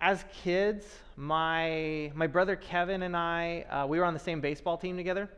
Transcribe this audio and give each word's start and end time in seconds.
as 0.00 0.24
kids, 0.42 0.86
my, 1.16 2.10
my 2.14 2.26
brother 2.26 2.56
Kevin 2.56 3.02
and 3.02 3.16
I, 3.16 3.66
uh, 3.70 3.86
we 3.86 3.98
were 3.98 4.04
on 4.04 4.14
the 4.14 4.20
same 4.20 4.40
baseball 4.40 4.78
team 4.78 4.96
together, 4.96 5.28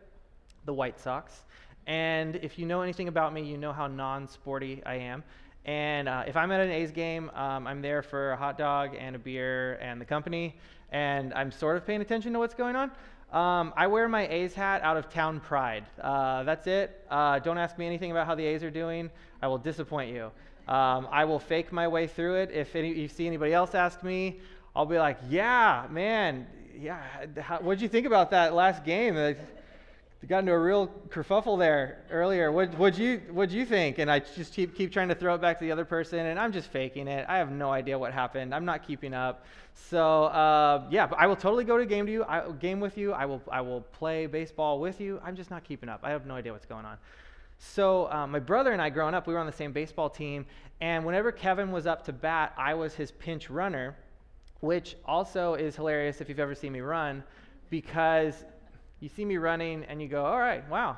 the 0.65 0.73
White 0.73 1.01
Sox. 1.01 1.45
And 1.87 2.37
if 2.37 2.59
you 2.59 2.67
know 2.67 2.83
anything 2.83 3.09
about 3.09 3.33
me, 3.33 3.43
you 3.43 3.59
know 3.59 3.73
how 3.73 3.89
non 3.89 4.29
sporty 4.29 4.81
I 4.87 4.95
am. 4.95 5.25
And 5.65 6.09
uh, 6.09 6.25
if 6.27 6.37
I'm 6.37 6.53
at 6.53 6.61
an 6.61 6.71
A's 6.71 6.93
game, 6.93 7.31
um, 7.31 7.67
I'm 7.67 7.83
there 7.83 8.03
for 8.03 8.33
a 8.33 8.37
hot 8.37 8.57
dog 8.57 8.95
and 8.99 9.17
a 9.17 9.19
beer 9.19 9.75
and 9.75 10.01
the 10.01 10.05
company, 10.05 10.57
and 10.91 11.33
I'm 11.35 11.51
sort 11.51 11.77
of 11.77 11.87
paying 11.87 12.01
attention 12.01 12.33
to 12.33 12.39
what's 12.39 12.55
going 12.55 12.77
on. 12.77 12.91
Um, 13.33 13.73
I 13.77 13.87
wear 13.87 14.09
my 14.09 14.29
A's 14.29 14.55
hat 14.55 14.83
out 14.83 14.97
of 14.97 15.09
town 15.09 15.41
pride. 15.41 15.85
Uh, 16.01 16.43
that's 16.43 16.67
it. 16.67 17.05
Uh, 17.11 17.39
don't 17.39 17.59
ask 17.59 17.79
me 17.79 17.87
anything 17.87 18.11
about 18.11 18.27
how 18.27 18.35
the 18.35 18.45
A's 18.45 18.63
are 18.63 18.71
doing. 18.71 19.11
I 19.41 19.49
will 19.49 19.59
disappoint 19.59 20.13
you. 20.13 20.31
Um, 20.69 21.09
I 21.11 21.25
will 21.25 21.41
fake 21.41 21.73
my 21.73 21.89
way 21.89 22.07
through 22.07 22.37
it. 22.37 22.51
If 22.53 22.77
any, 22.77 22.93
you 22.93 23.09
see 23.09 23.27
anybody 23.27 23.53
else 23.53 23.75
ask 23.75 24.03
me, 24.03 24.41
I'll 24.75 24.87
be 24.87 24.99
like, 24.99 25.19
yeah, 25.29 25.87
man, 25.91 26.47
yeah. 26.79 27.03
How, 27.41 27.59
what'd 27.59 27.83
you 27.83 27.89
think 27.89 28.07
about 28.07 28.31
that 28.31 28.55
last 28.55 28.85
game? 28.85 29.15
They 29.15 29.37
got 30.29 30.39
into 30.39 30.53
a 30.53 30.59
real 30.59 30.89
kerfuffle 31.09 31.59
there 31.59 32.05
earlier. 32.11 32.53
What 32.53 32.79
would 32.79 32.97
you 32.97 33.21
what'd 33.33 33.53
you 33.53 33.67
think? 33.67 33.99
And 33.99 34.11
I 34.11 34.21
just 34.21 34.55
keep 34.55 34.75
keep 34.77 34.93
trying 34.93 35.09
to 35.09 35.15
throw 35.15 35.35
it 35.35 35.41
back 35.41 35.59
to 35.59 35.65
the 35.65 35.73
other 35.73 35.85
person, 35.85 36.21
and 36.21 36.39
I'm 36.39 36.53
just 36.53 36.69
faking 36.69 37.09
it. 37.09 37.27
I 37.29 37.39
have 37.39 37.51
no 37.51 37.71
idea 37.71 37.99
what 37.99 38.13
happened. 38.13 38.55
I'm 38.55 38.65
not 38.65 38.87
keeping 38.87 39.15
up. 39.15 39.45
So 39.75 40.25
uh, 40.25 40.85
yeah, 40.91 41.11
I 41.19 41.27
will 41.27 41.37
totally 41.37 41.65
go 41.65 41.77
to 41.77 41.85
game 41.85 42.07
to 42.07 42.13
you. 42.13 42.25
I, 42.25 42.51
game 42.53 42.79
with 42.79 42.97
you. 42.97 43.13
I 43.13 43.27
will 43.27 43.43
I 43.51 43.61
will 43.61 43.81
play 43.81 44.27
baseball 44.27 44.81
with 44.81 45.01
you. 45.01 45.21
I'm 45.25 45.35
just 45.35 45.51
not 45.51 45.65
keeping 45.65 45.89
up. 45.89 46.01
I 46.05 46.11
have 46.11 46.25
no 46.25 46.35
idea 46.35 46.53
what's 46.53 46.67
going 46.67 46.85
on. 46.85 46.99
So 47.59 48.11
uh, 48.11 48.27
my 48.27 48.39
brother 48.39 48.73
and 48.73 48.81
I, 48.81 48.91
growing 48.91 49.15
up, 49.15 49.27
we 49.27 49.35
were 49.35 49.41
on 49.41 49.47
the 49.47 49.53
same 49.53 49.73
baseball 49.73 50.09
team, 50.09 50.47
and 50.81 51.05
whenever 51.05 51.31
Kevin 51.31 51.71
was 51.71 51.87
up 51.87 52.05
to 52.07 52.13
bat, 52.13 52.53
I 52.57 52.75
was 52.75 52.95
his 52.95 53.13
pinch 53.13 53.51
runner, 53.51 53.97
which 54.63 54.97
also 55.05 55.55
is 55.55 55.75
hilarious 55.75 56.21
if 56.21 56.29
you've 56.29 56.39
ever 56.39 56.55
seen 56.55 56.73
me 56.73 56.81
run, 56.81 57.23
because 57.69 58.45
you 59.01 59.09
see 59.09 59.25
me 59.25 59.37
running 59.37 59.85
and 59.85 60.01
you 60.01 60.07
go, 60.07 60.25
all 60.25 60.39
right, 60.39 60.67
wow, 60.71 60.97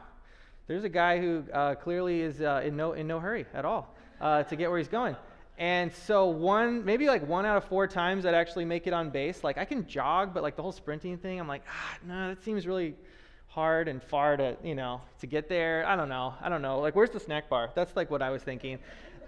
there's 0.67 0.85
a 0.85 0.89
guy 0.89 1.19
who 1.19 1.43
uh, 1.51 1.75
clearly 1.75 2.21
is 2.21 2.43
uh, 2.43 2.61
in, 2.63 2.77
no, 2.77 2.93
in 2.93 3.07
no 3.07 3.19
hurry 3.19 3.47
at 3.55 3.65
all 3.65 3.95
uh, 4.21 4.43
to 4.43 4.55
get 4.55 4.69
where 4.69 4.79
he's 4.79 4.89
going. 4.89 5.17
And 5.57 5.91
so 5.95 6.27
one, 6.27 6.85
maybe 6.85 7.07
like 7.07 7.27
one 7.27 7.47
out 7.47 7.57
of 7.57 7.65
four 7.65 7.87
times 7.87 8.27
I'd 8.27 8.35
actually 8.35 8.67
make 8.67 8.87
it 8.87 8.93
on 8.93 9.09
base. 9.09 9.43
Like 9.43 9.57
I 9.57 9.65
can 9.65 9.87
jog, 9.87 10.35
but 10.35 10.43
like 10.43 10.57
the 10.57 10.63
whole 10.63 10.73
sprinting 10.73 11.17
thing, 11.17 11.41
I'm 11.41 11.49
like, 11.49 11.63
ah, 11.67 11.97
no, 12.07 12.29
that 12.29 12.45
seems 12.45 12.67
really 12.67 12.95
hard 13.47 13.89
and 13.89 14.03
far 14.03 14.37
to, 14.37 14.59
you 14.63 14.75
know, 14.75 15.01
to 15.21 15.27
get 15.27 15.49
there. 15.49 15.87
I 15.87 15.97
don't 15.97 16.11
know. 16.11 16.35
I 16.43 16.51
don't 16.51 16.61
know. 16.61 16.81
Like, 16.81 16.95
where's 16.95 17.11
the 17.11 17.21
snack 17.21 17.49
bar? 17.49 17.71
That's 17.75 17.97
like 17.97 18.11
what 18.11 18.21
I 18.21 18.29
was 18.29 18.43
thinking. 18.43 18.79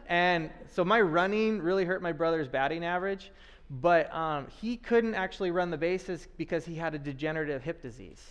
And 0.08 0.50
so 0.74 0.84
my 0.84 1.00
running 1.00 1.62
really 1.62 1.86
hurt 1.86 2.02
my 2.02 2.12
brother's 2.12 2.48
batting 2.48 2.84
average, 2.84 3.30
but 3.68 4.12
um, 4.14 4.46
he 4.60 4.76
couldn't 4.76 5.14
actually 5.14 5.50
run 5.50 5.70
the 5.70 5.76
bases 5.76 6.28
because 6.36 6.64
he 6.64 6.74
had 6.74 6.94
a 6.94 6.98
degenerative 6.98 7.62
hip 7.62 7.82
disease. 7.82 8.22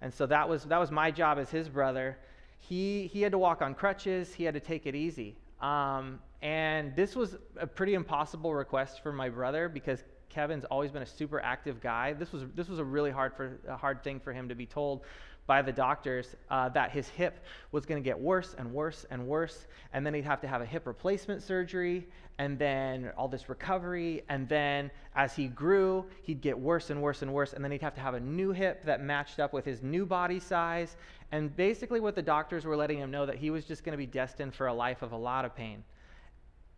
And 0.00 0.12
so 0.12 0.26
that 0.26 0.48
was, 0.48 0.64
that 0.64 0.78
was 0.78 0.90
my 0.90 1.10
job 1.10 1.38
as 1.38 1.50
his 1.50 1.68
brother. 1.68 2.16
He, 2.58 3.06
he 3.12 3.22
had 3.22 3.32
to 3.32 3.38
walk 3.38 3.62
on 3.62 3.74
crutches, 3.74 4.34
he 4.34 4.44
had 4.44 4.54
to 4.54 4.60
take 4.60 4.86
it 4.86 4.94
easy. 4.94 5.36
Um, 5.60 6.20
and 6.42 6.96
this 6.96 7.14
was 7.14 7.36
a 7.58 7.66
pretty 7.66 7.94
impossible 7.94 8.54
request 8.54 9.02
for 9.02 9.12
my 9.12 9.28
brother 9.28 9.68
because 9.68 10.02
Kevin's 10.30 10.64
always 10.64 10.90
been 10.90 11.02
a 11.02 11.06
super 11.06 11.40
active 11.40 11.80
guy. 11.80 12.14
This 12.14 12.32
was, 12.32 12.44
this 12.54 12.68
was 12.68 12.78
a 12.78 12.84
really 12.84 13.10
hard, 13.10 13.34
for, 13.34 13.58
a 13.68 13.76
hard 13.76 14.02
thing 14.02 14.20
for 14.20 14.32
him 14.32 14.48
to 14.48 14.54
be 14.54 14.64
told 14.64 15.02
by 15.50 15.60
the 15.60 15.72
doctors 15.72 16.36
uh, 16.48 16.68
that 16.68 16.92
his 16.92 17.08
hip 17.08 17.44
was 17.72 17.84
going 17.84 18.00
to 18.00 18.08
get 18.08 18.16
worse 18.16 18.54
and 18.56 18.72
worse 18.72 19.04
and 19.10 19.26
worse. 19.26 19.66
And 19.92 20.06
then 20.06 20.14
he'd 20.14 20.22
have 20.22 20.40
to 20.42 20.46
have 20.46 20.62
a 20.62 20.64
hip 20.64 20.86
replacement 20.86 21.42
surgery, 21.42 22.06
and 22.38 22.56
then 22.56 23.10
all 23.18 23.26
this 23.26 23.48
recovery. 23.48 24.22
And 24.28 24.48
then 24.48 24.92
as 25.16 25.34
he 25.34 25.48
grew, 25.48 26.06
he'd 26.22 26.40
get 26.40 26.56
worse 26.56 26.90
and 26.90 27.02
worse 27.02 27.22
and 27.22 27.32
worse. 27.32 27.52
And 27.52 27.64
then 27.64 27.72
he'd 27.72 27.82
have 27.82 27.96
to 27.96 28.00
have 28.00 28.14
a 28.14 28.20
new 28.20 28.52
hip 28.52 28.84
that 28.84 29.02
matched 29.02 29.40
up 29.40 29.52
with 29.52 29.64
his 29.64 29.82
new 29.82 30.06
body 30.06 30.38
size. 30.38 30.96
And 31.32 31.56
basically, 31.56 31.98
what 31.98 32.14
the 32.14 32.22
doctors 32.22 32.64
were 32.64 32.76
letting 32.76 32.98
him 32.98 33.10
know 33.10 33.26
that 33.26 33.34
he 33.34 33.50
was 33.50 33.64
just 33.64 33.82
going 33.82 33.94
to 33.94 33.98
be 33.98 34.06
destined 34.06 34.54
for 34.54 34.68
a 34.68 34.72
life 34.72 35.02
of 35.02 35.10
a 35.10 35.16
lot 35.16 35.44
of 35.44 35.56
pain. 35.56 35.82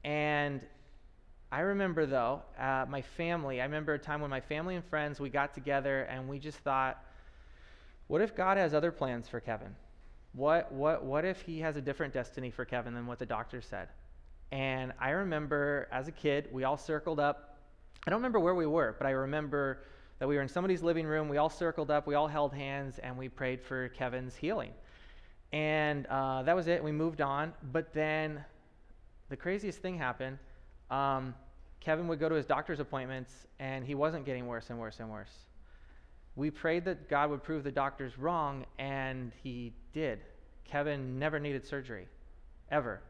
And 0.03 0.63
I 1.51 1.61
remember, 1.61 2.07
though, 2.07 2.41
uh, 2.59 2.87
my 2.89 3.03
family, 3.03 3.61
I 3.61 3.65
remember 3.65 3.93
a 3.93 3.99
time 3.99 4.23
when 4.23 4.31
my 4.31 4.41
family 4.41 4.77
and 4.77 4.85
friends, 4.87 5.21
we 5.21 5.29
got 5.29 5.53
together 5.53 6.05
and 6.05 6.27
we 6.27 6.39
just 6.39 6.57
thought, 6.61 7.05
what 8.13 8.21
if 8.21 8.37
God 8.37 8.59
has 8.59 8.75
other 8.75 8.93
plans 8.93 9.27
for 9.27 9.41
Kevin? 9.41 9.75
What, 10.35 10.71
what, 10.71 11.03
what 11.03 11.25
if 11.25 11.41
he 11.41 11.61
has 11.61 11.79
a 11.79 11.81
different 11.81 12.13
destiny 12.13 12.51
for 12.51 12.67
Kevin 12.67 12.93
than 12.93 13.07
what 13.07 13.19
the 13.19 13.25
doctor 13.25 13.63
said? 13.63 13.89
And 14.51 14.93
I 15.01 15.13
remember 15.13 15.89
as 15.91 16.09
a 16.09 16.13
kid, 16.13 16.51
we 16.53 16.65
all 16.65 16.77
circled 16.77 17.19
up. 17.19 17.57
I 18.07 18.11
don't 18.11 18.19
remember 18.19 18.39
where 18.39 18.55
we 18.55 18.67
were, 18.67 18.95
but 18.99 19.07
I 19.07 19.13
remember 19.13 19.85
that 20.19 20.29
we 20.29 20.37
were 20.37 20.43
in 20.43 20.49
somebody's 20.49 20.83
living 20.83 21.07
room. 21.07 21.31
We 21.31 21.39
all 21.39 21.49
circled 21.49 21.91
up, 21.91 22.07
we 22.07 22.15
all 22.15 22.29
held 22.29 22.53
hands, 22.53 22.99
and 22.99 23.17
we 23.17 23.31
prayed 23.31 23.63
for 23.63 23.89
Kevin's 23.89 24.37
healing. 24.37 24.73
And 25.55 26.05
uh, 26.09 26.43
that 26.43 26.55
was 26.55 26.69
it. 26.69 26.85
We 26.85 26.93
moved 26.93 27.23
on. 27.23 27.55
But 27.73 27.95
then 27.95 28.45
the 29.31 29.39
craziest 29.39 29.79
thing 29.79 29.97
happened. 29.97 30.39
Um, 30.91 31.35
Kevin 31.81 32.09
would 32.09 32.21
go 32.21 32.29
to 32.29 32.35
his 32.35 32.45
doctor's 32.45 32.79
appointments, 32.79 33.47
and 33.59 33.87
he 33.87 33.95
wasn't 33.95 34.27
getting 34.27 34.47
worse 34.47 34.69
and 34.69 34.79
worse 34.79 35.01
and 35.01 35.09
worse 35.09 35.47
we 36.37 36.51
prayed 36.51 36.85
that 36.87 37.09
God 37.09 37.31
would 37.31 37.43
prove 37.43 37.65
the 37.65 37.73
doctors 37.73 38.19
wrong, 38.19 38.65
and 38.79 39.33
he 39.43 39.73
did. 39.93 40.21
Kevin 40.65 41.19
never 41.19 41.39
needed 41.39 41.67
surgery, 41.67 42.09
ever. 42.71 43.01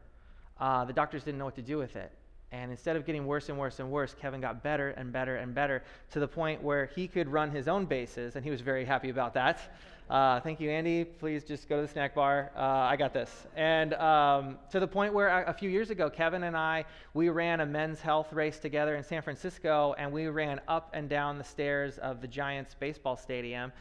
Uh, 0.59 0.85
the 0.85 0.93
doctors 0.93 1.23
didn't 1.23 1.37
know 1.37 1.45
what 1.45 1.55
to 1.55 1.61
do 1.61 1.77
with 1.77 1.95
it. 1.95 2.11
And 2.53 2.69
instead 2.69 2.95
of 2.95 3.03
getting 3.03 3.25
worse 3.25 3.49
and 3.49 3.57
worse 3.57 3.79
and 3.79 3.89
worse, 3.89 4.13
Kevin 4.13 4.39
got 4.39 4.61
better 4.61 4.91
and 4.91 5.11
better 5.11 5.37
and 5.37 5.55
better 5.55 5.81
to 6.11 6.19
the 6.19 6.27
point 6.27 6.61
where 6.61 6.85
he 6.85 7.07
could 7.07 7.27
run 7.27 7.49
his 7.49 7.67
own 7.67 7.85
bases, 7.85 8.35
and 8.35 8.45
he 8.45 8.51
was 8.51 8.61
very 8.61 8.85
happy 8.85 9.09
about 9.09 9.33
that. 9.33 9.59
Uh, 10.07 10.39
thank 10.39 10.59
you, 10.59 10.69
Andy. 10.69 11.03
Please 11.03 11.43
just 11.43 11.67
go 11.67 11.77
to 11.77 11.81
the 11.81 11.87
snack 11.87 12.13
bar. 12.13 12.51
Uh, 12.55 12.59
I 12.61 12.95
got 12.95 13.11
this. 13.11 13.47
And 13.55 13.95
um, 13.95 14.59
to 14.69 14.79
the 14.79 14.87
point 14.87 15.15
where 15.15 15.29
a, 15.29 15.49
a, 15.49 15.53
few 15.53 15.69
years 15.69 15.89
ago, 15.89 16.11
Kevin 16.11 16.43
and 16.43 16.55
I, 16.55 16.85
we 17.15 17.29
ran 17.29 17.61
a 17.61 17.65
men's 17.65 17.99
health 17.99 18.31
race 18.31 18.59
together 18.59 18.97
in 18.97 19.03
San 19.03 19.23
Francisco, 19.23 19.95
and 19.97 20.11
we 20.11 20.27
ran 20.27 20.61
up 20.67 20.91
and 20.93 21.09
down 21.09 21.39
the 21.39 21.43
stairs 21.43 21.97
of 21.97 22.21
the 22.21 22.27
Giants 22.27 22.75
baseball 22.79 23.17
stadium. 23.17 23.71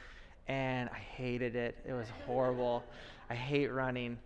And 0.49 0.89
I 0.89 0.99
hated 0.99 1.57
it. 1.57 1.77
It 1.87 1.93
was 1.93 2.07
horrible. 2.25 2.85
I 3.29 3.35
hate 3.35 3.71
running. 3.71 4.17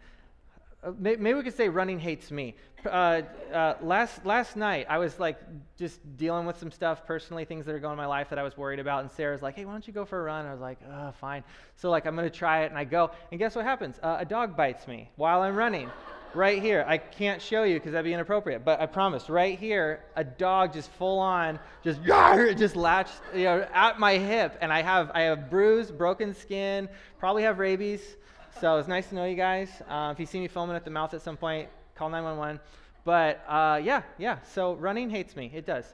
Uh, 0.86 0.92
maybe 0.98 1.34
we 1.34 1.42
could 1.42 1.56
say 1.56 1.68
running 1.68 1.98
hates 1.98 2.30
me. 2.30 2.54
Uh, 2.84 3.22
uh, 3.52 3.74
last 3.82 4.24
last 4.24 4.56
night, 4.56 4.86
I 4.88 4.98
was 4.98 5.18
like 5.18 5.38
just 5.76 5.98
dealing 6.16 6.46
with 6.46 6.58
some 6.58 6.70
stuff 6.70 7.04
personally, 7.04 7.44
things 7.44 7.66
that 7.66 7.74
are 7.74 7.80
going 7.80 7.94
in 7.94 7.98
my 7.98 8.06
life 8.06 8.30
that 8.30 8.38
I 8.38 8.44
was 8.44 8.56
worried 8.56 8.78
about. 8.78 9.00
And 9.00 9.10
Sarah's 9.10 9.42
like, 9.42 9.56
"Hey, 9.56 9.64
why 9.64 9.72
don't 9.72 9.86
you 9.86 9.92
go 9.92 10.04
for 10.04 10.20
a 10.20 10.22
run?" 10.22 10.46
I 10.46 10.52
was 10.52 10.60
like, 10.60 10.78
"Oh, 10.88 11.12
fine." 11.20 11.42
So 11.74 11.90
like, 11.90 12.06
I'm 12.06 12.14
gonna 12.14 12.30
try 12.30 12.62
it, 12.62 12.70
and 12.70 12.78
I 12.78 12.84
go, 12.84 13.10
and 13.32 13.40
guess 13.40 13.56
what 13.56 13.64
happens? 13.64 13.98
Uh, 14.00 14.18
a 14.20 14.24
dog 14.24 14.56
bites 14.56 14.86
me 14.86 15.10
while 15.16 15.42
I'm 15.42 15.56
running. 15.56 15.90
right 16.34 16.62
here, 16.62 16.84
I 16.86 16.98
can't 16.98 17.40
show 17.42 17.64
you 17.64 17.74
because 17.74 17.92
that'd 17.92 18.04
be 18.04 18.12
inappropriate, 18.12 18.64
but 18.64 18.80
I 18.80 18.86
promise, 18.86 19.28
right 19.28 19.58
here, 19.58 20.04
a 20.14 20.22
dog 20.22 20.72
just 20.72 20.90
full 20.92 21.18
on, 21.18 21.58
just 21.82 22.00
just 22.04 22.76
latched, 22.76 23.20
you 23.34 23.44
know, 23.44 23.66
at 23.72 23.98
my 23.98 24.18
hip, 24.18 24.58
and 24.60 24.72
I 24.72 24.82
have 24.82 25.10
I 25.12 25.22
have 25.22 25.50
bruised, 25.50 25.98
broken 25.98 26.34
skin, 26.34 26.88
probably 27.18 27.42
have 27.42 27.58
rabies. 27.58 28.16
So 28.58 28.78
it's 28.78 28.88
nice 28.88 29.06
to 29.08 29.14
know 29.14 29.26
you 29.26 29.36
guys. 29.36 29.68
Uh, 29.86 30.08
if 30.14 30.18
you 30.18 30.24
see 30.24 30.40
me 30.40 30.48
foaming 30.48 30.76
at 30.76 30.84
the 30.86 30.90
mouth 30.90 31.12
at 31.12 31.20
some 31.20 31.36
point, 31.36 31.68
call 31.94 32.08
911. 32.08 32.58
But 33.04 33.44
uh, 33.46 33.78
yeah, 33.84 34.00
yeah. 34.16 34.38
So 34.54 34.72
running 34.76 35.10
hates 35.10 35.36
me. 35.36 35.52
It 35.54 35.66
does. 35.66 35.84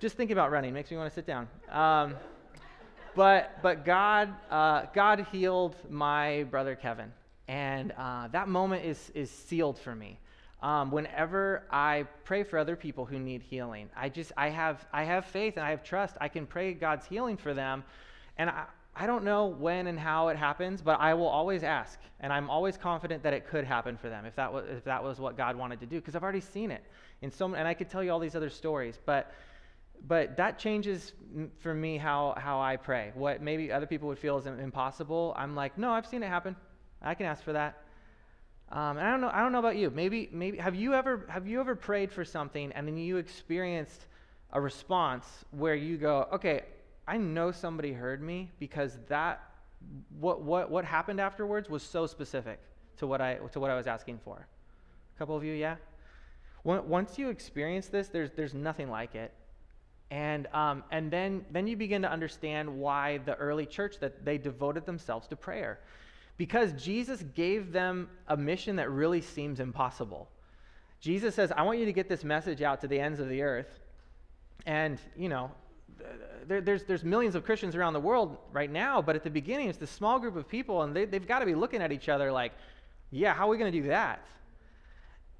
Just 0.00 0.16
thinking 0.16 0.32
about 0.32 0.50
running 0.50 0.74
makes 0.74 0.90
me 0.90 0.96
want 0.96 1.08
to 1.08 1.14
sit 1.14 1.26
down. 1.26 1.46
Um, 1.70 2.16
but 3.14 3.62
but 3.62 3.84
God 3.84 4.34
uh, 4.50 4.86
God 4.94 5.28
healed 5.30 5.76
my 5.88 6.42
brother 6.50 6.74
Kevin, 6.74 7.12
and 7.46 7.92
uh, 7.96 8.28
that 8.32 8.48
moment 8.48 8.84
is 8.84 9.12
is 9.14 9.30
sealed 9.30 9.78
for 9.78 9.94
me. 9.94 10.18
Um, 10.62 10.90
whenever 10.90 11.62
I 11.70 12.06
pray 12.24 12.42
for 12.42 12.58
other 12.58 12.74
people 12.74 13.04
who 13.04 13.20
need 13.20 13.42
healing, 13.42 13.90
I 13.96 14.08
just 14.08 14.32
I 14.36 14.48
have 14.48 14.84
I 14.92 15.04
have 15.04 15.24
faith 15.26 15.56
and 15.56 15.64
I 15.64 15.70
have 15.70 15.84
trust. 15.84 16.16
I 16.20 16.28
can 16.28 16.46
pray 16.46 16.74
God's 16.74 17.06
healing 17.06 17.36
for 17.36 17.54
them, 17.54 17.84
and 18.38 18.50
I, 18.50 18.64
I 18.98 19.06
don't 19.06 19.24
know 19.24 19.46
when 19.46 19.88
and 19.88 19.98
how 19.98 20.28
it 20.28 20.38
happens, 20.38 20.80
but 20.80 20.98
I 20.98 21.12
will 21.12 21.28
always 21.28 21.62
ask. 21.62 21.98
And 22.20 22.32
I'm 22.32 22.48
always 22.48 22.78
confident 22.78 23.22
that 23.24 23.34
it 23.34 23.46
could 23.46 23.64
happen 23.64 23.98
for 23.98 24.08
them 24.08 24.24
if 24.24 24.34
that 24.36 24.50
was, 24.50 24.64
if 24.70 24.84
that 24.84 25.04
was 25.04 25.20
what 25.20 25.36
God 25.36 25.54
wanted 25.54 25.80
to 25.80 25.86
do, 25.86 25.96
because 25.96 26.16
I've 26.16 26.22
already 26.22 26.40
seen 26.40 26.70
it. 26.70 26.82
In 27.20 27.30
so 27.30 27.54
and 27.54 27.68
I 27.68 27.74
could 27.74 27.90
tell 27.90 28.02
you 28.02 28.10
all 28.10 28.18
these 28.18 28.34
other 28.34 28.48
stories, 28.48 28.98
but, 29.04 29.34
but 30.08 30.36
that 30.38 30.58
changes 30.58 31.12
for 31.58 31.74
me 31.74 31.98
how, 31.98 32.34
how 32.38 32.58
I 32.58 32.76
pray. 32.76 33.12
What 33.14 33.42
maybe 33.42 33.70
other 33.70 33.86
people 33.86 34.08
would 34.08 34.18
feel 34.18 34.38
is 34.38 34.46
impossible, 34.46 35.34
I'm 35.36 35.54
like, 35.54 35.76
no, 35.76 35.92
I've 35.92 36.06
seen 36.06 36.22
it 36.22 36.28
happen. 36.28 36.56
I 37.02 37.14
can 37.14 37.26
ask 37.26 37.44
for 37.44 37.52
that. 37.52 37.82
Um, 38.72 38.96
and 38.96 39.06
I 39.06 39.10
don't 39.10 39.20
know. 39.20 39.30
I 39.32 39.42
don't 39.42 39.52
know 39.52 39.60
about 39.60 39.76
you. 39.76 39.90
Maybe, 39.90 40.28
maybe 40.32 40.58
have 40.58 40.74
you 40.74 40.92
ever 40.94 41.24
have 41.28 41.46
you 41.46 41.60
ever 41.60 41.76
prayed 41.76 42.10
for 42.10 42.24
something 42.24 42.72
and 42.72 42.88
then 42.88 42.96
you 42.96 43.18
experienced 43.18 44.06
a 44.52 44.60
response 44.60 45.26
where 45.52 45.76
you 45.76 45.96
go, 45.96 46.26
okay, 46.32 46.62
I 47.06 47.16
know 47.16 47.52
somebody 47.52 47.92
heard 47.92 48.22
me 48.22 48.50
because 48.58 48.98
that 49.08 49.40
what 50.18 50.42
what 50.42 50.70
what 50.70 50.84
happened 50.84 51.20
afterwards 51.20 51.68
was 51.68 51.82
so 51.82 52.06
specific 52.06 52.58
to 52.96 53.06
what 53.06 53.20
I 53.20 53.36
to 53.52 53.60
what 53.60 53.70
I 53.70 53.76
was 53.76 53.86
asking 53.86 54.18
for. 54.24 54.46
A 55.14 55.18
couple 55.18 55.36
of 55.36 55.44
you, 55.44 55.54
yeah. 55.54 55.76
Once 56.64 57.16
you 57.16 57.28
experience 57.28 57.86
this, 57.86 58.08
there's 58.08 58.30
there's 58.32 58.54
nothing 58.54 58.90
like 58.90 59.14
it. 59.14 59.32
And, 60.10 60.46
um, 60.52 60.84
and 60.90 61.10
then, 61.10 61.44
then 61.50 61.66
you 61.66 61.76
begin 61.76 62.02
to 62.02 62.10
understand 62.10 62.78
why 62.78 63.18
the 63.18 63.34
early 63.36 63.66
church 63.66 63.98
that 64.00 64.24
they 64.24 64.38
devoted 64.38 64.86
themselves 64.86 65.26
to 65.28 65.36
prayer. 65.36 65.80
Because 66.36 66.72
Jesus 66.72 67.24
gave 67.34 67.72
them 67.72 68.08
a 68.28 68.36
mission 68.36 68.76
that 68.76 68.90
really 68.90 69.20
seems 69.20 69.58
impossible. 69.58 70.28
Jesus 71.00 71.34
says, 71.34 71.50
I 71.56 71.62
want 71.62 71.78
you 71.78 71.86
to 71.86 71.92
get 71.92 72.08
this 72.08 72.24
message 72.24 72.62
out 72.62 72.80
to 72.82 72.88
the 72.88 73.00
ends 73.00 73.20
of 73.20 73.28
the 73.28 73.42
earth. 73.42 73.80
And, 74.64 75.00
you 75.16 75.28
know, 75.28 75.50
there, 76.46 76.60
there's, 76.60 76.84
there's 76.84 77.04
millions 77.04 77.34
of 77.34 77.44
Christians 77.44 77.74
around 77.74 77.92
the 77.92 78.00
world 78.00 78.36
right 78.52 78.70
now, 78.70 79.02
but 79.02 79.16
at 79.16 79.24
the 79.24 79.30
beginning, 79.30 79.68
it's 79.68 79.78
this 79.78 79.90
small 79.90 80.18
group 80.18 80.36
of 80.36 80.48
people, 80.48 80.82
and 80.82 80.94
they, 80.94 81.04
they've 81.04 81.26
got 81.26 81.40
to 81.40 81.46
be 81.46 81.54
looking 81.54 81.82
at 81.82 81.92
each 81.92 82.08
other 82.08 82.30
like, 82.30 82.52
yeah, 83.10 83.34
how 83.34 83.46
are 83.46 83.50
we 83.50 83.58
going 83.58 83.72
to 83.72 83.80
do 83.82 83.88
that? 83.88 84.24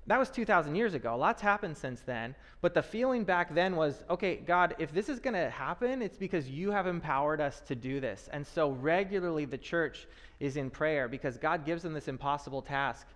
That 0.09 0.21
was 0.21 0.31
2,000 0.31 0.77
years 0.77 0.95
ago. 0.95 1.15
A 1.15 1.17
lot's 1.17 1.43
happened 1.43 1.77
since 1.77 2.01
then. 2.01 2.35
But 2.61 2.75
the 2.75 2.83
feeling 2.83 3.25
back 3.25 3.53
then 3.53 3.75
was 3.75 4.05
okay, 4.09 4.37
God, 4.37 4.77
if 4.79 4.93
this 4.93 5.09
is 5.09 5.19
going 5.19 5.35
to 5.35 5.51
happen, 5.51 6.01
it's 6.01 6.17
because 6.17 6.49
you 6.49 6.71
have 6.71 6.87
empowered 6.87 7.41
us 7.41 7.61
to 7.67 7.75
do 7.75 7.99
this. 7.99 8.29
And 8.33 8.47
so 8.47 8.71
regularly 8.71 9.47
the 9.47 9.59
church 9.59 10.07
is 10.39 10.57
in 10.57 10.71
prayer 10.71 11.09
because 11.09 11.39
God 11.39 11.65
gives 11.67 11.83
them 11.83 11.93
this 11.93 12.07
impossible 12.07 12.63
task. 12.63 13.07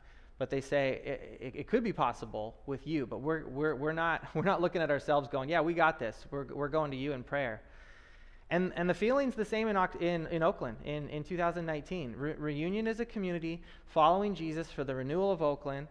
But 0.41 0.49
they 0.49 0.63
say 0.63 1.03
it, 1.05 1.39
it, 1.39 1.61
it 1.61 1.69
could 1.69 1.85
be 1.85 1.93
possible 1.93 2.57
with 2.65 2.87
you, 2.87 3.05
but 3.05 3.19
we're, 3.21 3.47
we're, 3.47 3.75
we're, 3.75 3.93
not, 3.93 4.25
we're 4.35 4.43
not 4.43 4.63
looking 4.63 4.81
at 4.81 4.91
ourselves 4.91 5.29
going, 5.29 5.51
yeah, 5.51 5.61
we 5.61 5.75
got 5.75 5.99
this. 5.99 6.25
We're, 6.31 6.47
we're 6.47 6.69
going 6.69 6.91
to 6.93 6.97
you 6.97 7.13
in 7.13 7.23
prayer. 7.23 7.61
And, 8.49 8.73
and 8.75 8.89
the 8.89 8.95
feeling's 8.95 9.35
the 9.35 9.45
same 9.45 9.69
in, 9.69 9.77
in, 10.01 10.27
in 10.29 10.43
Oakland 10.43 10.79
in, 10.87 11.11
in 11.11 11.25
2019. 11.25 12.15
Re- 12.17 12.35
Reunion 12.39 12.87
is 12.87 13.01
a 13.01 13.05
community 13.05 13.61
following 13.85 14.35
Jesus 14.35 14.71
for 14.71 14.83
the 14.83 14.95
renewal 14.95 15.31
of 15.31 15.43
Oakland. 15.43 15.89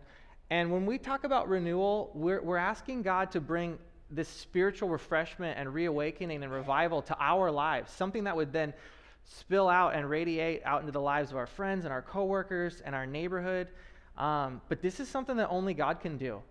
And 0.49 0.71
when 0.71 0.87
we 0.87 0.97
talk 0.97 1.25
about 1.25 1.47
renewal, 1.47 2.09
we're, 2.15 2.41
we're 2.41 2.57
asking 2.57 3.03
God 3.03 3.29
to 3.33 3.39
bring 3.39 3.77
this 4.09 4.27
spiritual 4.27 4.89
refreshment 4.89 5.59
and 5.59 5.71
reawakening 5.71 6.41
and 6.41 6.51
revival 6.51 7.03
to 7.03 7.15
our 7.19 7.51
lives, 7.51 7.91
something 7.91 8.23
that 8.23 8.35
would 8.35 8.51
then 8.51 8.73
spill 9.25 9.69
out 9.69 9.93
and 9.93 10.09
radiate 10.09 10.63
out 10.65 10.79
into 10.81 10.91
the 10.91 10.99
lives 10.99 11.29
of 11.29 11.37
our 11.37 11.45
friends 11.45 11.85
and 11.85 11.93
our 11.93 12.01
coworkers 12.01 12.81
and 12.83 12.95
our 12.95 13.05
neighborhood. 13.05 13.67
Um, 14.17 14.61
but 14.69 14.81
this 14.81 14.99
is 14.99 15.07
something 15.07 15.37
that 15.37 15.49
only 15.49 15.73
God 15.73 15.99
can 16.01 16.17
do. 16.17 16.41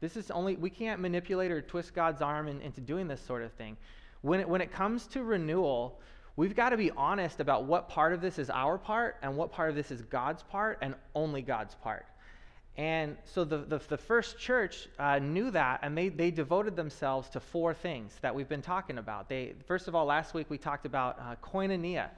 This 0.00 0.16
is 0.16 0.30
only, 0.30 0.56
we 0.56 0.70
can't 0.70 1.00
manipulate 1.00 1.50
or 1.50 1.60
twist 1.60 1.94
God's 1.94 2.22
arm 2.22 2.48
in, 2.48 2.60
into 2.62 2.80
doing 2.80 3.06
this 3.06 3.20
sort 3.20 3.42
of 3.42 3.52
thing. 3.52 3.76
When 4.22 4.40
it, 4.40 4.48
when 4.48 4.60
it 4.60 4.72
comes 4.72 5.06
to 5.08 5.22
renewal, 5.22 6.00
we've 6.36 6.56
got 6.56 6.70
to 6.70 6.76
be 6.76 6.90
honest 6.92 7.40
about 7.40 7.64
what 7.64 7.88
part 7.88 8.12
of 8.12 8.20
this 8.20 8.38
is 8.38 8.48
our 8.48 8.78
part 8.78 9.16
and 9.22 9.36
what 9.36 9.52
part 9.52 9.68
of 9.68 9.76
this 9.76 9.90
is 9.90 10.00
God's 10.02 10.42
part 10.42 10.78
and 10.80 10.94
only 11.14 11.42
God's 11.42 11.74
part. 11.74 12.06
And 12.76 13.16
so 13.24 13.44
the, 13.44 13.58
the, 13.58 13.78
the 13.88 13.98
first 13.98 14.38
church 14.38 14.88
uh, 14.98 15.18
knew 15.18 15.50
that, 15.50 15.80
and 15.82 15.96
they, 15.98 16.08
they 16.08 16.30
devoted 16.30 16.76
themselves 16.76 17.28
to 17.30 17.40
four 17.40 17.74
things 17.74 18.16
that 18.22 18.34
we've 18.34 18.48
been 18.48 18.62
talking 18.62 18.96
about. 18.96 19.28
They, 19.28 19.54
first 19.66 19.86
of 19.86 19.94
all, 19.94 20.06
last 20.06 20.32
week 20.32 20.48
we 20.48 20.56
talked 20.56 20.86
about 20.86 21.18
uh, 21.18 21.36
koinonia, 21.42 22.08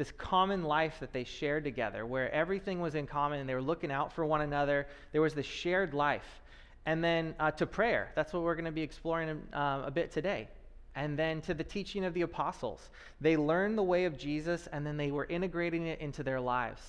this 0.00 0.12
common 0.12 0.62
life 0.62 0.98
that 0.98 1.12
they 1.12 1.24
shared 1.24 1.62
together, 1.62 2.06
where 2.06 2.32
everything 2.32 2.80
was 2.80 2.94
in 2.94 3.06
common 3.06 3.38
and 3.38 3.46
they 3.46 3.54
were 3.54 3.60
looking 3.60 3.92
out 3.92 4.10
for 4.10 4.24
one 4.24 4.40
another. 4.40 4.86
There 5.12 5.20
was 5.20 5.34
this 5.34 5.44
shared 5.44 5.92
life. 5.92 6.40
And 6.86 7.04
then 7.04 7.34
uh, 7.38 7.50
to 7.50 7.66
prayer, 7.66 8.10
that's 8.14 8.32
what 8.32 8.42
we're 8.42 8.54
going 8.54 8.64
to 8.64 8.72
be 8.72 8.80
exploring 8.80 9.42
uh, 9.52 9.82
a 9.84 9.90
bit 9.90 10.10
today. 10.10 10.48
And 10.94 11.18
then 11.18 11.42
to 11.42 11.52
the 11.52 11.62
teaching 11.62 12.06
of 12.06 12.14
the 12.14 12.22
apostles. 12.22 12.88
They 13.20 13.36
learned 13.36 13.76
the 13.76 13.82
way 13.82 14.06
of 14.06 14.16
Jesus, 14.16 14.68
and 14.72 14.86
then 14.86 14.96
they 14.96 15.10
were 15.10 15.26
integrating 15.26 15.86
it 15.86 16.00
into 16.00 16.22
their 16.22 16.40
lives 16.40 16.80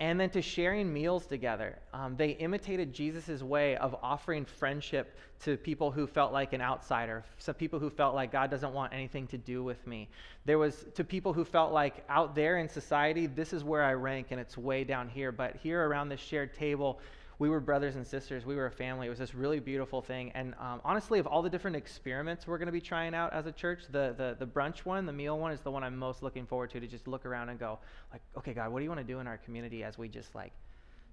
and 0.00 0.18
then 0.18 0.30
to 0.30 0.40
sharing 0.40 0.90
meals 0.90 1.26
together. 1.26 1.78
Um, 1.92 2.16
they 2.16 2.30
imitated 2.30 2.92
Jesus' 2.92 3.42
way 3.42 3.76
of 3.76 3.94
offering 4.02 4.46
friendship 4.46 5.14
to 5.40 5.58
people 5.58 5.90
who 5.90 6.06
felt 6.06 6.32
like 6.32 6.54
an 6.54 6.62
outsider, 6.62 7.22
some 7.38 7.54
people 7.54 7.78
who 7.78 7.90
felt 7.90 8.14
like 8.14 8.32
God 8.32 8.50
doesn't 8.50 8.72
want 8.72 8.94
anything 8.94 9.26
to 9.28 9.38
do 9.38 9.62
with 9.62 9.86
me. 9.86 10.08
There 10.46 10.58
was 10.58 10.86
to 10.94 11.04
people 11.04 11.34
who 11.34 11.44
felt 11.44 11.72
like 11.72 12.02
out 12.08 12.34
there 12.34 12.58
in 12.58 12.68
society, 12.68 13.26
this 13.26 13.52
is 13.52 13.62
where 13.62 13.84
I 13.84 13.92
rank 13.92 14.28
and 14.30 14.40
it's 14.40 14.56
way 14.56 14.84
down 14.84 15.06
here. 15.08 15.32
But 15.32 15.56
here 15.56 15.86
around 15.86 16.08
this 16.08 16.20
shared 16.20 16.54
table, 16.54 16.98
we 17.40 17.48
were 17.48 17.58
brothers 17.58 17.96
and 17.96 18.06
sisters. 18.06 18.44
We 18.44 18.54
were 18.54 18.66
a 18.66 18.70
family. 18.70 19.06
It 19.06 19.10
was 19.10 19.18
this 19.18 19.34
really 19.34 19.60
beautiful 19.60 20.02
thing. 20.02 20.30
And 20.34 20.54
um, 20.60 20.82
honestly, 20.84 21.18
of 21.18 21.26
all 21.26 21.40
the 21.40 21.48
different 21.48 21.74
experiments 21.74 22.46
we're 22.46 22.58
going 22.58 22.66
to 22.66 22.72
be 22.72 22.82
trying 22.82 23.14
out 23.14 23.32
as 23.32 23.46
a 23.46 23.52
church, 23.52 23.84
the, 23.90 24.14
the, 24.16 24.36
the 24.38 24.46
brunch 24.46 24.80
one, 24.80 25.06
the 25.06 25.12
meal 25.12 25.38
one, 25.38 25.50
is 25.50 25.60
the 25.60 25.70
one 25.70 25.82
I'm 25.82 25.96
most 25.96 26.22
looking 26.22 26.44
forward 26.44 26.68
to, 26.72 26.80
to 26.80 26.86
just 26.86 27.08
look 27.08 27.24
around 27.24 27.48
and 27.48 27.58
go, 27.58 27.78
like, 28.12 28.20
okay, 28.36 28.52
God, 28.52 28.70
what 28.70 28.80
do 28.80 28.84
you 28.84 28.90
want 28.90 29.00
to 29.00 29.10
do 29.10 29.20
in 29.20 29.26
our 29.26 29.38
community 29.38 29.82
as 29.82 29.96
we 29.96 30.06
just, 30.06 30.34
like, 30.34 30.52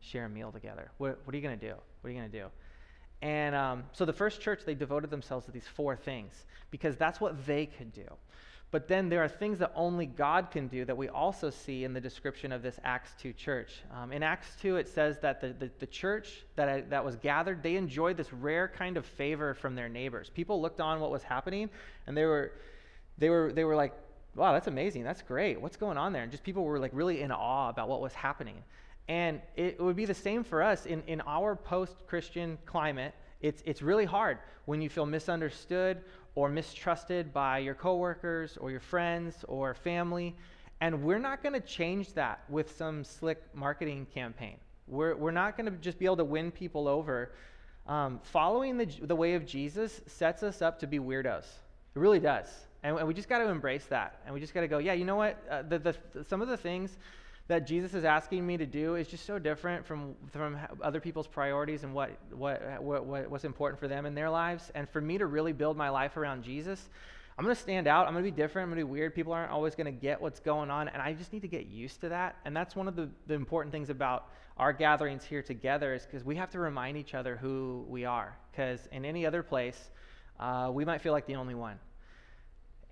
share 0.01 0.25
a 0.25 0.29
meal 0.29 0.51
together? 0.51 0.91
What, 0.97 1.18
what 1.24 1.33
are 1.33 1.38
you 1.38 1.44
going 1.44 1.57
to 1.57 1.65
do? 1.65 1.75
What 2.01 2.09
are 2.09 2.12
you 2.12 2.19
going 2.19 2.30
to 2.30 2.38
do? 2.38 2.47
And 3.21 3.56
um, 3.56 3.83
so 3.94 4.03
the 4.03 4.12
first 4.12 4.41
church, 4.41 4.63
they 4.65 4.75
devoted 4.75 5.09
themselves 5.09 5.45
to 5.45 5.51
these 5.51 5.65
four 5.65 5.95
things 5.95 6.45
because 6.71 6.97
that's 6.97 7.21
what 7.21 7.45
they 7.47 7.68
could 7.68 7.94
do. 7.94 8.06
But 8.69 8.90
then 8.90 9.08
there 9.08 9.24
are 9.24 9.30
things 9.30 9.60
that 9.60 9.72
only 9.75 10.06
God 10.06 10.52
can 10.52 10.68
do 10.68 10.84
that 10.86 10.98
we 10.98 11.08
also 11.08 11.50
see 11.50 11.86
in 11.86 11.94
the 11.94 12.02
description 12.02 12.52
of 12.52 12.62
this 12.62 12.80
Acts 12.84 13.12
2 13.22 13.31
church. 13.31 13.81
Um, 13.94 14.12
in 14.12 14.24
Acts 14.24 14.58
2, 14.62 14.75
it 14.75 14.90
says 14.90 15.19
that 15.19 15.40
the, 15.40 15.54
the, 15.58 15.72
the 15.80 15.88
church 15.88 16.44
that, 16.58 16.68
I, 16.68 16.81
that 16.90 17.06
was 17.06 17.16
gathered, 17.16 17.64
they 17.64 17.78
enjoyed 17.78 18.18
this 18.18 18.34
rare 18.34 18.68
kind 18.68 18.98
of 18.98 19.06
favor 19.06 19.54
from 19.54 19.75
their 19.75 19.88
neighbors. 19.88 20.30
People 20.34 20.62
looked 20.62 20.81
on 20.81 21.00
what 21.00 21.12
was 21.12 21.24
happening, 21.24 21.69
and 22.08 22.18
they 22.18 22.25
were, 22.25 22.52
they 23.18 23.30
were, 23.30 23.54
they 23.54 23.64
were 23.64 23.75
like, 23.75 23.94
wow, 24.36 24.52
that's 24.52 24.68
amazing. 24.68 25.04
That's 25.04 25.22
great. 25.22 25.60
What's 25.60 25.78
going 25.78 25.98
on 25.98 26.12
there? 26.12 26.24
And 26.24 26.31
just 26.31 26.44
people 26.44 26.64
were 26.64 26.78
like 26.78 26.92
really 26.94 27.22
in 27.22 27.31
awe 27.31 27.69
about 27.69 27.88
what 27.88 28.02
was 28.02 28.14
happening. 28.14 28.64
And 29.08 29.42
it 29.56 29.81
would 29.81 29.96
be 29.96 30.06
the 30.06 30.14
same 30.14 30.44
for 30.44 30.62
us 30.62 30.86
in, 30.86 31.02
in 31.08 31.22
our 31.22 31.56
post 31.56 31.96
Christian 32.06 32.58
climate. 32.66 33.14
It's, 33.40 33.64
it's 33.66 33.81
really 33.81 34.06
hard 34.06 34.40
when 34.66 34.81
you 34.81 34.90
feel 34.90 35.06
misunderstood 35.06 36.04
or 36.38 36.50
mistrusted 36.50 37.34
by 37.34 37.57
your 37.57 37.74
coworkers 37.74 38.57
or 38.57 38.69
your 38.69 38.80
friends 38.80 39.44
or 39.48 39.74
family. 39.74 40.36
And 40.81 41.01
we're 41.01 41.18
not 41.18 41.42
going 41.42 41.54
to 41.54 41.68
change 41.68 42.13
that 42.13 42.44
with 42.48 42.78
some 42.78 43.04
slick 43.04 43.42
marketing 43.56 44.06
campaign. 44.13 44.57
We're, 44.88 45.16
we're 45.16 45.31
not 45.31 45.57
going 45.57 45.66
to 45.66 45.75
just 45.80 45.98
be 45.98 46.06
able 46.06 46.18
to 46.18 46.24
win 46.24 46.51
people 46.51 46.88
over. 46.88 47.31
Um, 47.88 48.19
following 48.22 48.78
the, 48.78 48.86
the 48.86 49.16
way 49.16 49.34
of 49.34 49.48
Jesus 49.48 50.00
sets 50.06 50.44
us 50.44 50.62
up 50.62 50.78
to 50.81 50.86
be 50.86 51.00
weirdos. 51.00 51.45
It 51.95 52.00
really 52.00 52.19
does. 52.19 52.45
And, 52.83 53.00
and 53.00 53.07
we 53.07 53.16
just 53.16 53.30
got 53.30 53.40
to 53.40 53.50
embrace 53.50 53.86
that. 53.86 54.22
And 54.24 54.31
we 54.31 54.40
just 54.40 54.54
got 54.54 54.62
to 54.62 54.68
go, 54.68 54.78
yeah, 54.78 54.94
you 54.94 55.06
know 55.06 55.16
what? 55.16 55.44
Uh, 55.50 55.63
the, 55.63 55.80
the, 55.80 55.95
some 56.24 56.44
of 56.44 56.50
the 56.50 56.57
things 56.57 57.00
that 57.47 57.65
Jesus 57.65 57.94
is 57.94 58.03
asking 58.03 58.45
me 58.45 58.57
to 58.57 58.65
do 58.65 58.95
is 58.95 59.07
just 59.07 59.25
so 59.25 59.39
different 59.39 59.85
from, 59.85 60.15
from 60.31 60.57
other 60.81 60.99
people's 60.99 61.27
priorities 61.27 61.83
and 61.83 61.94
what, 61.94 62.11
what, 62.31 62.81
what, 62.81 63.05
what, 63.05 63.29
what's 63.29 63.45
important 63.45 63.79
for 63.79 63.88
them 63.88 64.05
in 64.05 64.13
their 64.13 64.29
lives. 64.29 64.69
And 64.75 64.89
for 64.89 64.99
me 64.99 65.17
to 65.17 65.27
really 65.27 65.53
build 65.53 65.77
my 65.77 65.89
life 65.89 66.17
around 66.17 66.44
Jesus, 66.44 66.89
I'm 67.38 67.45
going 67.45 67.55
to 67.55 67.61
stand 67.61 67.88
out. 67.88 68.07
I'm 68.07 68.13
going 68.13 68.25
to 68.25 68.31
be 68.31 68.35
different. 68.35 68.65
I'm 68.65 68.69
going 68.71 68.81
to 68.81 68.85
be 68.85 68.91
weird. 68.91 69.15
People 69.15 69.31
aren't 69.31 69.51
always 69.51 69.75
going 69.75 69.85
to 69.85 69.91
get 69.91 70.21
what's 70.21 70.42
going 70.42 70.69
on. 70.69 70.89
And 70.89 71.01
I 71.01 71.13
just 71.13 71.31
need 71.31 71.44
to 71.44 71.47
get 71.47 71.68
used 71.68 72.01
to 72.01 72.09
that. 72.09 72.35
And 72.44 72.56
that's 72.56 72.75
one 72.75 72.87
of 72.87 72.95
the, 72.95 73.09
the 73.27 73.35
important 73.35 73.71
things 73.71 73.89
about 73.89 74.30
our 74.57 74.73
gatherings 74.73 75.23
here 75.23 75.44
together 75.44 75.94
is 75.94 76.06
because 76.06 76.25
we 76.25 76.35
have 76.35 76.49
to 76.51 76.59
remind 76.59 76.97
each 76.97 77.13
other 77.13 77.37
who 77.37 77.85
we 77.87 78.04
are. 78.04 78.35
Because 78.51 78.89
in 78.92 79.06
any 79.06 79.25
other 79.25 79.42
place, 79.44 79.92
uh, 80.39 80.69
we 80.73 80.83
might 80.83 81.01
feel 81.01 81.13
like 81.13 81.27
the 81.27 81.35
only 81.35 81.56
one. 81.56 81.80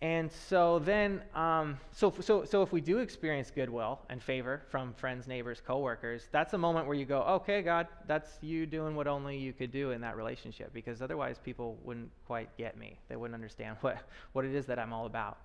And 0.02 0.30
so 0.32 0.80
then, 0.80 1.22
um, 1.34 1.80
so, 1.92 2.14
so, 2.20 2.44
so 2.44 2.62
if 2.62 2.74
we 2.74 2.82
do 2.82 3.00
experience 3.00 3.50
goodwill 3.50 4.00
and 4.10 4.22
favor 4.22 4.62
from 4.70 4.94
friends, 4.94 5.26
neighbors, 5.26 5.62
coworkers, 5.66 6.28
that's 6.32 6.54
a 6.54 6.58
moment 6.58 6.86
where 6.86 6.96
you 6.96 7.06
go, 7.06 7.22
okay, 7.22 7.62
God, 7.62 7.88
that's 8.06 8.38
you 8.42 8.66
doing 8.66 8.96
what 8.96 9.08
only 9.08 9.38
you 9.38 9.54
could 9.54 9.72
do 9.72 9.92
in 9.92 10.02
that 10.02 10.18
relationship, 10.18 10.74
because 10.74 11.02
otherwise 11.02 11.40
people 11.44 11.78
wouldn't 11.84 12.12
quite 12.28 12.56
get 12.58 12.78
me. 12.78 13.00
They 13.08 13.16
wouldn't 13.16 13.36
understand 13.36 13.78
what, 13.82 13.98
what 14.34 14.44
it 14.44 14.54
is 14.54 14.66
that 14.66 14.80
I'm 14.80 14.92
all 14.92 15.06
about. 15.06 15.38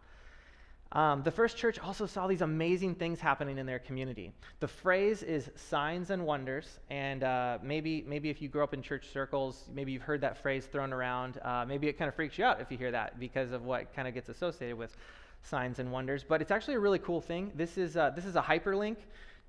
Um, 0.92 1.22
the 1.22 1.30
first 1.30 1.56
church 1.56 1.78
also 1.78 2.04
saw 2.04 2.26
these 2.26 2.40
amazing 2.40 2.96
things 2.96 3.20
happening 3.20 3.58
in 3.58 3.66
their 3.66 3.78
community. 3.78 4.32
The 4.58 4.66
phrase 4.66 5.22
is 5.22 5.48
signs 5.54 6.10
and 6.10 6.26
wonders, 6.26 6.80
and 6.90 7.22
uh, 7.22 7.58
maybe 7.62 8.04
maybe 8.08 8.28
if 8.28 8.42
you 8.42 8.48
grew 8.48 8.64
up 8.64 8.74
in 8.74 8.82
church 8.82 9.06
circles, 9.12 9.68
maybe 9.72 9.92
you've 9.92 10.02
heard 10.02 10.20
that 10.22 10.36
phrase 10.36 10.66
thrown 10.66 10.92
around. 10.92 11.38
Uh, 11.44 11.64
maybe 11.66 11.86
it 11.86 11.96
kind 11.96 12.08
of 12.08 12.14
freaks 12.16 12.36
you 12.38 12.44
out 12.44 12.60
if 12.60 12.72
you 12.72 12.76
hear 12.76 12.90
that 12.90 13.20
because 13.20 13.52
of 13.52 13.64
what 13.64 13.94
kind 13.94 14.08
of 14.08 14.14
gets 14.14 14.28
associated 14.28 14.76
with 14.76 14.96
signs 15.42 15.78
and 15.78 15.92
wonders. 15.92 16.24
But 16.28 16.42
it's 16.42 16.50
actually 16.50 16.74
a 16.74 16.80
really 16.80 16.98
cool 16.98 17.20
thing. 17.20 17.52
This 17.54 17.78
is 17.78 17.96
uh, 17.96 18.10
this 18.10 18.24
is 18.24 18.34
a 18.34 18.42
hyperlink 18.42 18.96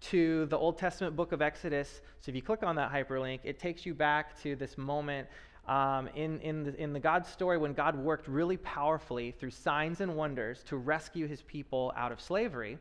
to 0.02 0.46
the 0.48 0.58
Old 0.58 0.78
Testament 0.78 1.16
book 1.16 1.32
of 1.32 1.42
Exodus. 1.42 2.02
So 2.22 2.30
if 2.30 2.36
you 2.36 2.42
click 2.44 2.62
on 2.62 2.76
that 2.76 2.92
hyperlink, 2.92 3.40
it 3.44 3.60
takes 3.60 3.84
you 3.84 3.96
back 3.96 4.40
to 4.44 4.56
this 4.56 4.78
moment 4.78 5.28
um, 5.68 6.10
in, 6.16 6.40
in, 6.42 6.64
the, 6.64 6.76
in 6.76 6.94
the 6.94 7.00
God 7.00 7.26
story 7.26 7.58
when 7.58 7.74
God 7.74 7.96
worked 7.96 8.28
really 8.28 8.58
powerfully 8.58 9.32
through 9.32 9.52
signs 9.52 10.02
and 10.02 10.16
wonders 10.16 10.64
to 10.64 10.78
rescue 10.78 11.28
his 11.28 11.42
people 11.44 11.94
out 11.96 12.12
of 12.12 12.20
slavery. 12.20 12.78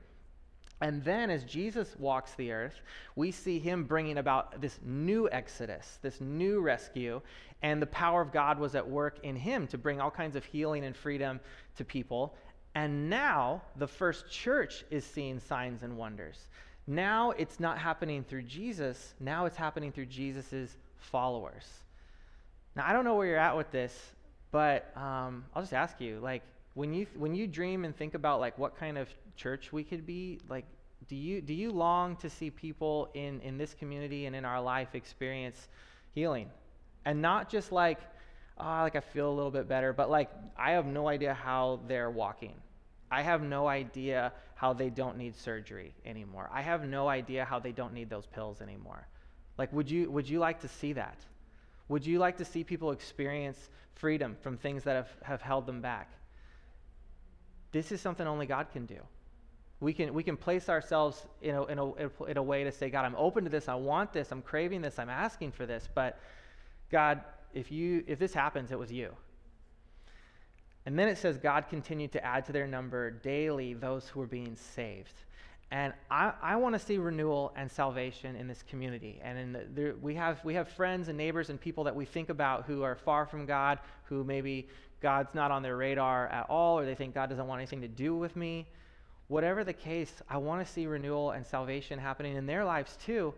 And 0.83 1.05
then, 1.05 1.29
as 1.29 1.45
Jesus 1.45 1.95
walks 1.99 2.33
the 2.35 2.53
earth, 2.53 2.81
we 3.15 3.31
see 3.31 3.59
him 3.59 3.85
bringing 3.85 4.17
about 4.17 4.63
this 4.63 4.79
new 4.83 5.29
exodus, 5.31 5.99
this 6.01 6.23
new 6.23 6.63
rescue, 6.63 7.21
and 7.63 7.83
the 7.83 7.87
power 7.87 8.23
of 8.23 8.33
God 8.33 8.59
was 8.59 8.75
at 8.75 8.89
work 8.89 9.19
in 9.23 9.37
him 9.37 9.67
to 9.69 9.77
bring 9.77 10.01
all 10.01 10.11
kinds 10.11 10.37
of 10.37 10.45
healing 10.45 10.85
and 10.85 10.97
freedom 10.97 11.39
to 11.77 11.85
people. 11.85 12.35
And 12.75 13.11
now, 13.11 13.61
the 13.77 13.87
first 13.87 14.31
church 14.31 14.85
is 14.91 15.05
seeing 15.05 15.39
signs 15.39 15.83
and 15.83 15.99
wonders. 15.99 16.47
Now, 16.87 17.33
it's 17.33 17.61
not 17.61 17.79
happening 17.79 18.25
through 18.25 18.43
Jesus, 18.45 19.15
now 19.21 19.45
it's 19.45 19.57
happening 19.57 19.93
through 19.93 20.07
Jesus' 20.07 20.79
followers. 20.97 21.67
Now, 22.77 22.85
I 22.87 22.93
don't 22.93 23.05
know 23.05 23.15
where 23.17 23.27
you're 23.27 23.39
at 23.39 23.57
with 23.57 23.71
this, 23.71 23.93
But 24.51 24.97
um, 24.97 25.45
I'll 25.55 25.63
just 25.63 25.75
ask 25.75 26.01
you, 26.01 26.21
like, 26.21 26.43
when 26.75 26.93
you 26.95 27.07
when 27.15 27.35
you 27.35 27.47
dream 27.47 27.85
and 27.85 27.97
think 27.97 28.15
about 28.15 28.41
like 28.41 28.59
what 28.59 28.77
kind 28.77 28.99
of 28.99 29.09
church 29.37 29.73
we 29.73 29.85
could 29.85 30.07
be, 30.07 30.41
like, 30.49 30.67
do 31.09 31.17
you 31.17 31.41
do 31.41 31.55
you 31.55 31.71
long 31.73 32.17
to 32.17 32.31
see 32.31 32.51
people 32.51 33.11
in 33.15 33.41
in 33.43 33.59
this 33.59 33.75
community 33.75 34.27
and 34.27 34.37
in 34.37 34.45
our 34.45 34.61
life 34.61 34.95
experience 34.95 35.69
healing, 36.15 36.51
and 37.05 37.23
not 37.23 37.49
just 37.51 37.73
like, 37.73 38.01
oh, 38.59 38.65
like 38.83 38.97
I 38.97 39.01
feel 39.01 39.29
a 39.31 39.35
little 39.35 39.51
bit 39.51 39.69
better, 39.69 39.93
but 39.93 40.11
like 40.11 40.31
I 40.57 40.73
have 40.73 40.87
no 40.87 41.09
idea 41.09 41.35
how 41.35 41.81
they're 41.89 42.11
walking. 42.11 42.55
I 43.11 43.23
have 43.23 43.43
no 43.43 43.67
idea 43.69 44.33
how 44.55 44.73
they 44.73 44.91
don't 44.91 45.17
need 45.17 45.37
surgery 45.37 45.95
anymore. 46.05 46.49
I 46.53 46.63
have 46.63 46.85
no 46.87 47.09
idea 47.09 47.45
how 47.45 47.59
they 47.59 47.73
don't 47.73 47.93
need 47.95 48.09
those 48.11 48.27
pills 48.27 48.61
anymore. 48.61 49.09
Like, 49.59 49.73
would 49.73 49.91
you, 49.91 50.11
would 50.11 50.29
you 50.29 50.39
like 50.39 50.61
to 50.61 50.69
see 50.69 50.93
that? 50.95 51.19
Would 51.91 52.07
you 52.07 52.21
like 52.21 52.37
to 52.37 52.45
see 52.45 52.63
people 52.63 52.93
experience 52.93 53.69
freedom 53.97 54.37
from 54.41 54.57
things 54.57 54.85
that 54.85 54.95
have, 54.95 55.09
have 55.23 55.43
held 55.43 55.67
them 55.67 55.81
back? 55.81 56.09
This 57.73 57.91
is 57.91 58.01
something 58.01 58.25
only 58.29 58.47
God 58.47 58.69
can 58.73 58.87
do. 58.87 59.01
We 59.81 59.93
can, 59.93 60.15
we 60.15 60.23
can 60.23 60.37
place 60.37 60.69
ourselves 60.69 61.27
in 61.43 61.57
a, 61.57 61.65
in, 61.65 61.79
a, 61.81 62.25
in 62.27 62.37
a 62.37 62.43
way 62.43 62.63
to 62.63 62.71
say, 62.71 62.91
God, 62.91 63.05
I'm 63.05 63.17
open 63.17 63.43
to 63.43 63.51
this. 63.51 63.69
I 63.69 63.75
want 63.75 64.13
this. 64.13 64.31
I'm 64.31 64.41
craving 64.41 64.83
this. 64.83 65.01
I'm 65.01 65.11
asking 65.11 65.51
for 65.51 65.67
this. 65.67 65.89
But 65.93 66.21
God, 66.93 67.23
if, 67.55 67.73
you, 67.73 68.05
if 68.07 68.21
this 68.21 68.33
happens, 68.33 68.71
it 68.71 68.79
was 68.79 68.93
you. 68.93 69.13
And 70.87 70.97
then 70.97 71.09
it 71.09 71.19
says, 71.19 71.39
God 71.39 71.65
continued 71.69 72.13
to 72.13 72.25
add 72.25 72.47
to 72.47 72.53
their 72.53 72.69
number 72.69 73.11
daily 73.11 73.75
those 73.75 74.07
who 74.07 74.21
were 74.21 74.29
being 74.29 74.55
saved. 74.55 75.15
And 75.73 75.93
I, 76.11 76.33
I 76.43 76.57
want 76.57 76.75
to 76.75 76.79
see 76.81 76.99
renewal 76.99 77.53
and 77.55 77.71
salvation 77.71 78.35
in 78.35 78.49
this 78.49 78.65
community. 78.69 79.21
And 79.23 79.55
the, 79.55 79.67
there, 79.73 79.95
we, 80.03 80.17
have, 80.17 80.45
we 80.45 80.55
have 80.55 80.69
friends 80.69 81.09
and 81.09 81.17
neighbors 81.17 81.49
and 81.49 81.61
people 81.61 81.85
that 81.85 81.95
we 81.95 82.05
think 82.05 82.29
about 82.29 82.65
who 82.65 82.83
are 82.83 82.97
far 82.97 83.25
from 83.25 83.47
God, 83.47 83.79
who 84.05 84.25
maybe 84.25 84.69
God's 85.01 85.33
not 85.33 85.53
on 85.53 85.63
their 85.63 85.77
radar 85.77 86.27
at 86.29 86.51
all, 86.51 86.79
or 86.79 86.85
they 86.85 86.97
think 86.97 87.15
God 87.15 87.31
doesn't 87.31 87.47
want 87.47 87.61
anything 87.61 87.81
to 87.83 87.89
do 87.89 88.17
with 88.17 88.35
me. 88.35 88.67
Whatever 89.29 89.63
the 89.63 89.73
case, 89.73 90.23
I 90.29 90.39
want 90.39 90.67
to 90.67 90.71
see 90.71 90.87
renewal 90.87 91.31
and 91.31 91.47
salvation 91.47 92.01
happening 92.01 92.35
in 92.35 92.47
their 92.47 92.65
lives 92.65 92.99
too. 93.05 93.33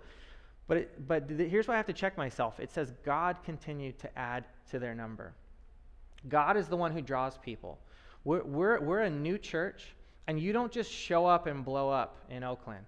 But, 0.69 0.77
it, 0.79 1.07
but 1.07 1.29
th- 1.29 1.51
here's 1.51 1.69
why 1.69 1.75
I 1.75 1.77
have 1.77 1.87
to 1.87 1.93
check 1.93 2.17
myself 2.17 2.61
it 2.61 2.71
says, 2.71 2.95
God 3.05 3.37
continued 3.45 3.99
to 3.99 4.19
add 4.19 4.45
to 4.71 4.79
their 4.79 4.95
number. 4.95 5.35
God 6.31 6.57
is 6.57 6.69
the 6.69 6.77
one 6.79 6.93
who 6.93 7.03
draws 7.03 7.37
people. 7.37 7.79
We're, 8.25 8.43
we're, 8.43 8.81
we're 8.81 9.01
a 9.01 9.11
new 9.11 9.37
church 9.37 9.95
and 10.27 10.41
you 10.41 10.53
don't 10.53 10.73
just 10.73 10.91
show 10.91 11.27
up 11.27 11.47
and 11.47 11.65
blow 11.65 11.91
up 11.91 12.17
in 12.31 12.45
Oakland. 12.45 12.85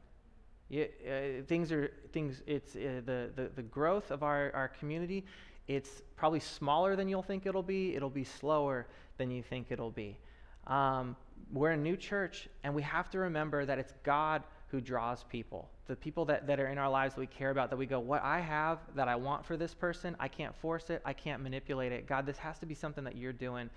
You, 0.68 0.88
uh, 1.06 1.44
things 1.46 1.70
are 1.72 1.90
things. 2.12 2.42
It's 2.46 2.74
uh, 2.74 3.02
the, 3.04 3.30
the 3.34 3.50
the 3.54 3.62
growth 3.62 4.10
of 4.10 4.22
our 4.22 4.50
our 4.54 4.68
community. 4.68 5.24
It's 5.66 6.02
probably 6.16 6.40
smaller 6.40 6.96
than 6.96 7.08
you'll 7.08 7.22
think 7.22 7.46
it'll 7.46 7.62
be. 7.62 7.94
It'll 7.94 8.10
be 8.10 8.24
slower 8.24 8.86
than 9.18 9.30
you 9.30 9.42
think 9.42 9.68
it'll 9.70 9.90
be. 9.90 10.18
Um, 10.66 11.16
we're 11.52 11.70
a 11.70 11.76
new 11.76 11.96
church, 11.96 12.48
and 12.62 12.74
we 12.74 12.82
have 12.82 13.10
to 13.10 13.18
remember 13.18 13.64
that 13.64 13.78
it's 13.78 13.92
God 14.02 14.42
who 14.68 14.80
draws 14.80 15.24
people. 15.24 15.68
The 15.86 15.96
people 15.96 16.24
that, 16.24 16.46
that 16.46 16.58
are 16.58 16.66
in 16.66 16.78
our 16.78 16.90
lives 16.90 17.14
that 17.14 17.20
we 17.20 17.26
care 17.26 17.50
about, 17.50 17.70
that 17.70 17.76
we 17.76 17.86
go, 17.86 18.00
What 18.00 18.22
I 18.22 18.40
have 18.40 18.78
that 18.96 19.06
I 19.08 19.16
want 19.16 19.44
for 19.44 19.56
this 19.56 19.74
person, 19.74 20.16
I 20.18 20.28
can't 20.28 20.54
force 20.56 20.90
it, 20.90 21.00
I 21.04 21.12
can't 21.12 21.42
manipulate 21.42 21.92
it. 21.92 22.06
God, 22.06 22.26
this 22.26 22.38
has 22.38 22.58
to 22.58 22.66
be 22.66 22.74
something 22.74 23.04
that 23.04 23.16
you're 23.16 23.32
doing 23.32 23.70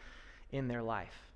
in 0.52 0.68
their 0.68 0.82
life. 0.82 1.27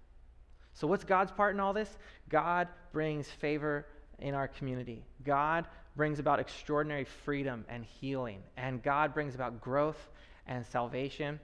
So, 0.73 0.87
what's 0.87 1.03
God's 1.03 1.31
part 1.31 1.53
in 1.53 1.59
all 1.59 1.73
this? 1.73 1.97
God 2.29 2.67
brings 2.93 3.27
favor 3.29 3.85
in 4.19 4.33
our 4.33 4.47
community. 4.47 5.03
God 5.25 5.65
brings 5.95 6.19
about 6.19 6.39
extraordinary 6.39 7.03
freedom 7.03 7.65
and 7.67 7.83
healing. 7.83 8.41
And 8.57 8.81
God 8.81 9.13
brings 9.13 9.35
about 9.35 9.59
growth 9.61 10.09
and 10.47 10.65
salvation. 10.65 11.39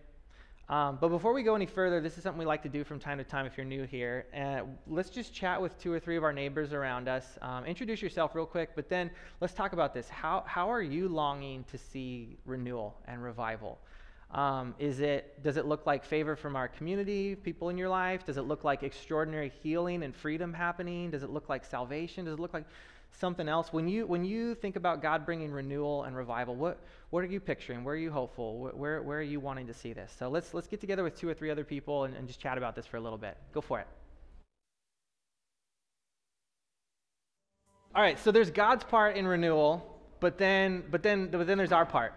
Um, 0.69 0.97
but 0.99 1.07
before 1.09 1.31
we 1.31 1.43
go 1.43 1.55
any 1.55 1.65
further, 1.65 2.01
this 2.01 2.17
is 2.17 2.23
something 2.23 2.39
we 2.39 2.45
like 2.45 2.63
to 2.63 2.69
do 2.69 2.83
from 2.83 2.99
time 2.99 3.17
to 3.19 3.23
time 3.23 3.45
if 3.45 3.55
you're 3.55 3.65
new 3.65 3.85
here. 3.85 4.25
Let's 4.85 5.09
just 5.09 5.33
chat 5.33 5.61
with 5.61 5.79
two 5.79 5.93
or 5.93 5.99
three 5.99 6.17
of 6.17 6.23
our 6.23 6.33
neighbors 6.33 6.73
around 6.73 7.07
us. 7.07 7.37
Um, 7.41 7.65
introduce 7.65 8.01
yourself 8.01 8.35
real 8.35 8.45
quick, 8.45 8.71
but 8.75 8.89
then 8.89 9.09
let's 9.39 9.53
talk 9.53 9.71
about 9.71 9.93
this. 9.93 10.09
How, 10.09 10.43
how 10.45 10.69
are 10.69 10.81
you 10.81 11.07
longing 11.07 11.63
to 11.71 11.77
see 11.77 12.37
renewal 12.45 12.97
and 13.07 13.23
revival? 13.23 13.79
Um, 14.31 14.75
is 14.77 14.99
it, 14.99 15.41
does 15.41 15.55
it 15.55 15.65
look 15.65 15.85
like 15.85 16.03
favor 16.03 16.35
from 16.35 16.55
our 16.55 16.67
community, 16.67 17.35
people 17.35 17.69
in 17.69 17.77
your 17.77 17.89
life? 17.89 18.25
Does 18.25 18.37
it 18.37 18.41
look 18.41 18.63
like 18.63 18.83
extraordinary 18.83 19.51
healing 19.63 20.03
and 20.03 20.13
freedom 20.13 20.53
happening? 20.53 21.11
Does 21.11 21.23
it 21.23 21.29
look 21.29 21.47
like 21.47 21.63
salvation? 21.63 22.25
Does 22.25 22.33
it 22.33 22.39
look 22.39 22.53
like 22.53 22.65
something 23.11 23.47
else? 23.47 23.71
When 23.71 23.87
you, 23.87 24.05
when 24.05 24.25
you 24.25 24.53
think 24.55 24.75
about 24.75 25.01
God 25.01 25.25
bringing 25.25 25.51
renewal 25.51 26.03
and 26.03 26.15
revival, 26.15 26.55
what, 26.55 26.81
what 27.09 27.23
are 27.23 27.27
you 27.27 27.39
picturing? 27.39 27.85
Where 27.85 27.95
are 27.95 27.97
you 27.97 28.11
hopeful? 28.11 28.69
Where, 28.73 29.01
where 29.01 29.19
are 29.19 29.23
you 29.23 29.39
wanting 29.39 29.67
to 29.67 29.73
see 29.73 29.93
this? 29.93 30.13
So 30.19 30.27
let's, 30.27 30.53
let's 30.53 30.67
get 30.67 30.81
together 30.81 31.03
with 31.03 31.17
two 31.17 31.29
or 31.29 31.33
three 31.33 31.49
other 31.49 31.63
people 31.63 32.03
and, 32.03 32.13
and 32.13 32.27
just 32.27 32.41
chat 32.41 32.57
about 32.57 32.75
this 32.75 32.85
for 32.85 32.97
a 32.97 33.01
little 33.01 33.17
bit. 33.17 33.37
Go 33.53 33.61
for 33.61 33.79
it. 33.79 33.87
All 37.95 38.01
right, 38.01 38.19
so 38.19 38.31
there's 38.31 38.51
God's 38.51 38.83
part 38.83 39.15
in 39.15 39.25
renewal, 39.25 39.99
but 40.19 40.37
then, 40.37 40.83
but 40.91 41.01
then, 41.01 41.29
but 41.31 41.47
then 41.47 41.57
there's 41.57 41.71
our 41.71 41.85
part 41.85 42.13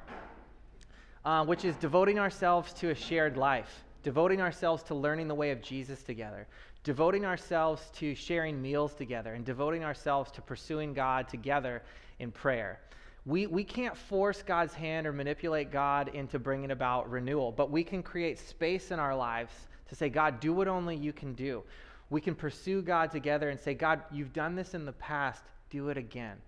uh, 1.24 1.44
which 1.44 1.64
is 1.64 1.76
devoting 1.76 2.18
ourselves 2.18 2.72
to 2.74 2.90
a 2.90 2.94
shared 2.94 3.36
life, 3.36 3.84
devoting 4.02 4.40
ourselves 4.40 4.82
to 4.84 4.94
learning 4.94 5.28
the 5.28 5.34
way 5.34 5.50
of 5.50 5.60
Jesus 5.60 6.02
together, 6.02 6.46
devoting 6.82 7.26
ourselves 7.26 7.90
to 7.94 8.14
sharing 8.14 8.60
meals 8.60 8.94
together, 8.94 9.34
and 9.34 9.44
devoting 9.44 9.84
ourselves 9.84 10.30
to 10.32 10.40
pursuing 10.40 10.94
God 10.94 11.28
together 11.28 11.82
in 12.18 12.30
prayer. 12.30 12.80
We, 13.26 13.46
we 13.46 13.64
can't 13.64 13.96
force 13.96 14.42
God's 14.42 14.72
hand 14.72 15.06
or 15.06 15.12
manipulate 15.12 15.70
God 15.70 16.08
into 16.14 16.38
bringing 16.38 16.70
about 16.70 17.10
renewal, 17.10 17.52
but 17.52 17.70
we 17.70 17.84
can 17.84 18.02
create 18.02 18.38
space 18.38 18.90
in 18.90 18.98
our 18.98 19.14
lives 19.14 19.52
to 19.90 19.94
say, 19.94 20.08
God, 20.08 20.40
do 20.40 20.54
what 20.54 20.68
only 20.68 20.96
you 20.96 21.12
can 21.12 21.34
do. 21.34 21.62
We 22.08 22.20
can 22.20 22.34
pursue 22.34 22.80
God 22.80 23.10
together 23.10 23.50
and 23.50 23.60
say, 23.60 23.74
God, 23.74 24.00
you've 24.10 24.32
done 24.32 24.56
this 24.56 24.74
in 24.74 24.86
the 24.86 24.92
past, 24.92 25.44
do 25.68 25.90
it 25.90 25.98
again. 25.98 26.38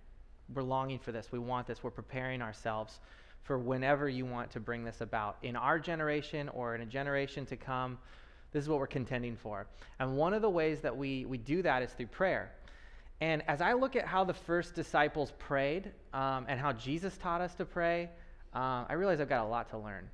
We're 0.53 0.63
longing 0.63 0.99
for 0.99 1.11
this. 1.11 1.31
We 1.31 1.39
want 1.39 1.67
this. 1.67 1.83
We're 1.83 1.91
preparing 1.91 2.41
ourselves 2.41 2.99
for 3.43 3.57
whenever 3.57 4.09
you 4.09 4.25
want 4.25 4.51
to 4.51 4.59
bring 4.59 4.83
this 4.83 5.01
about 5.01 5.37
in 5.43 5.55
our 5.55 5.77
generation 5.77 6.49
or 6.49 6.75
in 6.75 6.81
a 6.81 6.85
generation 6.85 7.45
to 7.45 7.57
come. 7.57 7.97
This 8.51 8.63
is 8.63 8.69
what 8.69 8.79
we're 8.79 8.87
contending 8.87 9.35
for. 9.35 9.67
And 9.99 10.15
one 10.15 10.33
of 10.33 10.41
the 10.41 10.49
ways 10.49 10.81
that 10.81 10.95
we, 10.95 11.25
we 11.25 11.37
do 11.37 11.61
that 11.61 11.83
is 11.83 11.91
through 11.91 12.07
prayer. 12.07 12.51
And 13.19 13.41
as 13.47 13.61
I 13.61 13.73
look 13.73 13.95
at 13.95 14.05
how 14.05 14.23
the 14.23 14.33
first 14.33 14.75
disciples 14.75 15.31
prayed 15.39 15.91
um, 16.13 16.45
and 16.47 16.59
how 16.59 16.73
Jesus 16.73 17.17
taught 17.17 17.41
us 17.41 17.55
to 17.55 17.65
pray, 17.65 18.09
um, 18.53 18.85
I 18.89 18.93
realize 18.93 19.19
I've 19.19 19.29
got 19.29 19.45
a 19.45 19.49
lot 19.49 19.69
to 19.69 19.77
learn. 19.77 20.09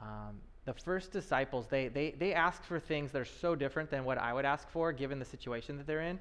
Um, 0.00 0.40
the 0.64 0.72
first 0.72 1.10
disciples, 1.10 1.66
they, 1.68 1.88
they, 1.88 2.12
they 2.12 2.34
asked 2.34 2.64
for 2.64 2.78
things 2.78 3.10
that 3.12 3.20
are 3.20 3.24
so 3.24 3.56
different 3.56 3.90
than 3.90 4.04
what 4.04 4.18
I 4.18 4.32
would 4.32 4.44
ask 4.44 4.70
for 4.70 4.92
given 4.92 5.18
the 5.18 5.24
situation 5.24 5.76
that 5.78 5.86
they're 5.86 6.02
in. 6.02 6.18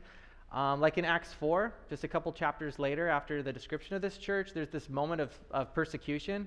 Um, 0.51 0.81
like 0.81 0.97
in 0.97 1.05
Acts 1.05 1.31
4, 1.33 1.73
just 1.89 2.03
a 2.03 2.09
couple 2.09 2.31
chapters 2.33 2.77
later, 2.77 3.07
after 3.07 3.41
the 3.41 3.53
description 3.53 3.95
of 3.95 4.01
this 4.01 4.17
church, 4.17 4.51
there's 4.53 4.69
this 4.69 4.89
moment 4.89 5.21
of, 5.21 5.31
of 5.51 5.73
persecution. 5.73 6.45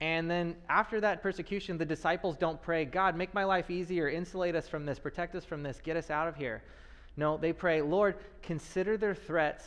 And 0.00 0.28
then 0.28 0.56
after 0.68 1.00
that 1.00 1.22
persecution, 1.22 1.78
the 1.78 1.84
disciples 1.84 2.36
don't 2.36 2.60
pray, 2.60 2.84
God, 2.84 3.16
make 3.16 3.32
my 3.32 3.44
life 3.44 3.70
easier, 3.70 4.08
insulate 4.08 4.56
us 4.56 4.68
from 4.68 4.84
this, 4.84 4.98
protect 4.98 5.34
us 5.36 5.44
from 5.44 5.62
this, 5.62 5.80
get 5.82 5.96
us 5.96 6.10
out 6.10 6.26
of 6.26 6.34
here. 6.34 6.62
No, 7.16 7.36
they 7.36 7.52
pray, 7.52 7.80
Lord, 7.82 8.16
consider 8.42 8.96
their 8.96 9.14
threats 9.14 9.64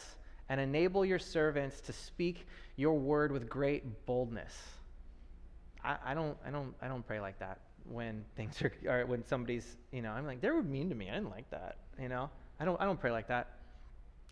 and 0.50 0.60
enable 0.60 1.06
your 1.06 1.18
servants 1.18 1.80
to 1.82 1.94
speak 1.94 2.48
your 2.76 3.00
word 3.00 3.32
with 3.32 3.50
great 3.50 4.06
boldness. 4.06 4.54
I, 5.84 5.96
I 6.06 6.14
don't, 6.14 6.38
I, 6.46 6.52
don't, 6.52 6.76
I 6.82 6.90
don't 6.90 7.08
pray 7.08 7.22
like 7.22 7.40
that 7.40 7.60
when 7.86 8.26
things 8.36 8.62
are, 8.62 8.74
or 8.88 9.06
when 9.06 9.26
somebody's, 9.26 9.78
you 9.94 10.02
know, 10.02 10.12
I'm 10.12 10.26
like, 10.26 10.42
they 10.42 10.50
were 10.50 10.62
mean 10.62 10.90
to 10.90 10.96
me. 10.96 11.10
I 11.10 11.14
didn't 11.14 11.32
like 11.32 11.50
that, 11.52 11.78
you 12.00 12.10
know. 12.10 12.30
I 12.60 12.66
don't, 12.66 12.80
I 12.82 12.84
don't 12.84 13.00
pray 13.00 13.12
like 13.12 13.30
that 13.30 13.48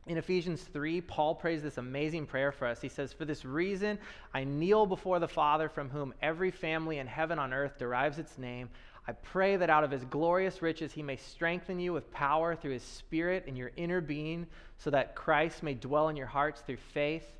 in 0.08 0.18
Ephesians 0.18 0.62
3, 0.62 1.02
Paul 1.02 1.36
prays 1.36 1.62
this 1.62 1.78
amazing 1.78 2.26
prayer 2.26 2.52
for 2.52 2.66
us. 2.66 2.82
He 2.82 2.90
says, 2.90 3.14
For 3.14 3.26
this 3.26 3.44
reason, 3.44 4.00
I 4.34 4.44
kneel 4.44 4.86
before 4.86 5.20
the 5.20 5.28
Father, 5.28 5.70
from 5.70 5.90
whom 5.90 6.14
every 6.22 6.52
family 6.52 7.00
in 7.00 7.08
heaven 7.08 7.38
on 7.38 7.54
earth 7.54 7.78
derives 7.78 8.18
its 8.18 8.38
name. 8.38 8.70
I 9.08 9.14
pray 9.14 9.58
that 9.58 9.70
out 9.70 9.84
of 9.84 9.92
his 9.92 10.04
glorious 10.06 10.62
riches 10.62 10.92
he 10.92 11.04
may 11.04 11.16
strengthen 11.16 11.80
you 11.80 11.94
with 11.94 12.12
power 12.12 12.56
through 12.56 12.72
his 12.72 12.84
Spirit 12.84 13.46
in 13.48 13.56
your 13.56 13.72
inner 13.78 14.02
being, 14.02 14.48
so 14.78 14.90
that 14.90 15.16
Christ 15.16 15.64
may 15.64 15.74
dwell 15.74 16.10
in 16.10 16.18
your 16.18 16.28
hearts 16.28 16.62
through 16.62 16.78
faith 16.78 17.37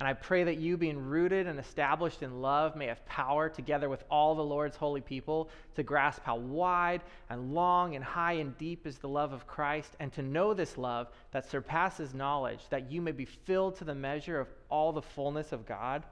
and 0.00 0.08
I 0.08 0.14
pray 0.14 0.44
that 0.44 0.56
you, 0.56 0.78
being 0.78 0.98
rooted 0.98 1.46
and 1.46 1.58
established 1.58 2.22
in 2.22 2.40
love, 2.40 2.74
may 2.74 2.86
have 2.86 3.04
power, 3.04 3.50
together 3.50 3.90
with 3.90 4.02
all 4.10 4.34
the 4.34 4.42
Lord's 4.42 4.76
holy 4.76 5.02
people, 5.02 5.50
to 5.76 5.82
grasp 5.82 6.22
how 6.24 6.36
wide 6.36 7.02
and 7.28 7.52
long 7.52 7.94
and 7.94 8.02
high 8.02 8.32
and 8.32 8.56
deep 8.56 8.86
is 8.86 8.96
the 8.96 9.08
love 9.08 9.34
of 9.34 9.46
Christ, 9.46 9.96
and 10.00 10.10
to 10.14 10.22
know 10.22 10.54
this 10.54 10.78
love 10.78 11.08
that 11.32 11.50
surpasses 11.50 12.14
knowledge, 12.14 12.60
that 12.70 12.90
you 12.90 13.02
may 13.02 13.12
be 13.12 13.26
filled 13.26 13.76
to 13.76 13.84
the 13.84 13.94
measure 13.94 14.40
of 14.40 14.48
all 14.70 14.90
the 14.90 15.02
fullness 15.02 15.52
of 15.52 15.66
God. 15.66 16.02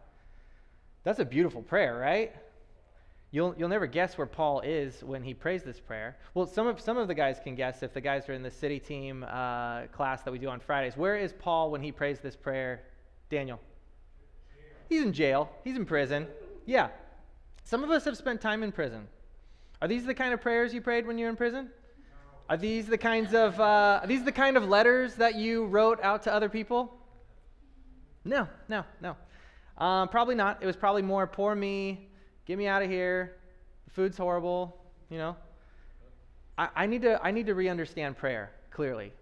That's 1.03 1.21
a 1.21 1.25
beautiful 1.25 1.63
prayer, 1.63 1.99
right? 1.99 2.37
You'll, 3.31 3.55
you'll 3.57 3.71
never 3.71 3.87
guess 3.87 4.19
where 4.19 4.27
Paul 4.27 4.61
is 4.61 5.03
when 5.03 5.23
he 5.23 5.33
prays 5.33 5.63
this 5.63 5.81
prayer. 5.81 6.19
Well, 6.35 6.47
some 6.47 6.67
of, 6.67 6.79
some 6.79 6.99
of 6.99 7.09
the 7.09 7.15
guys 7.15 7.39
can 7.43 7.55
guess 7.55 7.83
if 7.83 7.95
the 7.95 8.03
guys 8.03 8.29
are 8.29 8.35
in 8.35 8.43
the 8.43 8.51
city 8.51 8.81
team 8.81 9.25
uh, 9.25 9.87
class 9.87 10.23
that 10.25 10.33
we 10.33 10.39
do 10.39 10.49
on 10.49 10.61
Fridays. 10.61 10.95
Where 10.95 11.17
is 11.17 11.33
Paul 11.39 11.71
when 11.71 11.83
he 11.83 11.91
prays 11.91 12.21
this 12.21 12.37
prayer? 12.37 12.83
Daniel. 13.31 13.61
He's 14.89 15.03
in 15.03 15.13
jail. 15.13 15.51
He's 15.65 15.77
in 15.77 15.85
prison. 15.85 16.27
Yeah. 16.67 16.89
Some 17.65 17.85
of 17.85 17.91
us 17.91 18.05
have 18.05 18.17
spent 18.17 18.41
time 18.41 18.63
in 18.63 18.73
prison. 18.73 19.07
Are 19.83 19.89
these 19.89 20.05
the 20.05 20.15
kind 20.15 20.33
of 20.33 20.41
prayers 20.41 20.73
you 20.73 20.81
prayed 20.81 21.07
when 21.07 21.19
you 21.19 21.27
were 21.27 21.31
in 21.31 21.37
prison? 21.37 21.71
Are 22.49 22.57
these 22.57 22.87
the 22.87 22.97
kinds 22.97 23.35
of 23.35 23.61
uh, 23.61 24.01
are 24.03 24.07
these 24.07 24.25
the 24.25 24.33
kind 24.33 24.57
of 24.57 24.67
letters 24.69 25.15
that 25.17 25.35
you 25.35 25.67
wrote 25.67 26.01
out 26.03 26.23
to 26.23 26.33
other 26.33 26.49
people? 26.49 26.95
No, 28.25 28.49
no, 28.69 28.85
no. 29.03 29.17
Um, 29.77 30.09
probably 30.09 30.35
not. 30.35 30.63
It 30.63 30.67
was 30.67 30.77
probably 30.77 31.03
more 31.03 31.27
poor 31.27 31.55
me, 31.55 32.09
get 32.47 32.57
me 32.57 32.67
out 32.67 32.83
of 32.83 32.89
here. 32.89 33.37
The 33.85 33.91
food's 33.91 34.17
horrible. 34.17 34.77
You 35.11 35.19
know. 35.19 35.37
I, 36.57 36.69
I 36.75 36.87
need 36.87 37.03
to 37.03 37.21
I 37.23 37.31
need 37.31 37.47
to 37.47 37.55
re-understand 37.55 38.17
prayer 38.17 38.51
clearly, 38.71 39.13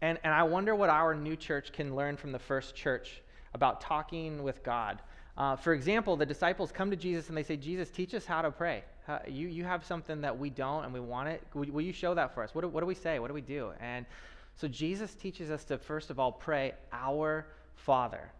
and 0.00 0.18
and 0.22 0.32
I 0.32 0.44
wonder 0.44 0.74
what 0.76 0.88
our 0.88 1.14
new 1.14 1.34
church 1.34 1.72
can 1.72 1.96
learn 1.96 2.16
from 2.16 2.30
the 2.30 2.38
first 2.38 2.76
church 2.76 3.22
about 3.54 3.80
talking 3.80 4.42
with 4.42 4.62
God. 4.62 5.00
Uh, 5.36 5.56
for 5.56 5.74
example, 5.74 6.16
the 6.16 6.26
disciples 6.26 6.72
come 6.72 6.90
to 6.90 6.96
Jesus 6.96 7.28
and 7.28 7.36
they 7.36 7.42
say, 7.42 7.56
Jesus, 7.56 7.90
teach 7.90 8.14
us 8.14 8.24
how 8.24 8.42
to 8.42 8.50
pray. 8.50 8.84
You, 9.28 9.48
you 9.48 9.64
have 9.64 9.84
something 9.84 10.22
that 10.22 10.36
we 10.36 10.50
don't 10.50 10.84
and 10.84 10.92
we 10.92 11.00
want 11.00 11.28
it. 11.28 11.42
Will, 11.54 11.70
will 11.70 11.82
you 11.82 11.92
show 11.92 12.14
that 12.14 12.34
for 12.34 12.42
us? 12.42 12.54
What 12.54 12.62
do, 12.62 12.68
what 12.68 12.80
do 12.80 12.86
we 12.86 12.94
say? 12.94 13.18
What 13.18 13.28
do 13.28 13.34
we 13.34 13.40
do? 13.40 13.72
And 13.80 14.06
so 14.56 14.66
Jesus 14.66 15.14
teaches 15.14 15.50
us 15.50 15.64
to, 15.64 15.78
first 15.78 16.10
of 16.10 16.18
all, 16.18 16.32
pray, 16.32 16.72
Our 16.92 17.46
Father. 17.74 18.32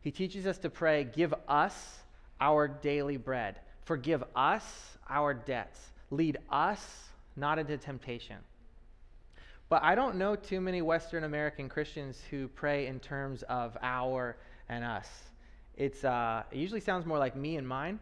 He 0.00 0.10
teaches 0.10 0.46
us 0.46 0.58
to 0.58 0.70
pray, 0.70 1.04
Give 1.04 1.34
us 1.48 1.98
our 2.40 2.68
daily 2.68 3.16
bread. 3.16 3.56
Forgive 3.84 4.22
us 4.34 4.64
our 5.08 5.34
debts. 5.34 5.78
Lead 6.10 6.38
us 6.50 7.10
not 7.36 7.58
into 7.58 7.76
temptation. 7.76 8.36
But 9.72 9.82
I 9.82 9.94
don't 9.94 10.16
know 10.16 10.36
too 10.36 10.60
many 10.60 10.82
Western 10.82 11.24
American 11.24 11.66
Christians 11.66 12.20
who 12.30 12.46
pray 12.46 12.88
in 12.88 13.00
terms 13.00 13.42
of 13.44 13.74
our 13.80 14.36
and 14.68 14.84
us. 14.84 15.08
It's 15.78 16.04
uh, 16.04 16.42
it 16.52 16.58
usually 16.58 16.82
sounds 16.82 17.06
more 17.06 17.16
like 17.16 17.34
me 17.34 17.56
and 17.56 17.66
mine. 17.66 17.98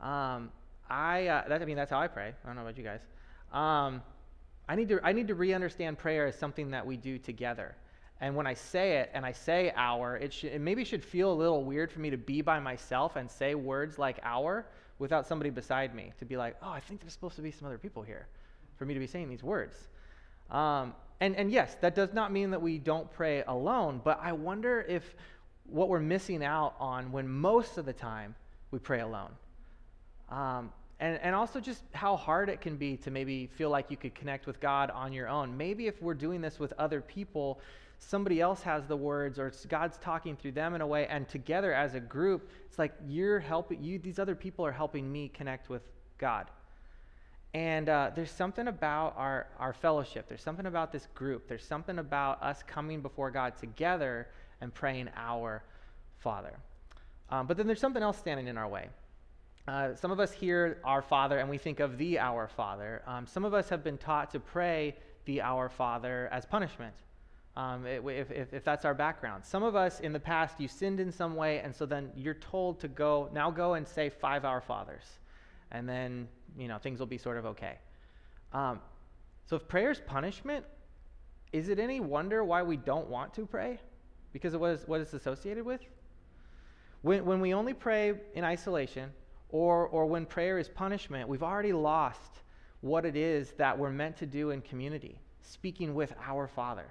Um, 0.00 0.52
I 0.88 1.26
uh, 1.26 1.48
that, 1.48 1.62
I 1.62 1.64
mean 1.64 1.74
that's 1.74 1.90
how 1.90 1.98
I 1.98 2.06
pray. 2.06 2.28
I 2.28 2.46
don't 2.46 2.54
know 2.54 2.62
about 2.62 2.78
you 2.78 2.84
guys. 2.84 3.00
Um, 3.52 4.02
I 4.68 4.76
need 4.76 4.88
to 4.90 5.00
I 5.02 5.12
need 5.12 5.26
to 5.26 5.34
re-understand 5.34 5.98
prayer 5.98 6.28
as 6.28 6.38
something 6.38 6.70
that 6.70 6.86
we 6.86 6.96
do 6.96 7.18
together. 7.18 7.74
And 8.20 8.36
when 8.36 8.46
I 8.46 8.54
say 8.54 8.98
it 8.98 9.10
and 9.14 9.26
I 9.26 9.32
say 9.32 9.72
our, 9.74 10.16
it, 10.16 10.32
sh- 10.32 10.44
it 10.44 10.60
maybe 10.60 10.84
should 10.84 11.04
feel 11.04 11.32
a 11.32 11.34
little 11.34 11.64
weird 11.64 11.90
for 11.90 11.98
me 11.98 12.08
to 12.10 12.16
be 12.16 12.40
by 12.40 12.60
myself 12.60 13.16
and 13.16 13.28
say 13.28 13.56
words 13.56 13.98
like 13.98 14.20
our 14.22 14.64
without 15.00 15.26
somebody 15.26 15.50
beside 15.50 15.92
me 15.92 16.12
to 16.20 16.24
be 16.24 16.36
like, 16.36 16.54
oh, 16.62 16.70
I 16.70 16.78
think 16.78 17.00
there's 17.00 17.14
supposed 17.14 17.34
to 17.34 17.42
be 17.42 17.50
some 17.50 17.66
other 17.66 17.78
people 17.78 18.04
here 18.04 18.28
for 18.76 18.86
me 18.86 18.94
to 18.94 19.00
be 19.00 19.08
saying 19.08 19.28
these 19.28 19.42
words. 19.42 19.88
Um, 20.52 20.94
and, 21.20 21.34
and 21.36 21.50
yes, 21.50 21.76
that 21.80 21.94
does 21.94 22.12
not 22.12 22.30
mean 22.30 22.50
that 22.50 22.62
we 22.62 22.78
don't 22.78 23.10
pray 23.10 23.42
alone, 23.46 24.00
but 24.04 24.20
I 24.22 24.32
wonder 24.32 24.84
if 24.88 25.16
what 25.64 25.88
we're 25.88 26.00
missing 26.00 26.44
out 26.44 26.74
on 26.78 27.10
when 27.10 27.28
most 27.28 27.78
of 27.78 27.86
the 27.86 27.92
time 27.92 28.34
we 28.70 28.78
pray 28.78 29.00
alone. 29.00 29.30
Um, 30.28 30.72
and, 31.00 31.18
and 31.22 31.34
also 31.34 31.58
just 31.58 31.82
how 31.92 32.16
hard 32.16 32.48
it 32.48 32.60
can 32.60 32.76
be 32.76 32.96
to 32.98 33.10
maybe 33.10 33.46
feel 33.46 33.70
like 33.70 33.90
you 33.90 33.96
could 33.96 34.14
connect 34.14 34.46
with 34.46 34.60
God 34.60 34.90
on 34.90 35.12
your 35.12 35.28
own. 35.28 35.56
Maybe 35.56 35.86
if 35.86 36.00
we're 36.02 36.14
doing 36.14 36.40
this 36.40 36.58
with 36.58 36.72
other 36.78 37.00
people, 37.00 37.60
somebody 37.98 38.40
else 38.40 38.62
has 38.62 38.86
the 38.86 38.96
words 38.96 39.38
or 39.38 39.52
God's 39.68 39.98
talking 39.98 40.36
through 40.36 40.52
them 40.52 40.74
in 40.74 40.80
a 40.80 40.86
way, 40.86 41.06
and 41.06 41.28
together 41.28 41.72
as 41.72 41.94
a 41.94 42.00
group, 42.00 42.50
it's 42.66 42.78
like 42.78 42.92
you're 43.06 43.40
helping, 43.40 43.82
you, 43.82 43.98
these 43.98 44.18
other 44.18 44.34
people 44.34 44.66
are 44.66 44.72
helping 44.72 45.10
me 45.10 45.28
connect 45.28 45.68
with 45.68 45.82
God. 46.18 46.50
And 47.54 47.88
uh, 47.88 48.10
there's 48.14 48.30
something 48.30 48.68
about 48.68 49.14
our, 49.16 49.46
our 49.58 49.72
fellowship. 49.72 50.26
There's 50.28 50.42
something 50.42 50.66
about 50.66 50.90
this 50.90 51.06
group. 51.14 51.48
There's 51.48 51.64
something 51.64 51.98
about 51.98 52.42
us 52.42 52.62
coming 52.66 53.02
before 53.02 53.30
God 53.30 53.58
together 53.58 54.28
and 54.60 54.72
praying 54.72 55.10
our 55.16 55.62
Father. 56.18 56.54
Um, 57.28 57.46
but 57.46 57.56
then 57.56 57.66
there's 57.66 57.80
something 57.80 58.02
else 58.02 58.18
standing 58.18 58.46
in 58.46 58.56
our 58.56 58.68
way. 58.68 58.88
Uh, 59.68 59.94
some 59.94 60.10
of 60.10 60.18
us 60.18 60.32
hear 60.32 60.78
our 60.82 61.02
Father 61.02 61.38
and 61.38 61.48
we 61.48 61.56
think 61.56 61.78
of 61.78 61.96
the 61.96 62.18
Our 62.18 62.48
Father. 62.48 63.02
Um, 63.06 63.26
some 63.26 63.44
of 63.44 63.54
us 63.54 63.68
have 63.68 63.84
been 63.84 63.96
taught 63.96 64.30
to 64.32 64.40
pray 64.40 64.96
the 65.24 65.40
Our 65.40 65.68
Father 65.68 66.28
as 66.32 66.44
punishment, 66.44 66.92
um, 67.56 67.86
if, 67.86 68.30
if, 68.30 68.52
if, 68.52 68.64
that's 68.64 68.84
our 68.84 68.94
background. 68.94 69.44
Some 69.44 69.62
of 69.62 69.76
us 69.76 70.00
in 70.00 70.12
the 70.12 70.18
past, 70.18 70.58
you 70.58 70.66
sinned 70.66 70.98
in 70.98 71.12
some 71.12 71.36
way, 71.36 71.60
and 71.60 71.72
so 71.74 71.86
then 71.86 72.10
you're 72.16 72.34
told 72.34 72.80
to 72.80 72.88
go, 72.88 73.30
now 73.32 73.52
go 73.52 73.74
and 73.74 73.86
say 73.86 74.10
five 74.10 74.44
Our 74.44 74.60
Fathers. 74.60 75.04
And 75.70 75.88
then, 75.88 76.26
you 76.58 76.68
know, 76.68 76.78
things 76.78 76.98
will 76.98 77.06
be 77.06 77.18
sort 77.18 77.36
of 77.36 77.46
okay. 77.46 77.78
Um, 78.52 78.80
so 79.46 79.56
if 79.56 79.68
prayer 79.68 79.90
is 79.90 80.00
punishment, 80.00 80.64
is 81.52 81.68
it 81.68 81.78
any 81.78 82.00
wonder 82.00 82.44
why 82.44 82.62
we 82.62 82.76
don't 82.76 83.08
want 83.08 83.34
to 83.34 83.46
pray? 83.46 83.78
because 84.32 84.54
of 84.54 84.60
what, 84.60 84.70
is, 84.72 84.82
what 84.86 85.00
it's 85.00 85.12
associated 85.12 85.64
with. 85.64 85.80
When, 87.02 87.24
when 87.24 87.40
we 87.40 87.54
only 87.54 87.74
pray 87.74 88.14
in 88.34 88.44
isolation, 88.44 89.10
or, 89.50 89.86
or 89.88 90.06
when 90.06 90.24
prayer 90.24 90.58
is 90.58 90.68
punishment, 90.68 91.28
we've 91.28 91.42
already 91.42 91.72
lost 91.72 92.40
what 92.80 93.04
it 93.04 93.16
is 93.16 93.52
that 93.52 93.78
we're 93.78 93.90
meant 93.90 94.16
to 94.16 94.26
do 94.26 94.50
in 94.50 94.62
community, 94.62 95.18
speaking 95.42 95.94
with 95.94 96.12
our 96.24 96.46
Father. 96.46 96.86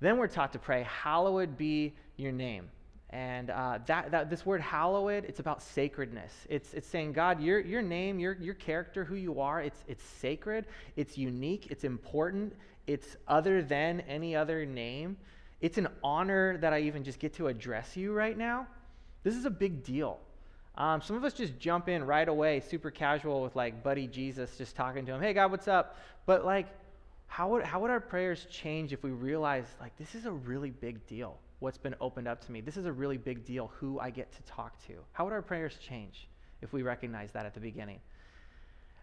Then 0.00 0.18
we're 0.18 0.28
taught 0.28 0.52
to 0.52 0.58
pray, 0.58 0.82
Hallowed 0.82 1.56
be 1.56 1.94
your 2.16 2.32
name. 2.32 2.68
And 3.12 3.50
uh, 3.50 3.78
that, 3.86 4.10
that, 4.12 4.30
this 4.30 4.46
word 4.46 4.62
hallowed, 4.62 5.24
it's 5.26 5.38
about 5.38 5.62
sacredness. 5.62 6.32
It's, 6.48 6.72
it's 6.72 6.88
saying, 6.88 7.12
God, 7.12 7.42
your, 7.42 7.60
your 7.60 7.82
name, 7.82 8.18
your, 8.18 8.38
your 8.40 8.54
character, 8.54 9.04
who 9.04 9.16
you 9.16 9.40
are, 9.40 9.60
it's, 9.60 9.84
it's 9.86 10.02
sacred, 10.02 10.64
it's 10.96 11.18
unique, 11.18 11.66
it's 11.68 11.84
important, 11.84 12.54
it's 12.86 13.16
other 13.28 13.60
than 13.60 14.00
any 14.08 14.34
other 14.34 14.64
name. 14.64 15.18
It's 15.60 15.76
an 15.76 15.88
honor 16.02 16.56
that 16.58 16.72
I 16.72 16.80
even 16.80 17.04
just 17.04 17.18
get 17.18 17.34
to 17.34 17.48
address 17.48 17.96
you 17.96 18.14
right 18.14 18.36
now. 18.36 18.66
This 19.24 19.36
is 19.36 19.44
a 19.44 19.50
big 19.50 19.84
deal. 19.84 20.18
Um, 20.76 21.02
some 21.02 21.14
of 21.16 21.22
us 21.22 21.34
just 21.34 21.58
jump 21.58 21.90
in 21.90 22.04
right 22.04 22.26
away, 22.26 22.60
super 22.60 22.90
casual 22.90 23.42
with 23.42 23.54
like 23.54 23.82
buddy 23.82 24.06
Jesus, 24.06 24.56
just 24.56 24.74
talking 24.74 25.04
to 25.04 25.12
him, 25.12 25.20
hey, 25.20 25.34
God, 25.34 25.50
what's 25.50 25.68
up? 25.68 25.98
But 26.24 26.46
like, 26.46 26.66
how 27.26 27.50
would, 27.50 27.62
how 27.62 27.80
would 27.80 27.90
our 27.90 28.00
prayers 28.00 28.46
change 28.50 28.92
if 28.94 29.02
we 29.02 29.10
realized 29.10 29.68
like 29.80 29.96
this 29.98 30.14
is 30.14 30.24
a 30.24 30.32
really 30.32 30.70
big 30.70 31.06
deal, 31.06 31.36
what's 31.62 31.78
been 31.78 31.94
opened 32.00 32.26
up 32.26 32.44
to 32.44 32.52
me? 32.52 32.60
This 32.60 32.76
is 32.76 32.86
a 32.86 32.92
really 32.92 33.16
big 33.16 33.44
deal, 33.44 33.70
who 33.78 34.00
I 34.00 34.10
get 34.10 34.32
to 34.32 34.42
talk 34.42 34.84
to. 34.86 34.94
How 35.12 35.24
would 35.24 35.32
our 35.32 35.42
prayers 35.42 35.78
change 35.80 36.28
if 36.60 36.72
we 36.72 36.82
recognize 36.82 37.30
that 37.32 37.46
at 37.46 37.54
the 37.54 37.60
beginning? 37.60 38.00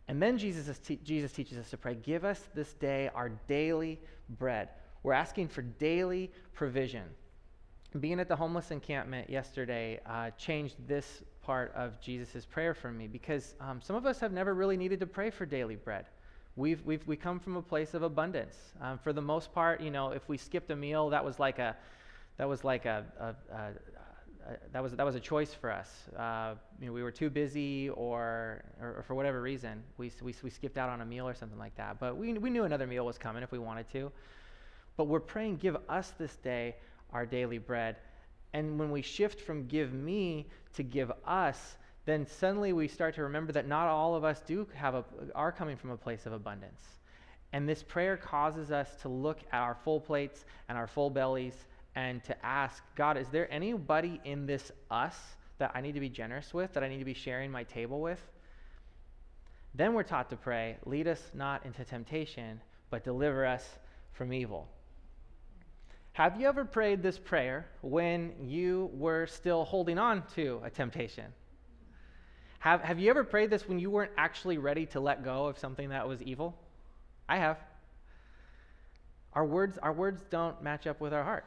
And 0.09 0.21
then 0.21 0.37
Jesus, 0.37 0.77
te- 0.77 0.99
Jesus 1.03 1.31
teaches 1.31 1.57
us 1.57 1.69
to 1.69 1.77
pray, 1.77 1.95
give 1.95 2.25
us 2.25 2.49
this 2.53 2.73
day 2.73 3.09
our 3.15 3.29
daily 3.47 3.99
bread. 4.37 4.69
We're 5.03 5.13
asking 5.13 5.47
for 5.47 5.61
daily 5.61 6.31
provision. 6.53 7.05
Being 7.99 8.19
at 8.19 8.27
the 8.27 8.35
homeless 8.35 8.71
encampment 8.71 9.29
yesterday 9.29 9.99
uh, 10.05 10.31
changed 10.31 10.75
this 10.85 11.23
part 11.41 11.73
of 11.75 11.99
Jesus' 12.01 12.45
prayer 12.45 12.73
for 12.73 12.91
me 12.91 13.07
because 13.07 13.55
um, 13.61 13.79
some 13.81 13.95
of 13.95 14.05
us 14.05 14.19
have 14.19 14.33
never 14.33 14.53
really 14.53 14.75
needed 14.77 14.99
to 14.99 15.07
pray 15.07 15.29
for 15.29 15.45
daily 15.45 15.75
bread. 15.75 16.05
We've, 16.55 16.83
we've, 16.85 17.07
we 17.07 17.15
come 17.15 17.39
from 17.39 17.55
a 17.55 17.61
place 17.61 17.93
of 17.93 18.03
abundance. 18.03 18.57
Um, 18.81 18.97
for 18.97 19.13
the 19.13 19.21
most 19.21 19.53
part, 19.53 19.79
you 19.79 19.91
know, 19.91 20.11
if 20.11 20.27
we 20.27 20.37
skipped 20.37 20.69
a 20.71 20.75
meal, 20.75 21.09
that 21.09 21.23
was 21.23 21.39
like 21.39 21.57
a, 21.57 21.77
that 22.39 22.47
was 22.47 22.63
like 22.63 22.85
a, 22.85 23.05
a, 23.19 23.55
a 23.55 23.71
that 24.71 24.81
was 24.81 24.93
that 24.93 25.05
was 25.05 25.13
a 25.13 25.19
choice 25.19 25.53
for 25.53 25.71
us. 25.71 26.07
Uh, 26.17 26.55
you 26.79 26.87
know, 26.87 26.93
we 26.93 27.03
were 27.03 27.11
too 27.11 27.29
busy, 27.29 27.89
or, 27.89 28.63
or, 28.81 28.95
or, 28.97 29.03
for 29.05 29.13
whatever 29.13 29.41
reason, 29.41 29.83
we, 29.97 30.09
we 30.23 30.33
we 30.41 30.49
skipped 30.49 30.77
out 30.77 30.89
on 30.89 31.01
a 31.01 31.05
meal 31.05 31.27
or 31.27 31.35
something 31.35 31.59
like 31.59 31.75
that. 31.75 31.99
But 31.99 32.17
we 32.17 32.33
we 32.33 32.49
knew 32.49 32.63
another 32.63 32.87
meal 32.87 33.05
was 33.05 33.17
coming 33.17 33.43
if 33.43 33.51
we 33.51 33.59
wanted 33.59 33.91
to. 33.91 34.11
But 34.95 35.03
we're 35.03 35.19
praying, 35.19 35.57
give 35.57 35.77
us 35.89 36.13
this 36.17 36.35
day 36.37 36.77
our 37.11 37.25
daily 37.25 37.57
bread. 37.57 37.97
And 38.53 38.79
when 38.79 38.89
we 38.89 39.01
shift 39.01 39.41
from 39.41 39.67
give 39.67 39.93
me 39.93 40.47
to 40.75 40.83
give 40.83 41.11
us, 41.25 41.77
then 42.05 42.25
suddenly 42.25 42.71
we 42.73 42.87
start 42.87 43.15
to 43.15 43.23
remember 43.23 43.51
that 43.51 43.67
not 43.67 43.87
all 43.87 44.15
of 44.15 44.23
us 44.23 44.41
do 44.47 44.65
have 44.73 44.95
a, 44.95 45.03
are 45.35 45.51
coming 45.51 45.75
from 45.75 45.91
a 45.91 45.97
place 45.97 46.25
of 46.25 46.31
abundance. 46.33 46.81
And 47.51 47.67
this 47.67 47.83
prayer 47.83 48.15
causes 48.15 48.71
us 48.71 48.95
to 49.01 49.09
look 49.09 49.39
at 49.51 49.59
our 49.61 49.75
full 49.83 49.99
plates 49.99 50.45
and 50.69 50.77
our 50.77 50.87
full 50.87 51.09
bellies 51.09 51.65
and 51.99 52.23
to 52.23 52.45
ask, 52.45 52.81
God, 52.95 53.17
is 53.17 53.27
there 53.27 53.51
anybody 53.53 54.21
in 54.23 54.45
this 54.45 54.71
us 54.89 55.17
that 55.57 55.71
I 55.75 55.81
need 55.81 55.95
to 55.95 55.99
be 55.99 56.07
generous 56.07 56.53
with, 56.53 56.71
that 56.73 56.81
I 56.81 56.87
need 56.87 56.99
to 56.99 57.05
be 57.05 57.13
sharing 57.13 57.51
my 57.51 57.65
table 57.65 57.99
with? 57.99 58.21
Then 59.75 59.93
we're 59.93 60.03
taught 60.03 60.29
to 60.29 60.37
pray, 60.37 60.77
lead 60.85 61.09
us 61.09 61.21
not 61.33 61.65
into 61.65 61.83
temptation, 61.83 62.61
but 62.89 63.03
deliver 63.03 63.45
us 63.45 63.67
from 64.13 64.31
evil. 64.31 64.69
Have 66.13 66.39
you 66.39 66.47
ever 66.47 66.63
prayed 66.63 67.03
this 67.03 67.19
prayer 67.19 67.67
when 67.81 68.31
you 68.41 68.89
were 68.93 69.27
still 69.27 69.65
holding 69.65 69.97
on 69.97 70.23
to 70.35 70.61
a 70.63 70.69
temptation? 70.69 71.25
Have, 72.59 72.81
have 72.81 72.97
you 72.97 73.09
ever 73.09 73.25
prayed 73.25 73.49
this 73.49 73.67
when 73.67 73.77
you 73.77 73.91
weren't 73.91 74.11
actually 74.17 74.57
ready 74.57 74.85
to 74.87 75.01
let 75.01 75.25
go 75.25 75.47
of 75.47 75.59
something 75.59 75.89
that 75.89 76.07
was 76.07 76.21
evil? 76.21 76.57
I 77.27 77.39
have. 77.39 77.57
Our 79.33 79.45
words, 79.45 79.77
our 79.77 79.93
words 79.93 80.23
don't 80.29 80.63
match 80.63 80.87
up 80.87 81.01
with 81.01 81.13
our 81.13 81.25
heart. 81.25 81.45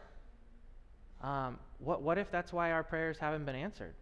Um, 1.23 1.59
what, 1.79 2.03
what 2.03 2.19
if 2.19 2.31
that's 2.31 2.53
why 2.53 2.73
our 2.73 2.83
prayers 2.83 3.19
haven't 3.19 3.45
been 3.45 3.55
answered? 3.55 3.95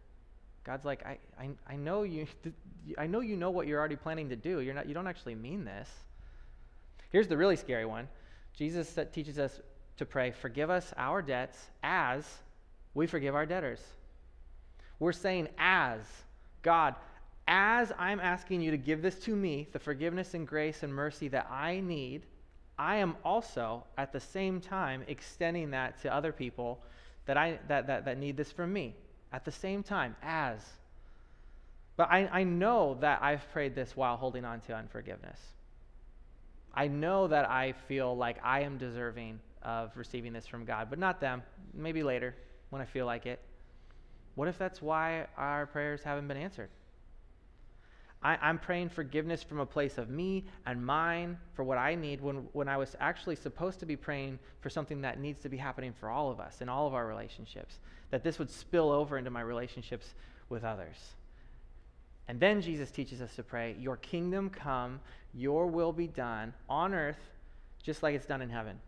God's 0.64 0.85
like, 0.85 1.04
I, 1.04 1.18
I, 1.38 1.50
I, 1.68 1.76
know 1.76 2.02
you, 2.02 2.26
I 2.98 3.06
know 3.06 3.20
you 3.20 3.37
know 3.37 3.50
what 3.50 3.66
you're 3.66 3.78
already 3.78 3.96
planning 3.96 4.28
to 4.30 4.37
do. 4.37 4.61
You're 4.61 4.74
not, 4.74 4.88
you 4.88 4.94
don't 4.94 5.06
actually 5.06 5.35
mean 5.35 5.64
this. 5.64 5.88
Here's 7.11 7.28
the 7.28 7.37
really 7.37 7.56
scary 7.56 7.85
one. 7.85 8.09
Jesus 8.56 8.98
teaches 9.12 9.38
us 9.38 9.61
to 9.96 10.06
pray, 10.06 10.30
Forgive 10.30 10.70
us 10.70 10.92
our 10.96 11.22
debts 11.22 11.59
as 11.83 12.26
we 12.94 13.06
forgive 13.06 13.35
our 13.35 13.46
debtors. 13.46 13.80
We're 14.98 15.12
saying, 15.12 15.48
as 15.59 16.00
God, 16.62 16.94
as 17.48 17.92
I'm 17.98 18.20
asking 18.20 18.61
you 18.61 18.70
to 18.70 18.76
give 18.76 19.02
this 19.02 19.18
to 19.20 19.35
me, 19.35 19.68
the 19.72 19.78
forgiveness 19.78 20.35
and 20.35 20.46
grace 20.46 20.83
and 20.83 20.94
mercy 20.94 21.28
that 21.28 21.48
I 21.50 21.80
need, 21.80 22.26
I 22.78 22.96
am 22.96 23.16
also 23.24 23.85
at 23.98 24.12
the 24.12 24.20
same 24.20 24.61
time 24.61 25.02
extending 25.06 25.70
that 25.70 26.00
to 26.02 26.14
other 26.14 26.33
people 26.33 26.83
that, 27.31 27.37
I, 27.37 27.61
that, 27.69 27.87
that, 27.87 28.05
that 28.07 28.19
need 28.19 28.37
this 28.37 28.51
from 28.51 28.73
me. 28.73 28.97
At 29.33 29.45
the 29.45 29.53
same 29.53 29.85
time, 29.85 30.16
as. 30.21 30.59
But 31.97 32.09
I, 32.11 32.29
I 32.33 32.43
know 32.43 32.99
that 33.03 33.23
I've 33.23 33.49
prayed 33.53 33.77
this 33.77 33.97
while 33.97 34.16
holding 34.16 34.45
on 34.45 34.61
to 34.62 34.75
unforgiveness. 34.75 35.38
I 36.75 36.88
know 36.88 37.29
that 37.29 37.49
I 37.49 37.75
feel 37.87 38.16
like 38.16 38.38
I 38.43 38.62
am 38.62 38.79
deserving 38.79 39.38
of 39.62 39.97
receiving 39.97 40.33
this 40.33 40.49
from 40.49 40.64
God, 40.64 40.88
but 40.90 40.99
not 40.99 41.21
them. 41.21 41.45
Maybe 41.73 42.03
later 42.03 42.35
when 42.71 42.83
I 42.83 42.85
feel 42.85 43.07
like 43.07 43.27
it. 43.27 43.38
What 44.35 44.49
if 44.49 44.59
that's 44.59 44.83
why 44.83 45.29
our 45.37 45.66
prayers 45.66 46.03
haven't 46.03 46.27
been 46.27 46.37
answered? 46.37 46.71
I, 48.22 48.50
am 48.50 48.59
praying 48.59 48.90
forgiveness 48.90 49.42
from 49.42 49.61
a 49.61 49.66
place 49.66 49.96
of 49.96 50.11
me 50.11 50.44
and 50.66 50.85
mine 50.85 51.38
for 51.54 51.64
what 51.64 51.78
I 51.78 51.94
need 51.94 52.20
when, 52.20 52.48
when 52.52 52.68
I 52.68 52.76
was 52.76 52.94
actually 53.00 53.37
supposed 53.37 53.80
to 53.80 53.87
be 53.87 53.96
praying 53.96 54.38
for 54.61 54.68
something 54.68 55.00
that 55.00 55.18
needs 55.18 55.40
to 55.40 55.48
be 55.48 55.56
happening 55.56 55.94
for 55.98 56.11
all 56.11 56.30
of 56.30 56.38
us 56.38 56.61
in 56.61 56.68
all 56.68 56.87
of 56.87 56.92
our 56.92 57.06
relationships. 57.06 57.78
That 58.11 58.22
this 58.22 58.38
would 58.38 58.50
spill 58.50 58.90
over 58.90 59.16
into 59.16 59.30
my 59.30 59.40
relationships 59.40 60.14
with 60.50 60.64
others. 60.64 60.96
And 62.28 62.38
then 62.38 62.61
Jesus 62.61 62.90
teaches 62.90 63.22
us 63.22 63.35
to 63.37 63.42
pray, 63.42 63.74
Your 63.80 63.96
kingdom 63.96 64.50
come, 64.50 65.00
your 65.33 65.66
will 65.66 65.92
be 65.92 66.06
done 66.06 66.52
on 66.68 66.92
earth 66.92 67.30
just 67.83 68.02
like 68.02 68.14
it's 68.14 68.26
done 68.26 68.42
in 68.42 68.50
heaven. 68.50 68.78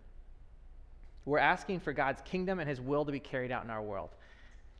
We're 1.24 1.38
asking 1.38 1.80
for 1.80 1.92
God's 1.92 2.20
kingdom 2.22 2.58
and 2.58 2.68
his 2.68 2.80
will 2.80 3.04
to 3.04 3.12
be 3.12 3.20
carried 3.20 3.50
out 3.50 3.64
in 3.64 3.70
our 3.70 3.82
world. 3.82 4.10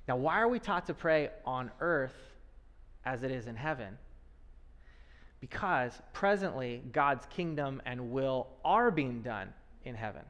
Now, 0.09 0.17
why 0.17 0.41
are 0.41 0.49
we 0.49 0.59
taught 0.59 0.87
to 0.89 0.95
pray 0.95 1.31
on 1.47 1.71
earth 1.81 2.17
as 3.05 3.23
it 3.23 3.31
is 3.31 3.47
in 3.47 3.57
heaven? 3.57 3.97
Because 5.43 6.01
presently 6.13 6.81
God's 6.93 7.27
kingdom 7.27 7.83
and 7.85 8.13
will 8.13 8.47
are 8.65 8.93
being 8.93 9.23
done 9.23 9.53
in 9.85 9.97
heaven. 9.97 10.23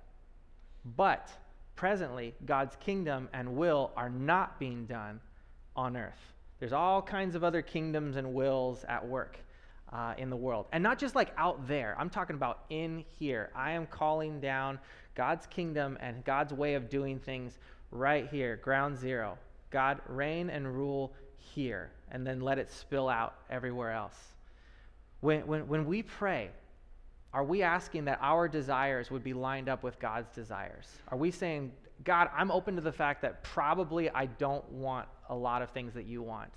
But 0.96 1.28
presently 1.76 2.34
God's 2.46 2.76
kingdom 2.76 3.28
and 3.34 3.54
will 3.54 3.90
are 3.94 4.08
not 4.08 4.58
being 4.58 4.86
done 4.86 5.20
on 5.76 5.98
earth. 5.98 6.32
There's 6.60 6.72
all 6.72 7.02
kinds 7.02 7.34
of 7.34 7.44
other 7.44 7.60
kingdoms 7.60 8.16
and 8.16 8.32
wills 8.32 8.84
at 8.88 9.06
work 9.06 9.38
uh, 9.92 10.14
in 10.16 10.30
the 10.30 10.36
world. 10.36 10.64
And 10.72 10.82
not 10.82 10.98
just 10.98 11.14
like 11.14 11.34
out 11.36 11.68
there, 11.68 11.94
I'm 11.98 12.08
talking 12.08 12.34
about 12.34 12.60
in 12.70 13.04
here. 13.18 13.50
I 13.54 13.72
am 13.72 13.86
calling 13.88 14.40
down 14.40 14.78
God's 15.14 15.46
kingdom 15.46 15.98
and 16.00 16.24
God's 16.24 16.54
way 16.54 16.72
of 16.72 16.88
doing 16.88 17.18
things 17.18 17.58
right 17.90 18.26
here, 18.30 18.56
ground 18.56 18.96
zero. 18.96 19.36
God, 19.70 20.00
reign 20.08 20.48
and 20.48 20.74
rule 20.74 21.12
here, 21.36 21.90
and 22.10 22.26
then 22.26 22.40
let 22.40 22.58
it 22.58 22.72
spill 22.72 23.10
out 23.10 23.34
everywhere 23.50 23.92
else. 23.92 24.31
When, 25.22 25.46
when, 25.46 25.68
when 25.68 25.86
we 25.86 26.02
pray, 26.02 26.50
are 27.32 27.44
we 27.44 27.62
asking 27.62 28.04
that 28.06 28.18
our 28.20 28.48
desires 28.48 29.10
would 29.10 29.22
be 29.22 29.32
lined 29.32 29.68
up 29.68 29.84
with 29.84 29.98
God's 30.00 30.28
desires? 30.34 30.86
Are 31.08 31.16
we 31.16 31.30
saying, 31.30 31.72
God, 32.02 32.28
I'm 32.36 32.50
open 32.50 32.74
to 32.74 32.82
the 32.82 32.92
fact 32.92 33.22
that 33.22 33.44
probably 33.44 34.10
I 34.10 34.26
don't 34.26 34.68
want 34.70 35.06
a 35.28 35.34
lot 35.34 35.62
of 35.62 35.70
things 35.70 35.94
that 35.94 36.06
you 36.06 36.22
want, 36.22 36.50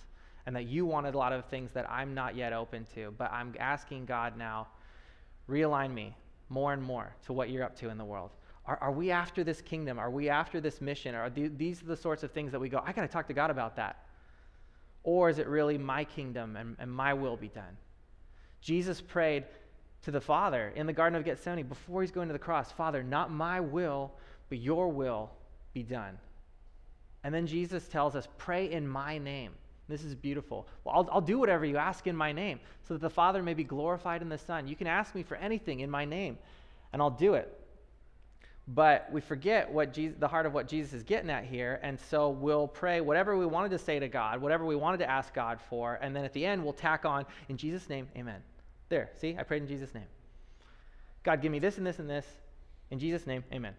and 0.47 0.55
that 0.55 0.65
you 0.65 0.83
wanted 0.83 1.13
a 1.13 1.17
lot 1.17 1.31
of 1.31 1.45
things 1.45 1.71
that 1.73 1.87
I'm 1.89 2.15
not 2.15 2.35
yet 2.35 2.53
open 2.53 2.87
to, 2.95 3.13
but 3.19 3.31
I'm 3.31 3.53
asking 3.59 4.07
God 4.07 4.35
now, 4.35 4.67
realign 5.47 5.93
me 5.93 6.15
more 6.49 6.73
and 6.73 6.81
more 6.81 7.15
to 7.27 7.33
what 7.33 7.51
you're 7.51 7.63
up 7.63 7.75
to 7.77 7.89
in 7.89 7.99
the 7.99 8.05
world? 8.05 8.31
Are, 8.65 8.77
are 8.81 8.91
we 8.91 9.11
after 9.11 9.43
this 9.43 9.61
kingdom? 9.61 9.99
Are 9.99 10.09
we 10.09 10.27
after 10.27 10.59
this 10.59 10.81
mission? 10.81 11.13
Are 11.13 11.29
the, 11.29 11.49
these 11.49 11.81
the 11.81 11.95
sorts 11.95 12.23
of 12.23 12.31
things 12.31 12.51
that 12.51 12.59
we 12.59 12.69
go, 12.69 12.81
I 12.83 12.93
got 12.93 13.03
to 13.03 13.07
talk 13.07 13.27
to 13.27 13.33
God 13.33 13.51
about 13.51 13.75
that? 13.75 14.07
Or 15.03 15.29
is 15.29 15.37
it 15.37 15.45
really 15.47 15.77
my 15.77 16.03
kingdom 16.03 16.55
and, 16.55 16.75
and 16.79 16.91
my 16.91 17.13
will 17.13 17.37
be 17.37 17.49
done? 17.49 17.77
Jesus 18.65 18.99
prayed 18.99 19.43
to 20.01 20.09
the 20.09 20.19
Father 20.19 20.73
in 20.75 20.87
the 20.87 20.93
Garden 20.93 21.15
of 21.15 21.23
Gethsemane 21.23 21.67
before 21.67 22.01
he's 22.01 22.09
going 22.09 22.29
to 22.29 22.33
the 22.33 22.39
cross 22.39 22.71
Father, 22.71 23.03
not 23.03 23.29
my 23.29 23.59
will, 23.59 24.11
but 24.49 24.57
your 24.57 24.87
will 24.89 25.29
be 25.75 25.83
done. 25.83 26.17
And 27.23 27.31
then 27.31 27.45
Jesus 27.45 27.87
tells 27.87 28.15
us, 28.15 28.27
Pray 28.39 28.71
in 28.71 28.87
my 28.87 29.19
name. 29.19 29.51
This 29.87 30.03
is 30.03 30.15
beautiful. 30.15 30.67
Well, 30.83 30.95
I'll, 30.95 31.09
I'll 31.11 31.21
do 31.21 31.37
whatever 31.37 31.63
you 31.63 31.77
ask 31.77 32.07
in 32.07 32.15
my 32.15 32.31
name 32.31 32.59
so 32.87 32.95
that 32.95 33.01
the 33.01 33.09
Father 33.09 33.43
may 33.43 33.53
be 33.53 33.63
glorified 33.63 34.23
in 34.23 34.29
the 34.29 34.37
Son. 34.39 34.67
You 34.67 34.75
can 34.75 34.87
ask 34.87 35.13
me 35.13 35.21
for 35.21 35.37
anything 35.37 35.81
in 35.81 35.91
my 35.91 36.05
name, 36.05 36.39
and 36.91 37.03
I'll 37.03 37.11
do 37.11 37.35
it. 37.35 37.55
But 38.67 39.07
we 39.11 39.21
forget 39.21 39.71
what 39.71 39.93
Jesus, 39.93 40.17
the 40.19 40.27
heart 40.27 40.47
of 40.47 40.55
what 40.55 40.67
Jesus 40.67 40.93
is 40.93 41.03
getting 41.03 41.29
at 41.29 41.45
here, 41.45 41.79
and 41.83 41.99
so 41.99 42.31
we'll 42.31 42.67
pray 42.67 42.99
whatever 42.99 43.37
we 43.37 43.45
wanted 43.45 43.69
to 43.69 43.77
say 43.77 43.99
to 43.99 44.07
God, 44.07 44.41
whatever 44.41 44.65
we 44.65 44.75
wanted 44.75 44.97
to 44.97 45.09
ask 45.09 45.35
God 45.35 45.59
for, 45.69 45.99
and 46.01 46.15
then 46.15 46.25
at 46.25 46.33
the 46.33 46.43
end 46.43 46.63
we'll 46.63 46.73
tack 46.73 47.05
on, 47.05 47.27
in 47.47 47.57
Jesus' 47.57 47.87
name, 47.89 48.07
amen. 48.17 48.41
There, 48.89 49.09
see, 49.19 49.35
I 49.37 49.43
prayed 49.43 49.63
in 49.63 49.67
Jesus' 49.67 49.93
name. 49.93 50.07
God, 51.23 51.41
give 51.41 51.51
me 51.51 51.59
this 51.59 51.77
and 51.77 51.85
this 51.85 51.99
and 51.99 52.09
this. 52.09 52.25
In 52.91 52.99
Jesus' 52.99 53.25
name, 53.25 53.43
amen. 53.51 53.73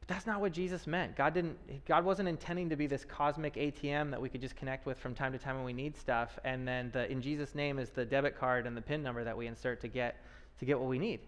But 0.00 0.08
that's 0.08 0.26
not 0.26 0.40
what 0.40 0.52
Jesus 0.52 0.86
meant. 0.86 1.14
God 1.14 1.34
didn't 1.34 1.58
God 1.86 2.04
wasn't 2.04 2.28
intending 2.28 2.70
to 2.70 2.76
be 2.76 2.86
this 2.86 3.04
cosmic 3.04 3.54
ATM 3.56 4.10
that 4.10 4.20
we 4.20 4.28
could 4.28 4.40
just 4.40 4.56
connect 4.56 4.86
with 4.86 4.98
from 4.98 5.14
time 5.14 5.32
to 5.32 5.38
time 5.38 5.56
when 5.56 5.64
we 5.64 5.74
need 5.74 5.96
stuff, 5.96 6.38
and 6.44 6.66
then 6.66 6.90
the 6.92 7.10
in 7.10 7.20
Jesus' 7.20 7.54
name 7.54 7.78
is 7.78 7.90
the 7.90 8.04
debit 8.04 8.38
card 8.38 8.66
and 8.66 8.76
the 8.76 8.80
PIN 8.80 9.02
number 9.02 9.24
that 9.24 9.36
we 9.36 9.46
insert 9.46 9.80
to 9.82 9.88
get 9.88 10.16
to 10.58 10.64
get 10.64 10.78
what 10.78 10.88
we 10.88 10.98
need. 10.98 11.20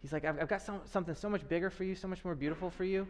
He's 0.00 0.12
like, 0.12 0.24
I've, 0.24 0.40
I've 0.40 0.48
got 0.48 0.62
some, 0.62 0.80
something 0.84 1.14
so 1.14 1.28
much 1.28 1.48
bigger 1.48 1.70
for 1.70 1.84
you, 1.84 1.94
so 1.94 2.06
much 2.08 2.24
more 2.24 2.34
beautiful 2.34 2.70
for 2.70 2.84
you. 2.84 3.06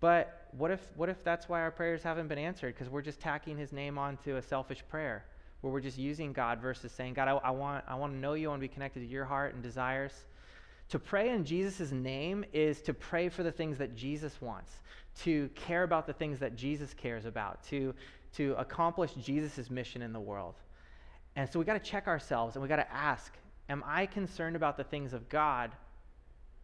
But 0.00 0.48
what 0.52 0.70
if 0.70 0.86
what 0.96 1.08
if 1.08 1.24
that's 1.24 1.48
why 1.48 1.62
our 1.62 1.70
prayers 1.70 2.02
haven't 2.02 2.28
been 2.28 2.38
answered? 2.38 2.74
Because 2.74 2.90
we're 2.90 3.02
just 3.02 3.20
tacking 3.20 3.56
his 3.56 3.72
name 3.72 3.96
onto 3.96 4.36
a 4.36 4.42
selfish 4.42 4.84
prayer 4.88 5.24
where 5.64 5.72
we're 5.72 5.80
just 5.80 5.96
using 5.96 6.34
God 6.34 6.60
versus 6.60 6.92
saying, 6.92 7.14
God, 7.14 7.26
I, 7.26 7.32
I, 7.36 7.50
want, 7.50 7.82
I 7.88 7.94
want 7.94 8.12
to 8.12 8.18
know 8.18 8.34
you, 8.34 8.48
I 8.48 8.50
want 8.50 8.60
to 8.60 8.68
be 8.68 8.72
connected 8.72 9.00
to 9.00 9.06
your 9.06 9.24
heart 9.24 9.54
and 9.54 9.62
desires. 9.62 10.12
To 10.90 10.98
pray 10.98 11.30
in 11.30 11.42
Jesus' 11.42 11.90
name 11.90 12.44
is 12.52 12.82
to 12.82 12.92
pray 12.92 13.30
for 13.30 13.42
the 13.42 13.50
things 13.50 13.78
that 13.78 13.96
Jesus 13.96 14.42
wants, 14.42 14.70
to 15.22 15.48
care 15.54 15.82
about 15.82 16.06
the 16.06 16.12
things 16.12 16.38
that 16.40 16.54
Jesus 16.54 16.92
cares 16.92 17.24
about, 17.24 17.64
to, 17.68 17.94
to 18.36 18.54
accomplish 18.58 19.12
Jesus' 19.14 19.70
mission 19.70 20.02
in 20.02 20.12
the 20.12 20.20
world. 20.20 20.56
And 21.34 21.50
so 21.50 21.58
we 21.58 21.64
got 21.64 21.82
to 21.82 21.90
check 21.90 22.08
ourselves 22.08 22.56
and 22.56 22.62
we 22.62 22.68
got 22.68 22.76
to 22.76 22.92
ask, 22.92 23.32
am 23.70 23.82
I 23.86 24.04
concerned 24.04 24.56
about 24.56 24.76
the 24.76 24.84
things 24.84 25.14
of 25.14 25.30
God? 25.30 25.70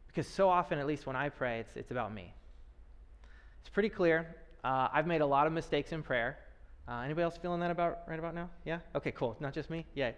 Because 0.09 0.27
so 0.27 0.51
often, 0.51 0.79
at 0.79 0.87
least 0.87 1.07
when 1.07 1.17
I 1.17 1.31
pray, 1.31 1.61
it's, 1.61 1.75
it's 1.75 1.91
about 1.91 2.13
me. 2.13 2.35
It's 3.63 3.71
pretty 3.71 3.89
clear. 3.89 4.37
Uh, 4.63 4.89
I've 4.93 5.07
made 5.07 5.23
a 5.23 5.27
lot 5.27 5.47
of 5.47 5.55
mistakes 5.55 5.93
in 5.93 6.03
prayer. 6.03 6.37
Uh, 6.89 7.01
anybody 7.01 7.23
else 7.23 7.37
feeling 7.37 7.61
that 7.61 7.71
about 7.71 8.01
right 8.09 8.19
about 8.19 8.35
now? 8.35 8.51
Yeah. 8.65 8.81
Okay. 8.95 9.13
Cool. 9.13 9.37
Not 9.41 9.55
just 9.55 9.71
me. 9.71 9.87
Yay. 9.95 10.15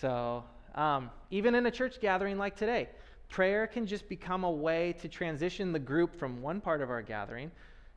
So 0.00 0.44
um, 0.74 1.10
even 1.30 1.54
in 1.54 1.66
a 1.66 1.70
church 1.70 2.00
gathering 2.00 2.38
like 2.38 2.56
today, 2.56 2.88
prayer 3.28 3.66
can 3.66 3.86
just 3.86 4.08
become 4.08 4.44
a 4.44 4.50
way 4.50 4.94
to 5.00 5.08
transition 5.08 5.72
the 5.72 5.78
group 5.78 6.14
from 6.18 6.40
one 6.40 6.60
part 6.60 6.82
of 6.82 6.90
our 6.90 7.02
gathering 7.02 7.50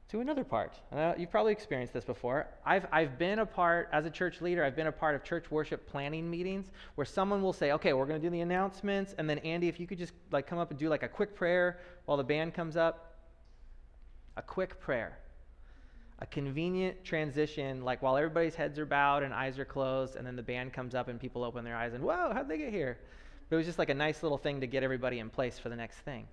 to 0.09 0.19
another 0.19 0.43
part. 0.43 0.77
Uh, 0.91 1.13
you've 1.17 1.31
probably 1.31 1.53
experienced 1.53 1.93
this 1.93 2.03
before. 2.03 2.47
I've, 2.65 2.85
I've 2.91 3.17
been 3.17 3.39
a 3.39 3.45
part, 3.45 3.87
as 3.93 4.05
a 4.05 4.09
church 4.09 4.41
leader, 4.41 4.61
I've 4.61 4.75
been 4.75 4.87
a 4.87 4.91
part 4.91 5.15
of 5.15 5.23
church 5.23 5.49
worship 5.49 5.87
planning 5.87 6.29
meetings 6.29 6.69
where 6.95 7.05
someone 7.05 7.41
will 7.41 7.53
say, 7.53 7.71
okay, 7.71 7.93
we're 7.93 8.05
going 8.05 8.19
to 8.19 8.25
do 8.25 8.29
the 8.29 8.41
announcements. 8.41 9.15
And 9.17 9.29
then, 9.29 9.37
Andy, 9.39 9.69
if 9.69 9.79
you 9.79 9.87
could 9.87 9.97
just 9.97 10.11
like 10.31 10.47
come 10.47 10.59
up 10.59 10.69
and 10.69 10.77
do 10.77 10.89
like 10.89 11.03
a 11.03 11.07
quick 11.07 11.33
prayer 11.33 11.79
while 12.05 12.17
the 12.17 12.25
band 12.25 12.53
comes 12.53 12.75
up. 12.75 13.07
A 14.35 14.41
quick 14.41 14.79
prayer 14.81 15.17
a 16.21 16.25
convenient 16.27 17.03
transition, 17.03 17.83
like 17.83 18.03
while 18.03 18.15
everybody's 18.15 18.53
heads 18.53 18.77
are 18.77 18.85
bowed 18.85 19.23
and 19.23 19.33
eyes 19.33 19.57
are 19.57 19.65
closed, 19.65 20.15
and 20.15 20.25
then 20.25 20.35
the 20.35 20.43
band 20.43 20.71
comes 20.71 20.93
up 20.93 21.07
and 21.07 21.19
people 21.19 21.43
open 21.43 21.65
their 21.65 21.75
eyes 21.75 21.93
and, 21.93 22.03
whoa, 22.03 22.31
how'd 22.31 22.47
they 22.47 22.59
get 22.59 22.71
here? 22.71 22.99
But 23.49 23.55
it 23.55 23.57
was 23.57 23.65
just 23.65 23.79
like 23.79 23.89
a 23.89 23.95
nice 23.95 24.21
little 24.21 24.37
thing 24.37 24.61
to 24.61 24.67
get 24.67 24.83
everybody 24.83 25.17
in 25.17 25.31
place 25.31 25.57
for 25.57 25.69
the 25.69 25.75
next 25.75 25.97
thing. 25.97 26.27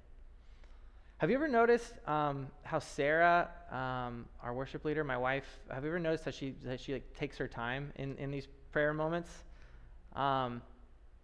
Have 1.16 1.30
you 1.30 1.36
ever 1.36 1.48
noticed 1.48 1.94
um, 2.06 2.48
how 2.62 2.78
Sarah, 2.78 3.48
um, 3.72 4.26
our 4.42 4.52
worship 4.52 4.84
leader, 4.84 5.02
my 5.02 5.16
wife, 5.16 5.58
have 5.72 5.82
you 5.82 5.88
ever 5.88 5.98
noticed 5.98 6.26
how 6.26 6.30
she, 6.30 6.54
that 6.64 6.80
she 6.80 6.92
like, 6.92 7.16
takes 7.16 7.38
her 7.38 7.48
time 7.48 7.90
in, 7.96 8.14
in 8.18 8.30
these 8.30 8.46
prayer 8.70 8.92
moments? 8.92 9.30
Um, 10.14 10.60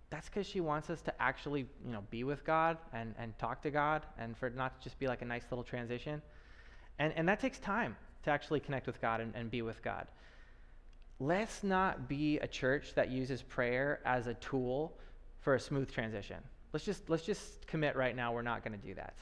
that's 0.09 0.29
because 0.29 0.46
she 0.46 0.61
wants 0.61 0.88
us 0.88 1.03
to 1.03 1.22
actually, 1.22 1.66
you 1.85 1.92
know, 1.92 2.03
be 2.11 2.24
with 2.24 2.44
God 2.44 2.79
and, 2.94 3.14
and 3.18 3.38
talk 3.38 3.62
to 3.62 3.70
God 3.70 4.07
and 4.18 4.37
for 4.37 4.46
it 4.46 4.57
not 4.57 4.81
to 4.81 4.85
just 4.85 4.98
be 4.98 5.07
like 5.07 5.20
a 5.22 5.27
nice 5.27 5.44
little 5.50 5.64
transition. 5.64 6.22
And, 6.98 7.12
and 7.14 7.29
that 7.29 7.40
takes 7.40 7.59
time 7.59 7.96
to 8.25 8.31
actually 8.31 8.61
connect 8.61 8.87
with 8.87 9.01
God 9.01 9.21
and, 9.21 9.35
and 9.35 9.51
be 9.51 9.63
with 9.63 9.83
God. 9.83 10.07
Let's 11.21 11.63
not 11.63 12.09
be 12.09 12.39
a 12.39 12.49
church 12.49 12.95
that 12.95 13.11
uses 13.11 13.43
prayer 13.43 14.01
as 14.05 14.27
a 14.27 14.35
tool 14.35 14.99
for 15.41 15.55
a 15.55 15.61
smooth 15.61 15.91
transition. 15.93 16.39
Let's 16.73 16.85
just, 16.85 17.09
let's 17.09 17.25
just 17.25 17.67
commit 17.67 17.95
right 17.95 18.17
now 18.17 18.33
we're 18.33 18.43
not 18.43 18.65
going 18.65 18.79
to 18.79 18.87
do 18.87 18.95
that. 18.95 19.15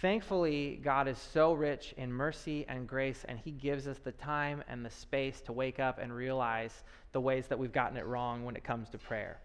Thankfully, 0.00 0.80
God 0.82 1.06
is 1.06 1.16
so 1.16 1.52
rich 1.52 1.94
in 1.96 2.12
mercy 2.12 2.66
and 2.68 2.88
grace, 2.88 3.24
and 3.28 3.38
He 3.38 3.52
gives 3.52 3.86
us 3.86 3.98
the 3.98 4.12
time 4.12 4.62
and 4.68 4.84
the 4.84 4.90
space 4.90 5.40
to 5.42 5.52
wake 5.52 5.78
up 5.78 5.98
and 5.98 6.14
realize 6.14 6.82
the 7.12 7.20
ways 7.20 7.46
that 7.46 7.58
we've 7.58 7.72
gotten 7.72 7.96
it 7.96 8.04
wrong 8.04 8.44
when 8.44 8.56
it 8.56 8.64
comes 8.64 8.90
to 8.90 8.98
prayer. 8.98 9.38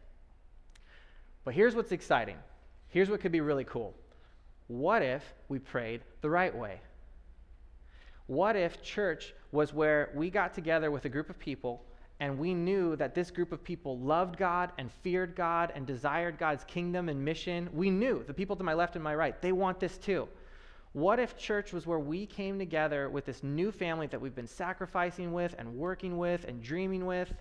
But 1.46 1.54
here's 1.54 1.76
what's 1.76 1.92
exciting. 1.92 2.38
Here's 2.90 3.10
what 3.10 3.22
could 3.22 3.32
be 3.32 3.42
really 3.42 3.66
cool. 3.66 3.94
What 4.68 5.02
if 5.02 5.24
we 5.48 5.60
prayed 5.60 6.02
the 6.22 6.30
right 6.30 6.56
way? 6.56 6.82
What 8.28 8.56
if 8.56 8.82
church 8.82 9.34
was 9.52 9.74
where 9.74 10.12
we 10.14 10.30
got 10.30 10.54
together 10.54 10.92
with 10.92 11.06
a 11.06 11.10
group 11.10 11.30
of 11.30 11.40
people 11.40 11.84
and 12.20 12.38
we 12.38 12.54
knew 12.54 12.96
that 12.96 13.14
this 13.14 13.32
group 13.32 13.52
of 13.52 13.64
people 13.64 14.00
loved 14.00 14.38
God 14.38 14.72
and 14.78 14.92
feared 14.92 15.36
God 15.36 15.72
and 15.76 15.86
desired 15.86 16.38
God's 16.38 16.64
kingdom 16.64 17.10
and 17.10 17.24
mission. 17.24 17.70
We 17.72 17.92
knew 17.92 18.24
the 18.26 18.34
people 18.34 18.56
to 18.56 18.64
my 18.64 18.74
left 18.74 18.96
and 18.96 19.04
my 19.04 19.16
right, 19.16 19.40
they 19.42 19.52
want 19.52 19.80
this 19.80 19.98
too. 19.98 20.28
What 20.94 21.20
if 21.20 21.38
church 21.38 21.74
was 21.74 21.86
where 21.86 22.00
we 22.00 22.26
came 22.26 22.58
together 22.58 23.10
with 23.10 23.26
this 23.26 23.44
new 23.44 23.72
family 23.72 24.08
that 24.08 24.20
we've 24.20 24.34
been 24.34 24.48
sacrificing 24.48 25.32
with 25.32 25.54
and 25.60 25.76
working 25.76 26.18
with 26.18 26.44
and 26.46 26.62
dreaming 26.62 27.06
with? 27.06 27.32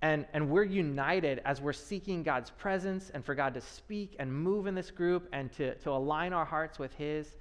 And, 0.00 0.26
and 0.32 0.48
we're 0.48 0.64
united 0.64 1.42
as 1.44 1.60
we're 1.60 1.72
seeking 1.72 2.22
God's 2.22 2.50
presence 2.50 3.10
and 3.12 3.24
for 3.24 3.34
God 3.34 3.52
to 3.54 3.60
speak 3.60 4.16
and 4.18 4.32
move 4.32 4.66
in 4.66 4.74
this 4.74 4.90
group 4.90 5.28
and 5.32 5.52
to, 5.52 5.74
to 5.74 5.90
align 5.90 6.32
our 6.32 6.44
hearts 6.44 6.78
with 6.78 6.94
His 6.94 7.36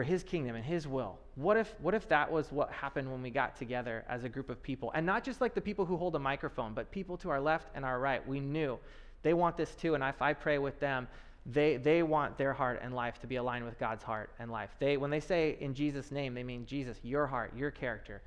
for 0.00 0.04
His 0.04 0.22
kingdom 0.22 0.56
and 0.56 0.64
His 0.64 0.88
will. 0.88 1.18
What 1.34 1.58
if, 1.58 1.74
what 1.82 1.92
if 1.92 2.08
that 2.08 2.32
was 2.32 2.50
what 2.50 2.72
happened 2.72 3.12
when 3.12 3.20
we 3.20 3.28
got 3.28 3.54
together 3.54 4.02
as 4.08 4.24
a 4.24 4.30
group 4.30 4.48
of 4.48 4.62
people? 4.62 4.90
And 4.94 5.04
not 5.04 5.22
just 5.22 5.42
like 5.42 5.52
the 5.52 5.60
people 5.60 5.84
who 5.84 5.98
hold 5.98 6.16
a 6.16 6.18
microphone, 6.18 6.72
but 6.72 6.90
people 6.90 7.18
to 7.18 7.28
our 7.28 7.38
left 7.38 7.68
and 7.74 7.84
our 7.84 8.00
right. 8.00 8.26
We 8.26 8.40
knew 8.40 8.78
they 9.20 9.34
want 9.34 9.58
this 9.58 9.74
too. 9.74 9.94
And 9.94 10.02
if 10.02 10.22
I 10.22 10.32
pray 10.32 10.56
with 10.56 10.80
them, 10.80 11.06
they, 11.44 11.76
they 11.76 12.02
want 12.02 12.38
their 12.38 12.54
heart 12.54 12.80
and 12.82 12.94
life 12.94 13.20
to 13.20 13.26
be 13.26 13.36
aligned 13.36 13.66
with 13.66 13.78
God's 13.78 14.02
heart 14.02 14.30
and 14.38 14.50
life. 14.50 14.70
They, 14.78 14.96
when 14.96 15.10
they 15.10 15.20
say 15.20 15.58
in 15.60 15.74
Jesus' 15.74 16.10
name, 16.10 16.32
they 16.32 16.44
mean 16.44 16.64
Jesus, 16.64 16.96
your 17.02 17.26
heart, 17.26 17.52
your 17.54 17.70
character, 17.70 18.22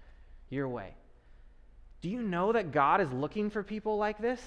your 0.52 0.70
way. 0.70 0.94
Do 2.02 2.10
you 2.10 2.22
know 2.22 2.52
that 2.52 2.72
God 2.72 3.02
is 3.02 3.12
looking 3.12 3.50
for 3.50 3.64
people 3.64 3.98
like 3.98 4.20
this? 4.20 4.40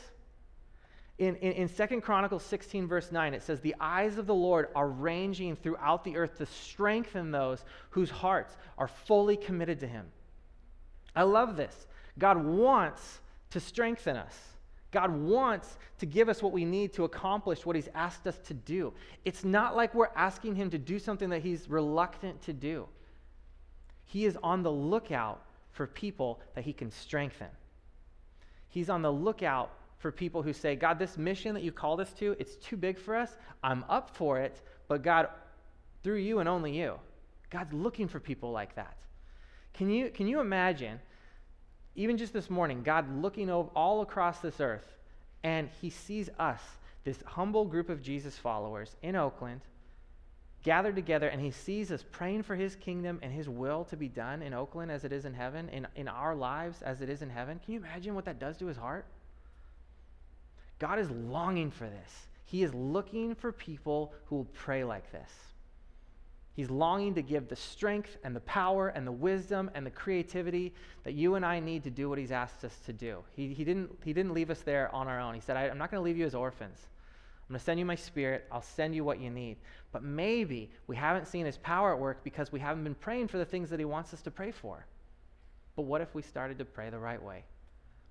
In, 1.19 1.37
in, 1.37 1.53
in 1.53 1.69
2 1.69 2.01
Chronicles 2.03 2.43
16, 2.45 2.87
verse 2.87 3.11
9, 3.11 3.33
it 3.33 3.43
says, 3.43 3.61
The 3.61 3.75
eyes 3.81 4.19
of 4.19 4.27
the 4.27 4.35
Lord 4.35 4.69
are 4.75 4.89
ranging 4.89 5.57
throughout 5.57 6.05
the 6.05 6.17
earth 6.17 6.37
to 6.39 6.47
strengthen 6.47 7.31
those 7.31 7.65
whose 7.91 8.11
hearts 8.11 8.57
are 8.77 8.89
fully 8.89 9.37
committed 9.37 9.81
to 9.81 9.87
Him. 9.87 10.07
I 11.15 11.23
love 11.23 11.57
this. 11.57 11.87
God 12.19 12.45
wants 12.45 13.21
to 13.51 13.61
strengthen 13.61 14.17
us. 14.17 14.37
God 14.91 15.11
wants 15.11 15.79
to 15.99 16.07
give 16.07 16.29
us 16.29 16.43
what 16.43 16.53
we 16.53 16.65
need 16.65 16.93
to 16.95 17.05
accomplish 17.05 17.65
what 17.65 17.77
He's 17.77 17.89
asked 17.95 18.27
us 18.27 18.39
to 18.47 18.55
do. 18.55 18.93
It's 19.25 19.45
not 19.45 19.75
like 19.75 19.95
we're 19.95 20.09
asking 20.15 20.57
Him 20.57 20.69
to 20.71 20.79
do 20.79 20.99
something 20.99 21.31
that 21.31 21.43
He's 21.43 21.69
reluctant 21.69 22.43
to 22.43 22.53
do. 22.53 22.87
He 24.05 24.27
is 24.27 24.37
on 24.43 24.63
the 24.63 24.73
lookout 24.73 25.43
for 25.73 25.87
people 25.87 26.41
that 26.55 26.65
He 26.65 26.75
can 26.75 26.91
strengthen. 26.91 27.49
He's 28.69 28.91
on 28.91 29.01
the 29.01 29.13
lookout 29.13 29.71
for 29.99 30.13
people 30.13 30.43
who 30.43 30.53
say, 30.53 30.77
God, 30.77 30.99
this 30.99 31.17
mission 31.17 31.55
that 31.55 31.63
you 31.63 31.73
called 31.73 32.01
us 32.01 32.13
to, 32.15 32.37
it's 32.39 32.57
too 32.57 32.77
big 32.77 32.99
for 32.99 33.17
us. 33.17 33.37
I'm 33.63 33.85
up 33.89 34.11
for 34.15 34.39
it, 34.39 34.61
but 34.89 35.03
God, 35.03 35.29
through 36.03 36.19
you 36.19 36.39
and 36.39 36.49
only 36.49 36.77
you. 36.77 36.95
God's 37.51 37.73
looking 37.73 38.09
for 38.09 38.21
people 38.21 38.53
like 38.53 38.75
that. 38.77 38.97
Can 39.75 39.91
you, 39.91 40.11
can 40.11 40.27
you 40.27 40.41
imagine, 40.41 41.01
even 41.95 42.17
just 42.17 42.33
this 42.33 42.51
morning, 42.51 42.83
God 42.83 43.23
looking 43.23 43.51
over 43.51 43.71
all 43.75 44.03
across 44.03 44.41
this 44.41 44.61
earth, 44.61 44.95
and 45.43 45.69
he 45.81 45.91
sees 45.91 46.29
us, 46.39 46.61
this 47.05 47.19
humble 47.25 47.65
group 47.65 47.89
of 47.89 48.03
Jesus 48.03 48.37
followers 48.37 48.97
in 49.03 49.17
Oakland, 49.17 49.61
gathered 50.63 50.97
together, 50.97 51.29
and 51.29 51.41
he 51.41 51.53
sees 51.53 51.93
us 51.93 52.05
praying 52.11 52.43
for 52.43 52.57
his 52.57 52.75
kingdom 52.75 53.21
and 53.23 53.33
his 53.33 53.49
will 53.49 53.85
to 53.85 53.97
be 53.97 54.09
done 54.09 54.43
in 54.43 54.53
Oakland 54.53 54.91
as 54.91 55.05
it 55.05 55.13
is 55.13 55.25
in 55.25 55.33
heaven, 55.33 55.69
in, 55.69 55.87
in 55.95 56.09
our 56.09 56.35
lives 56.35 56.83
as 56.83 57.01
it 57.01 57.09
is 57.09 57.23
in 57.23 57.31
heaven. 57.31 57.61
Can 57.65 57.75
you 57.75 57.81
imagine 57.81 58.15
what 58.15 58.25
that 58.25 58.41
does 58.41 58.57
to 58.59 58.67
his 58.67 58.77
heart? 58.77 59.07
God 60.79 60.99
is 60.99 61.11
longing 61.11 61.71
for 61.71 61.85
this. 61.85 62.27
He 62.45 62.63
is 62.63 62.73
looking 62.75 63.35
for 63.35 63.51
people 63.53 64.13
who 64.27 64.37
will 64.37 64.49
pray 64.53 64.85
like 64.85 65.11
this. 65.11 65.31
He's 66.55 66.71
longing 66.71 67.15
to 67.17 67.23
give 67.23 67.49
the 67.49 67.57
strength 67.57 68.17
and 68.25 68.35
the 68.35 68.41
power 68.41 68.89
and 68.89 69.07
the 69.07 69.13
wisdom 69.13 69.71
and 69.75 69.85
the 69.85 69.91
creativity 69.91 70.73
that 71.05 71.13
you 71.13 71.35
and 71.35 71.45
I 71.45 71.61
need 71.61 71.85
to 71.85 71.91
do 71.91 72.09
what 72.09 72.19
He's 72.19 72.33
asked 72.33 72.65
us 72.65 72.79
to 72.87 72.95
do. 72.95 73.23
He, 73.35 73.53
he, 73.53 73.63
didn't, 73.63 73.91
he 74.03 74.15
didn't 74.15 74.33
leave 74.33 74.49
us 74.49 74.61
there 74.63 74.95
on 74.95 75.07
our 75.07 75.21
own. 75.21 75.35
He 75.35 75.41
said, 75.41 75.59
I'm 75.59 75.77
not 75.77 75.91
going 75.91 76.01
to 76.01 76.05
leave 76.05 76.17
you 76.17 76.25
as 76.25 76.35
orphans. 76.35 76.79
I'm 77.47 77.53
going 77.53 77.59
to 77.59 77.65
send 77.65 77.79
you 77.79 77.85
my 77.85 77.95
spirit. 77.95 78.47
I'll 78.51 78.63
send 78.63 78.95
you 78.95 79.05
what 79.05 79.21
you 79.21 79.29
need. 79.29 79.59
But 79.93 80.03
maybe 80.03 80.71
we 80.87 80.97
haven't 80.97 81.29
seen 81.29 81.45
His 81.45 81.59
power 81.59 81.93
at 81.93 82.01
work 82.01 82.25
because 82.25 82.51
we 82.51 82.59
haven't 82.59 82.85
been 82.85 82.95
praying 82.95 83.29
for 83.29 83.37
the 83.37 83.45
things 83.45 83.69
that 83.69 83.79
He 83.79 83.85
wants 83.85 84.15
us 84.15 84.23
to 84.23 84.31
pray 84.31 84.51
for. 84.51 84.87
But 85.77 85.83
what 85.83 86.01
if 86.01 86.15
we 86.15 86.23
started 86.23 86.59
to 86.59 86.65
pray 86.65 86.89
the 86.89 86.99
right 86.99 87.23
way? 87.23 87.45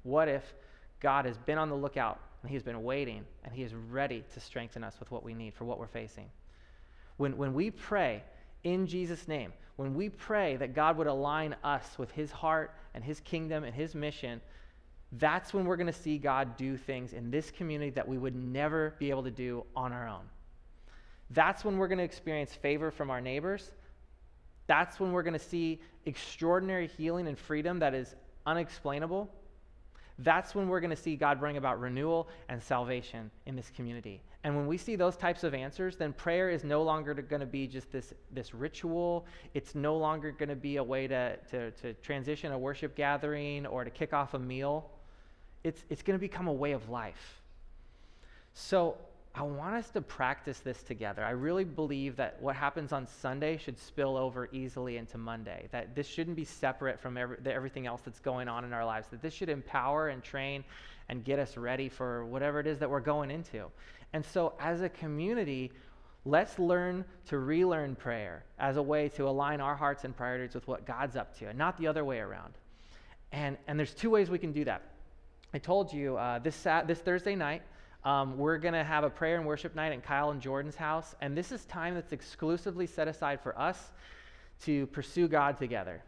What 0.04 0.28
if 0.28 0.43
God 0.99 1.25
has 1.25 1.38
been 1.39 1.58
on 1.58 1.69
the 1.69 1.75
lookout 1.75 2.19
and 2.45 2.51
He's 2.51 2.62
been 2.62 2.84
waiting, 2.84 3.25
and 3.43 3.51
He 3.51 3.63
is 3.63 3.73
ready 3.73 4.23
to 4.36 4.39
strengthen 4.39 4.84
us 4.84 4.99
with 4.99 5.10
what 5.10 5.23
we 5.23 5.34
need 5.34 5.55
for 5.55 5.65
what 5.65 5.79
we're 5.79 5.88
facing. 5.88 6.29
When, 7.17 7.38
when 7.38 7.55
we 7.55 7.71
pray 7.71 8.21
in 8.63 8.86
Jesus' 8.86 9.27
name, 9.27 9.51
when 9.77 9.95
we 9.95 10.10
pray 10.10 10.55
that 10.58 10.75
God 10.75 10.95
would 10.97 11.08
align 11.08 11.55
us 11.63 11.97
with 11.97 12.12
His 12.12 12.31
heart 12.31 12.75
and 12.93 13.03
His 13.03 13.19
kingdom 13.19 13.63
and 13.63 13.73
His 13.73 13.95
mission, 13.95 14.41
that's 15.13 15.55
when 15.55 15.65
we're 15.65 15.75
going 15.75 15.88
to 15.88 15.93
see 15.93 16.19
God 16.19 16.55
do 16.55 16.77
things 16.77 17.13
in 17.13 17.31
this 17.31 17.49
community 17.49 17.89
that 17.89 18.08
we 18.08 18.19
would 18.19 18.36
never 18.36 18.93
be 18.99 19.10
able 19.10 19.23
to 19.23 19.31
do 19.31 19.65
on 19.75 19.91
our 19.91 20.08
own. 20.08 20.29
That's 21.31 21.65
when 21.65 21.79
we're 21.79 21.88
going 21.88 21.97
to 21.97 22.03
experience 22.03 22.53
favor 22.53 22.91
from 22.91 23.10
our 23.10 23.21
neighbors. 23.21 23.71
That's 24.67 24.99
when 24.99 25.13
we're 25.13 25.23
going 25.23 25.34
to 25.34 25.39
see 25.39 25.81
extraordinary 26.05 26.86
healing 26.86 27.27
and 27.27 27.39
freedom 27.39 27.79
that 27.79 27.95
is 27.95 28.13
unexplainable 28.45 29.31
that's 30.19 30.56
when 30.56 30.69
we're 30.69 30.80
going 30.80 30.91
to 30.91 30.95
see 30.95 31.15
God 31.15 31.39
bring 31.39 31.58
about 31.58 31.80
renewal 31.80 32.30
and 32.47 32.62
salvation 32.62 33.30
in 33.45 33.56
this 33.56 33.71
community. 33.75 34.21
And 34.43 34.56
when 34.56 34.67
we 34.67 34.78
see 34.78 34.95
those 34.95 35.17
types 35.17 35.43
of 35.43 35.54
answers, 35.54 35.95
then 35.97 36.13
prayer 36.13 36.49
is 36.49 36.63
no 36.63 36.84
longer 36.84 37.13
going 37.15 37.39
to 37.39 37.45
be 37.47 37.67
just 37.67 37.91
this, 37.91 38.13
this 38.32 38.54
ritual. 38.54 39.25
It's 39.54 39.73
no 39.73 39.97
longer 39.97 40.32
going 40.32 40.49
to 40.49 40.56
be 40.56 40.78
a 40.78 40.84
way 40.84 41.08
to, 41.08 41.36
to, 41.49 41.71
to 41.71 41.93
transition 41.95 42.51
a 42.51 42.58
worship 42.58 42.95
gathering 42.95 43.65
or 43.65 43.84
to 43.84 43.89
kick 43.89 44.13
off 44.13 44.36
a 44.36 44.39
meal. 44.39 44.89
It's, 45.63 45.84
it's 45.89 46.04
going 46.04 46.17
to 46.17 46.21
become 46.21 46.47
a 46.47 46.54
way 46.54 46.73
of 46.73 46.89
life. 46.89 47.41
So 48.54 48.97
I 49.37 49.43
want 49.43 49.75
us 49.75 49.89
to 49.89 50.01
practice 50.01 50.59
this 50.59 50.81
together. 50.81 51.21
I 51.21 51.31
really 51.31 51.65
believe 51.65 52.15
that 52.15 52.37
what 52.39 52.55
happens 52.55 52.93
on 52.93 53.05
Sunday 53.05 53.57
should 53.57 53.77
spill 53.77 54.15
over 54.15 54.47
easily 54.53 54.95
into 54.95 55.17
Monday. 55.17 55.67
That 55.73 55.93
this 55.93 56.07
shouldn't 56.07 56.37
be 56.37 56.45
separate 56.45 57.01
from 57.01 57.17
every, 57.17 57.35
everything 57.45 57.85
else 57.85 57.99
that's 58.05 58.21
going 58.21 58.47
on 58.47 58.63
in 58.63 58.71
our 58.71 58.85
lives. 58.85 59.07
That 59.09 59.21
this 59.21 59.33
should 59.33 59.49
empower 59.49 60.07
and 60.07 60.23
train 60.23 60.63
and 61.09 61.25
get 61.25 61.37
us 61.37 61.57
ready 61.57 61.89
for 61.89 62.25
whatever 62.25 62.61
it 62.61 62.67
is 62.67 62.79
that 62.79 62.89
we're 62.89 63.01
going 63.01 63.29
into. 63.29 63.65
And 64.13 64.25
so, 64.25 64.53
as 64.57 64.81
a 64.81 64.87
community, 64.87 65.73
let's 66.23 66.57
learn 66.57 67.03
to 67.27 67.37
relearn 67.37 67.95
prayer 67.95 68.45
as 68.57 68.77
a 68.77 68.81
way 68.81 69.09
to 69.09 69.27
align 69.27 69.59
our 69.59 69.75
hearts 69.75 70.05
and 70.05 70.15
priorities 70.15 70.55
with 70.55 70.65
what 70.65 70.85
God's 70.85 71.17
up 71.17 71.37
to, 71.39 71.47
and 71.47 71.57
not 71.57 71.77
the 71.77 71.87
other 71.87 72.05
way 72.05 72.19
around. 72.19 72.53
And, 73.33 73.57
and 73.67 73.77
there's 73.77 73.93
two 73.93 74.09
ways 74.09 74.29
we 74.29 74.39
can 74.39 74.53
do 74.53 74.63
that. 74.63 74.81
I 75.53 75.57
told 75.57 75.91
you 75.91 76.15
uh, 76.15 76.39
this, 76.39 76.55
sat, 76.55 76.87
this 76.87 76.99
Thursday 76.99 77.35
night, 77.35 77.63
um, 78.05 78.37
we're 78.37 78.59
going 78.59 78.75
to 78.75 78.83
have 78.83 79.03
a 79.03 79.09
prayer 79.09 79.35
and 79.35 79.45
worship 79.45 79.75
night 79.75 79.91
at 79.91 80.03
Kyle 80.03 80.29
and 80.29 80.39
Jordan's 80.39 80.75
house. 80.75 81.15
And 81.21 81.35
this 81.35 81.51
is 81.51 81.65
time 81.65 81.95
that's 81.95 82.13
exclusively 82.13 82.85
set 82.85 83.07
aside 83.07 83.41
for 83.41 83.57
us 83.59 83.91
to 84.61 84.85
pursue 84.87 85.27
God 85.27 85.57
together. 85.57 86.03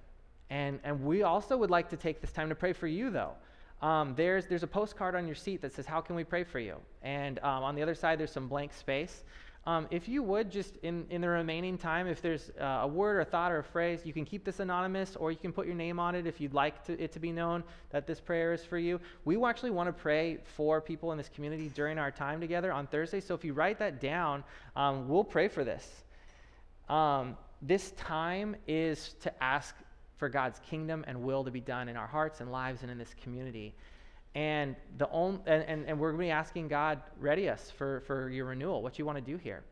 And, 0.52 0.80
and 0.84 1.04
we 1.04 1.24
also 1.24 1.58
would 1.58 1.72
like 1.72 1.90
to 1.90 1.98
take 1.98 2.22
this 2.22 2.32
time 2.32 2.50
to 2.50 2.56
pray 2.56 2.72
for 2.72 2.88
you, 2.88 3.10
though. 3.10 3.34
Um, 3.82 4.14
there's, 4.16 4.46
there's 4.46 4.64
a 4.64 4.68
postcard 4.68 5.16
on 5.16 5.26
your 5.26 5.36
seat 5.36 5.62
that 5.62 5.74
says, 5.74 5.86
How 5.86 6.00
can 6.00 6.16
we 6.16 6.24
pray 6.24 6.44
for 6.44 6.60
you? 6.60 6.78
And 7.02 7.40
um, 7.40 7.64
on 7.64 7.76
the 7.76 7.82
other 7.82 7.96
side, 7.96 8.20
there's 8.20 8.32
some 8.32 8.48
blank 8.48 8.74
space. 8.74 9.24
Um, 9.68 9.86
if 9.92 10.08
you 10.08 10.24
would, 10.24 10.50
just 10.50 10.78
in, 10.78 11.06
in 11.10 11.20
the 11.20 11.28
remaining 11.28 11.78
time, 11.78 12.08
if 12.08 12.22
there's 12.22 12.52
uh, 12.58 12.80
a 12.84 12.88
word 12.88 13.18
or 13.18 13.26
thought 13.26 13.52
or 13.52 13.58
a 13.58 13.64
phrase, 13.64 14.00
you 14.06 14.14
can 14.14 14.24
keep 14.24 14.46
this 14.46 14.62
anonymous 14.62 15.18
or 15.18 15.30
you 15.30 15.38
can 15.38 15.52
put 15.52 15.68
your 15.68 15.76
name 15.76 16.00
on 16.00 16.16
it 16.16 16.26
if 16.26 16.40
you'd 16.40 16.54
like 16.54 16.86
to, 16.86 16.98
it 16.98 17.12
to 17.12 17.20
be 17.20 17.34
known 17.34 17.66
that 17.90 18.08
this 18.08 18.22
prayer 18.22 18.54
is 18.54 18.64
for 18.64 18.78
you. 18.78 18.98
We 19.26 19.36
actually 19.44 19.72
want 19.72 19.88
to 19.88 19.92
pray 19.92 20.38
for 20.56 20.80
people 20.80 21.12
in 21.12 21.18
this 21.18 21.28
community 21.28 21.70
during 21.76 21.98
our 21.98 22.12
time 22.12 22.40
together 22.40 22.72
on 22.72 22.88
Thursday. 22.88 23.20
So 23.20 23.36
if 23.36 23.44
you 23.44 23.52
write 23.52 23.78
that 23.80 24.00
down, 24.00 24.46
um, 24.78 25.10
we'll 25.10 25.26
pray 25.26 25.50
for 25.50 25.66
this. 25.66 26.06
Um, 26.88 27.36
this 27.62 27.92
time 27.92 28.56
is 28.70 29.16
to 29.20 29.44
ask 29.44 29.76
for 30.16 30.30
God's 30.30 30.60
kingdom 30.60 31.04
and 31.10 31.22
will 31.24 31.44
to 31.44 31.52
be 31.52 31.60
done 31.60 31.90
in 31.90 31.98
our 31.98 32.08
hearts 32.08 32.40
and 32.40 32.54
lives 32.54 32.84
and 32.84 32.92
in 32.92 32.98
this 32.98 33.14
community. 33.22 33.76
And, 34.38 34.76
the 35.00 35.10
only, 35.10 35.40
and, 35.48 35.64
and, 35.64 35.86
and 35.88 36.00
we're 36.00 36.12
going 36.12 36.20
to 36.20 36.26
be 36.28 36.30
asking 36.30 36.68
God, 36.68 37.02
ready 37.20 37.50
us 37.50 37.74
for, 37.76 38.02
for 38.02 38.30
your 38.30 38.46
renewal, 38.46 38.84
what 38.84 39.00
you 39.00 39.06
want 39.06 39.18
to 39.18 39.22
do 39.24 39.36
here. 39.36 39.64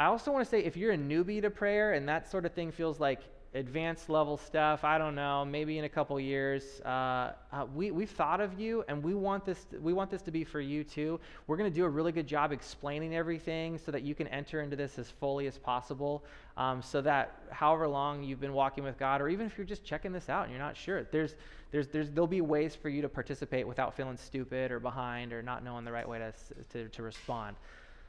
I 0.00 0.06
also 0.06 0.32
want 0.32 0.44
to 0.44 0.50
say 0.50 0.64
if 0.64 0.76
you're 0.76 0.90
a 0.90 0.98
newbie 0.98 1.40
to 1.42 1.50
prayer 1.50 1.92
and 1.92 2.08
that 2.08 2.28
sort 2.28 2.44
of 2.44 2.52
thing 2.52 2.72
feels 2.72 2.98
like 2.98 3.20
advanced 3.54 4.10
level 4.10 4.36
stuff, 4.36 4.84
I 4.84 4.98
don't 4.98 5.14
know, 5.14 5.44
maybe 5.44 5.78
in 5.78 5.84
a 5.84 5.88
couple 5.88 6.18
years, 6.20 6.80
uh, 6.84 7.32
uh, 7.52 7.66
we, 7.74 7.90
we've 7.90 8.10
thought 8.10 8.40
of 8.40 8.60
you 8.60 8.84
and 8.88 9.02
we 9.02 9.14
want, 9.14 9.44
this, 9.44 9.66
we 9.80 9.92
want 9.92 10.10
this 10.10 10.22
to 10.22 10.30
be 10.30 10.44
for 10.44 10.60
you 10.60 10.84
too. 10.84 11.18
We're 11.46 11.56
going 11.56 11.70
to 11.70 11.74
do 11.74 11.84
a 11.84 11.88
really 11.88 12.12
good 12.12 12.26
job 12.26 12.52
explaining 12.52 13.14
everything 13.14 13.78
so 13.78 13.90
that 13.90 14.02
you 14.02 14.14
can 14.14 14.26
enter 14.28 14.60
into 14.60 14.76
this 14.76 14.98
as 14.98 15.10
fully 15.10 15.46
as 15.46 15.56
possible. 15.56 16.24
Um, 16.56 16.82
so 16.82 17.00
that 17.02 17.40
however 17.50 17.88
long 17.88 18.22
you've 18.22 18.40
been 18.40 18.52
walking 18.52 18.84
with 18.84 18.98
God, 18.98 19.20
or 19.20 19.28
even 19.28 19.46
if 19.46 19.56
you're 19.56 19.66
just 19.66 19.84
checking 19.84 20.12
this 20.12 20.28
out 20.28 20.44
and 20.44 20.52
you're 20.52 20.62
not 20.62 20.76
sure, 20.76 21.04
there's 21.04 21.34
there's, 21.70 21.88
there's, 21.88 22.10
there'll 22.10 22.26
be 22.26 22.40
ways 22.40 22.74
for 22.74 22.88
you 22.88 23.02
to 23.02 23.08
participate 23.08 23.68
without 23.68 23.94
feeling 23.94 24.16
stupid 24.16 24.70
or 24.70 24.80
behind 24.80 25.32
or 25.32 25.42
not 25.42 25.62
knowing 25.62 25.84
the 25.84 25.92
right 25.92 26.08
way 26.08 26.18
to, 26.18 26.32
to, 26.72 26.88
to 26.88 27.02
respond. 27.02 27.56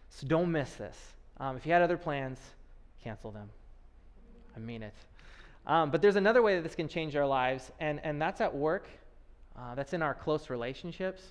So 0.10 0.28
don't 0.28 0.52
miss 0.52 0.74
this. 0.76 0.98
Um, 1.40 1.58
if 1.58 1.66
you 1.66 1.74
had 1.74 1.82
other 1.82 1.98
plans, 1.98 2.40
cancel 3.04 3.32
them. 3.32 3.50
I 4.56 4.60
mean 4.60 4.82
it. 4.84 4.94
Um, 5.70 5.92
but 5.92 6.02
there's 6.02 6.16
another 6.16 6.42
way 6.42 6.56
that 6.56 6.64
this 6.64 6.76
can 6.76 6.88
change 6.88 7.16
our 7.16 7.28
lives, 7.28 7.72
and, 7.80 8.02
and 8.04 8.20
that's 8.20 8.42
at 8.42 8.54
work. 8.56 8.88
uh, 9.56 9.76
that's 9.76 9.94
in 9.94 10.02
our 10.02 10.14
close 10.14 10.50
relationships. 10.50 11.22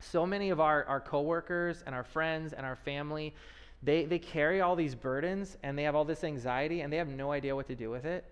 So 0.00 0.26
many 0.26 0.50
of 0.50 0.60
our, 0.60 0.84
our 0.86 1.00
coworkers 1.00 1.82
and 1.86 1.94
our 1.94 2.04
friends 2.04 2.52
and 2.52 2.66
our 2.66 2.76
family, 2.76 3.34
they, 3.82 4.04
they 4.06 4.18
carry 4.18 4.60
all 4.60 4.76
these 4.76 4.94
burdens 4.94 5.56
and 5.62 5.78
they 5.78 5.82
have 5.84 5.94
all 5.94 6.04
this 6.04 6.24
anxiety 6.24 6.80
and 6.80 6.92
they 6.92 6.96
have 6.96 7.08
no 7.08 7.32
idea 7.32 7.54
what 7.54 7.68
to 7.68 7.74
do 7.74 7.90
with 7.90 8.04
it. 8.04 8.24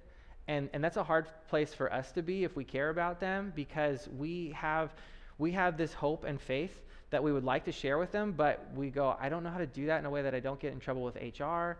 And, 0.49 0.69
and 0.73 0.83
that's 0.83 0.97
a 0.97 1.05
hard 1.05 1.27
place 1.49 1.73
for 1.73 1.93
us 1.93 2.11
to 2.13 2.23
be 2.23 2.45
if 2.45 2.57
we 2.57 2.65
care 2.65 2.91
about 2.91 3.21
them 3.21 3.53
because 3.55 4.09
we 4.19 4.53
have, 4.57 4.93
we 5.39 5.53
have 5.53 5.77
this 5.77 5.93
hope 5.93 6.25
and 6.25 6.41
faith 6.41 6.83
that 7.11 7.23
we 7.23 7.33
would 7.33 7.45
like 7.45 7.65
to 7.67 7.73
share 7.73 7.99
with 7.99 8.11
them, 8.13 8.33
but 8.33 8.67
we 8.75 8.91
go, 8.91 9.17
I 9.21 9.29
don't 9.29 9.45
know 9.45 9.51
how 9.51 9.59
to 9.59 9.67
do 9.67 9.87
that 9.87 9.99
in 10.01 10.07
a 10.07 10.11
way 10.11 10.23
that 10.23 10.35
I 10.35 10.41
don't 10.41 10.59
get 10.59 10.73
in 10.73 10.81
trouble 10.81 11.03
with 11.03 11.17
HR. 11.17 11.77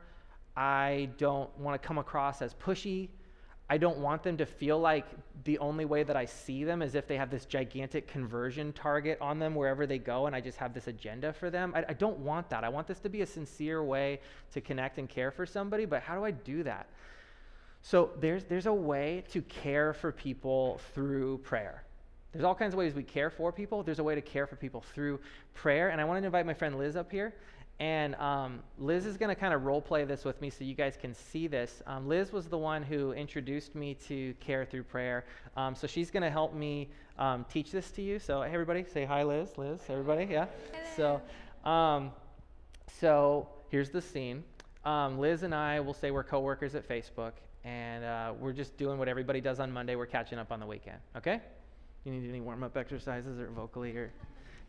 I 0.57 1.09
don't 1.19 1.57
want 1.59 1.81
to 1.81 1.87
come 1.87 1.99
across 1.99 2.43
as 2.43 2.55
pushy. 2.55 3.09
I 3.73 3.79
don't 3.79 3.97
want 4.01 4.23
them 4.23 4.37
to 4.37 4.45
feel 4.45 4.79
like 4.79 5.07
the 5.45 5.59
only 5.59 5.87
way 5.87 6.03
that 6.03 6.15
I 6.15 6.27
see 6.27 6.63
them 6.63 6.83
is 6.83 6.95
if 6.95 7.07
they 7.07 7.17
have 7.17 7.31
this 7.31 7.47
gigantic 7.47 8.07
conversion 8.07 8.71
target 8.75 9.17
on 9.19 9.39
them 9.39 9.55
wherever 9.55 9.87
they 9.87 9.97
go 9.97 10.27
and 10.27 10.37
I 10.37 10.43
just 10.43 10.59
have 10.59 10.75
this 10.75 10.89
agenda 10.89 11.33
for 11.33 11.49
them. 11.49 11.73
I, 11.75 11.83
I, 11.89 11.95
don't 11.95 12.19
want 12.19 12.51
that. 12.51 12.65
I 12.65 12.69
want 12.69 12.87
this 12.87 13.01
to 13.01 13.09
be 13.09 13.23
a 13.23 13.27
sincere 13.27 13.83
way 13.83 14.21
to 14.53 14.61
connect 14.61 14.99
and 14.99 15.09
care 15.09 15.31
for 15.31 15.47
somebody, 15.47 15.87
but 15.87 16.03
how 16.03 16.15
do 16.15 16.23
I 16.23 16.33
do 16.33 16.63
that? 16.65 16.87
So 17.81 18.11
there's, 18.21 18.45
there's 18.45 18.67
a 18.67 18.75
way 18.75 19.25
to 19.31 19.41
care 19.41 19.95
for 19.95 20.13
people 20.13 20.79
through 20.93 21.39
prayer. 21.39 21.83
There's 22.33 22.45
all 22.45 22.55
kinds 22.55 22.75
of 22.75 22.79
ways 22.79 22.93
we 22.93 23.03
care 23.03 23.31
for 23.31 23.53
people. 23.53 23.83
There's 23.83 24.01
a 24.01 24.05
way 24.05 24.15
to 24.15 24.21
care 24.21 24.47
for 24.47 24.57
people 24.57 24.83
through 24.83 25.19
prayer. 25.55 25.89
And 25.89 25.99
I 25.99 26.05
want 26.05 26.21
to 26.21 26.27
invite 26.27 26.45
my 26.45 26.53
friend 26.53 26.77
Liz 26.77 26.95
up 26.95 27.11
here. 27.11 27.33
And 27.83 28.15
um, 28.15 28.61
Liz 28.79 29.07
is 29.07 29.17
going 29.17 29.29
to 29.29 29.35
kind 29.35 29.53
of 29.53 29.65
role 29.65 29.81
play 29.81 30.05
this 30.05 30.25
with 30.25 30.41
me 30.41 30.51
so 30.51 30.63
you 30.63 30.75
guys 30.75 30.97
can 30.97 31.13
see 31.13 31.49
this. 31.49 31.83
Um, 31.89 32.07
Liz 32.07 32.33
was 32.33 32.47
the 32.47 32.57
one 32.57 32.81
who 32.81 33.11
introduced 33.11 33.75
me 33.75 33.95
to 34.07 34.35
care 34.35 34.65
through 34.65 34.85
prayer. 34.85 35.25
Um, 35.57 35.75
so 35.75 35.89
she's 35.89 36.09
going 36.09 36.23
to 36.23 36.31
help 36.31 36.55
me 36.55 36.91
um, 37.19 37.45
teach 37.53 37.73
this 37.73 37.91
to 37.91 38.01
you. 38.01 38.21
So, 38.21 38.41
hey, 38.43 38.53
everybody, 38.53 38.85
say 38.85 39.05
hi, 39.05 39.25
Liz. 39.25 39.59
Liz, 39.59 39.81
everybody, 39.89 40.27
yeah? 40.31 40.47
Hello. 40.95 41.21
So, 41.65 41.69
um, 41.69 42.13
so 43.01 43.49
here's 43.69 43.91
the 43.91 44.01
scene. 44.01 44.45
Um, 44.85 45.19
Liz 45.19 45.43
and 45.43 45.53
I 45.53 45.81
will 45.81 45.95
say 45.95 46.13
we're 46.13 46.23
coworkers 46.23 46.77
at 46.77 46.89
Facebook, 46.89 47.33
and 47.65 48.05
uh, 48.05 48.33
we're 48.39 48.53
just 48.53 48.77
doing 48.77 48.97
what 48.97 49.09
everybody 49.09 49.41
does 49.41 49.59
on 49.59 49.73
Monday. 49.73 49.97
We're 49.97 50.07
catching 50.07 50.39
up 50.39 50.53
on 50.53 50.61
the 50.61 50.67
weekend, 50.67 50.99
okay? 51.17 51.41
You 52.05 52.13
need 52.13 52.29
any 52.29 52.41
warm 52.41 52.63
up 52.63 52.77
exercises 52.77 53.41
or 53.41 53.49
vocally 53.49 53.97
or 53.97 54.13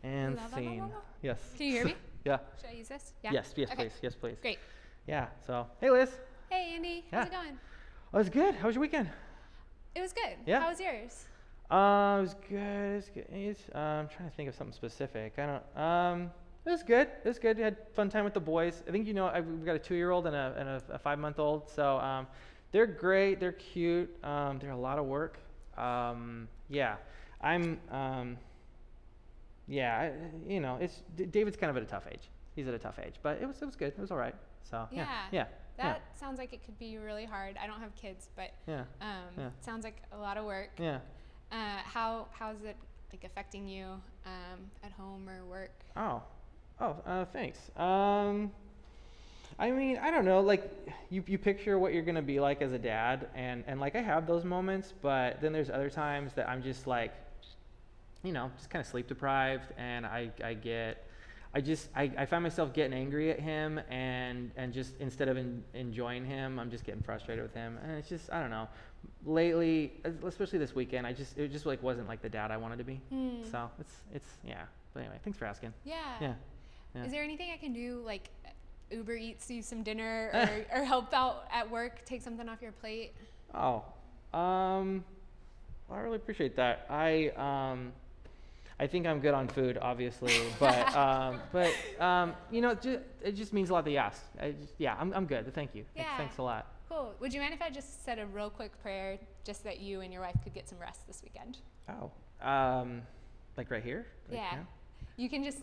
and 0.02 0.36
scene. 0.52 0.82
Yes. 1.22 1.38
Can 1.56 1.66
you 1.66 1.72
hear 1.74 1.84
me? 1.84 1.94
yeah. 2.24 2.38
Should 2.60 2.70
I 2.70 2.72
use 2.74 2.88
this? 2.88 3.12
Yeah. 3.22 3.32
Yes, 3.32 3.52
yes, 3.56 3.70
Okay. 3.70 3.82
please. 3.84 3.92
Yes, 4.02 4.14
please. 4.14 4.36
Great. 4.40 4.58
Yeah. 5.06 5.26
So, 5.46 5.66
hey, 5.80 5.90
Liz. 5.90 6.10
Hey, 6.50 6.72
Andy. 6.74 7.04
Yeah. 7.12 7.18
How's 7.18 7.26
it 7.28 7.32
going? 7.32 7.58
Oh, 8.12 8.16
it 8.16 8.18
was 8.18 8.28
good. 8.30 8.54
How 8.54 8.66
was 8.66 8.74
your 8.76 8.80
weekend? 8.82 9.10
It 9.94 10.00
was 10.00 10.12
good. 10.12 10.36
Yeah. 10.46 10.60
How 10.60 10.70
was 10.70 10.80
yours? 10.80 11.26
Uh, 11.70 12.16
it 12.18 12.22
was 12.22 12.34
good. 12.48 12.58
It 12.58 12.94
was 12.96 13.10
good. 13.14 13.26
It's, 13.30 13.60
uh, 13.74 13.78
I'm 13.78 14.08
trying 14.08 14.30
to 14.30 14.36
think 14.36 14.48
of 14.48 14.54
something 14.54 14.74
specific. 14.74 15.34
I 15.38 15.46
don't. 15.46 15.82
Um, 15.82 16.30
it 16.66 16.70
was 16.70 16.82
good. 16.82 17.08
It 17.24 17.28
was 17.28 17.38
good. 17.38 17.58
We 17.58 17.62
had 17.62 17.76
fun 17.94 18.08
time 18.08 18.24
with 18.24 18.34
the 18.34 18.40
boys. 18.40 18.82
I 18.88 18.90
think 18.90 19.06
you 19.06 19.12
know 19.14 19.26
I, 19.26 19.40
we've 19.40 19.64
got 19.66 19.76
a 19.76 19.78
two-year-old 19.78 20.26
and 20.26 20.34
a 20.34 20.54
and 20.58 20.68
a, 20.68 20.82
a 20.94 20.98
five-month-old. 20.98 21.68
So 21.68 21.98
um, 21.98 22.26
they're 22.72 22.86
great. 22.86 23.38
They're 23.38 23.52
cute. 23.52 24.14
Um, 24.24 24.58
they're 24.58 24.70
a 24.70 24.76
lot 24.76 24.98
of 24.98 25.04
work. 25.04 25.38
Um, 25.76 26.48
yeah, 26.70 26.96
I'm. 27.42 27.78
Yeah, 29.66 30.10
you 30.46 30.60
know, 30.60 30.76
it's 30.80 31.02
David's 31.16 31.56
kind 31.56 31.70
of 31.70 31.76
at 31.76 31.82
a 31.82 31.86
tough 31.86 32.06
age. 32.10 32.28
He's 32.54 32.68
at 32.68 32.74
a 32.74 32.78
tough 32.78 32.98
age, 33.04 33.14
but 33.22 33.38
it 33.40 33.46
was 33.46 33.60
it 33.62 33.66
was 33.66 33.76
good. 33.76 33.88
It 33.96 34.00
was 34.00 34.10
all 34.10 34.18
right. 34.18 34.34
So 34.62 34.86
yeah, 34.92 35.06
Yeah. 35.06 35.26
yeah, 35.32 35.46
That 35.76 36.02
sounds 36.18 36.38
like 36.38 36.52
it 36.52 36.64
could 36.64 36.78
be 36.78 36.98
really 36.98 37.24
hard. 37.24 37.56
I 37.60 37.66
don't 37.66 37.80
have 37.80 37.94
kids, 37.96 38.28
but 38.36 38.50
yeah, 38.66 38.84
um, 39.00 39.06
Yeah. 39.38 39.50
sounds 39.60 39.84
like 39.84 40.02
a 40.12 40.18
lot 40.18 40.36
of 40.36 40.44
work. 40.44 40.70
yeah. 40.78 40.98
Uh, 41.52 41.78
how 41.84 42.26
how 42.32 42.50
is 42.50 42.62
it 42.62 42.76
like 43.12 43.24
affecting 43.24 43.68
you 43.68 43.86
um, 44.26 44.70
at 44.82 44.92
home 44.92 45.28
or 45.28 45.44
work? 45.44 45.70
Oh, 45.96 46.22
oh, 46.80 46.96
uh, 47.06 47.24
thanks. 47.26 47.58
Um, 47.76 48.50
I 49.58 49.70
mean, 49.70 49.98
I 49.98 50.10
don't 50.10 50.24
know. 50.24 50.40
Like, 50.40 50.70
you 51.10 51.22
you 51.26 51.38
picture 51.38 51.78
what 51.78 51.92
you're 51.94 52.02
gonna 52.02 52.22
be 52.22 52.40
like 52.40 52.60
as 52.62 52.72
a 52.72 52.78
dad, 52.78 53.28
and 53.34 53.62
and 53.66 53.80
like 53.80 53.94
I 53.94 54.02
have 54.02 54.26
those 54.26 54.44
moments, 54.44 54.92
but 55.00 55.40
then 55.40 55.52
there's 55.52 55.70
other 55.70 55.90
times 55.90 56.32
that 56.34 56.48
I'm 56.48 56.62
just 56.62 56.86
like, 56.88 57.12
you 58.24 58.32
know, 58.32 58.50
just 58.56 58.70
kind 58.70 58.80
of 58.80 58.86
sleep 58.86 59.06
deprived, 59.06 59.72
and 59.78 60.04
I 60.06 60.30
I 60.42 60.54
get. 60.54 61.06
I 61.56 61.60
just 61.60 61.88
I, 61.94 62.10
I 62.18 62.26
find 62.26 62.42
myself 62.42 62.72
getting 62.72 62.92
angry 62.98 63.30
at 63.30 63.38
him 63.38 63.78
and 63.88 64.50
and 64.56 64.72
just 64.72 64.94
instead 64.98 65.28
of 65.28 65.36
en- 65.36 65.62
enjoying 65.72 66.24
him 66.24 66.58
I'm 66.58 66.68
just 66.68 66.84
getting 66.84 67.00
frustrated 67.00 67.44
with 67.44 67.54
him 67.54 67.78
and 67.80 67.92
it's 67.92 68.08
just 68.08 68.28
I 68.32 68.40
don't 68.40 68.50
know 68.50 68.66
lately 69.24 69.92
especially 70.26 70.58
this 70.58 70.74
weekend 70.74 71.06
I 71.06 71.12
just 71.12 71.38
it 71.38 71.52
just 71.52 71.64
like 71.64 71.80
wasn't 71.80 72.08
like 72.08 72.22
the 72.22 72.28
dad 72.28 72.50
I 72.50 72.56
wanted 72.56 72.78
to 72.78 72.84
be 72.84 73.00
Hmm. 73.08 73.36
so 73.48 73.70
it's 73.78 73.94
it's 74.12 74.26
yeah. 74.44 74.64
But 74.94 75.00
anyway, 75.04 75.20
thanks 75.22 75.38
for 75.38 75.44
asking. 75.44 75.72
Yeah. 75.84 75.94
Yeah. 76.20 76.34
yeah. 76.96 77.04
Is 77.04 77.12
there 77.12 77.22
anything 77.22 77.50
I 77.52 77.56
can 77.56 77.72
do, 77.72 78.02
like 78.04 78.30
Uber 78.90 79.14
Eats 79.14 79.48
you 79.48 79.62
some 79.62 79.84
dinner 79.84 80.30
or, 80.72 80.80
or 80.80 80.84
help 80.84 81.14
out 81.14 81.46
at 81.52 81.70
work, 81.70 82.04
take 82.04 82.20
something 82.22 82.48
off 82.48 82.62
your 82.62 82.72
plate? 82.72 83.12
Oh, 83.54 83.84
um, 84.36 85.04
well, 85.88 85.98
I 85.98 86.02
really 86.02 86.16
appreciate 86.16 86.56
that. 86.56 86.86
I 86.90 87.28
um, 87.36 87.92
I 88.80 88.86
think 88.86 89.06
I'm 89.06 89.20
good 89.20 89.34
on 89.34 89.46
food, 89.48 89.78
obviously, 89.80 90.32
but 90.58 90.94
um, 90.96 91.40
but 91.52 91.72
um, 92.00 92.34
you 92.50 92.60
know, 92.60 92.70
it 92.70 92.82
just, 92.82 93.00
it 93.22 93.32
just 93.32 93.52
means 93.52 93.70
a 93.70 93.72
lot 93.72 93.84
that 93.84 93.90
you 93.90 93.98
asked. 93.98 94.24
I 94.40 94.50
just, 94.52 94.74
yeah, 94.78 94.96
I'm 94.98 95.12
I'm 95.12 95.26
good. 95.26 95.52
Thank 95.54 95.74
you. 95.74 95.84
Thanks, 95.94 96.10
Yeah. 96.10 96.16
thanks 96.16 96.38
a 96.38 96.42
lot. 96.42 96.66
Cool. 96.88 97.14
Would 97.20 97.32
you 97.32 97.40
mind 97.40 97.54
if 97.54 97.62
I 97.62 97.70
just 97.70 98.04
said 98.04 98.18
a 98.18 98.26
real 98.26 98.50
quick 98.50 98.80
prayer 98.82 99.18
just 99.44 99.64
that 99.64 99.80
you 99.80 100.00
and 100.00 100.12
your 100.12 100.22
wife 100.22 100.36
could 100.42 100.54
get 100.54 100.68
some 100.68 100.78
rest 100.78 101.06
this 101.06 101.22
weekend? 101.22 101.58
Oh, 101.88 102.10
um, 102.46 103.02
like 103.56 103.70
right 103.70 103.82
here. 103.82 104.06
Yeah. 104.30 104.40
now? 104.52 104.66
You 105.16 105.28
can 105.28 105.44
just 105.44 105.58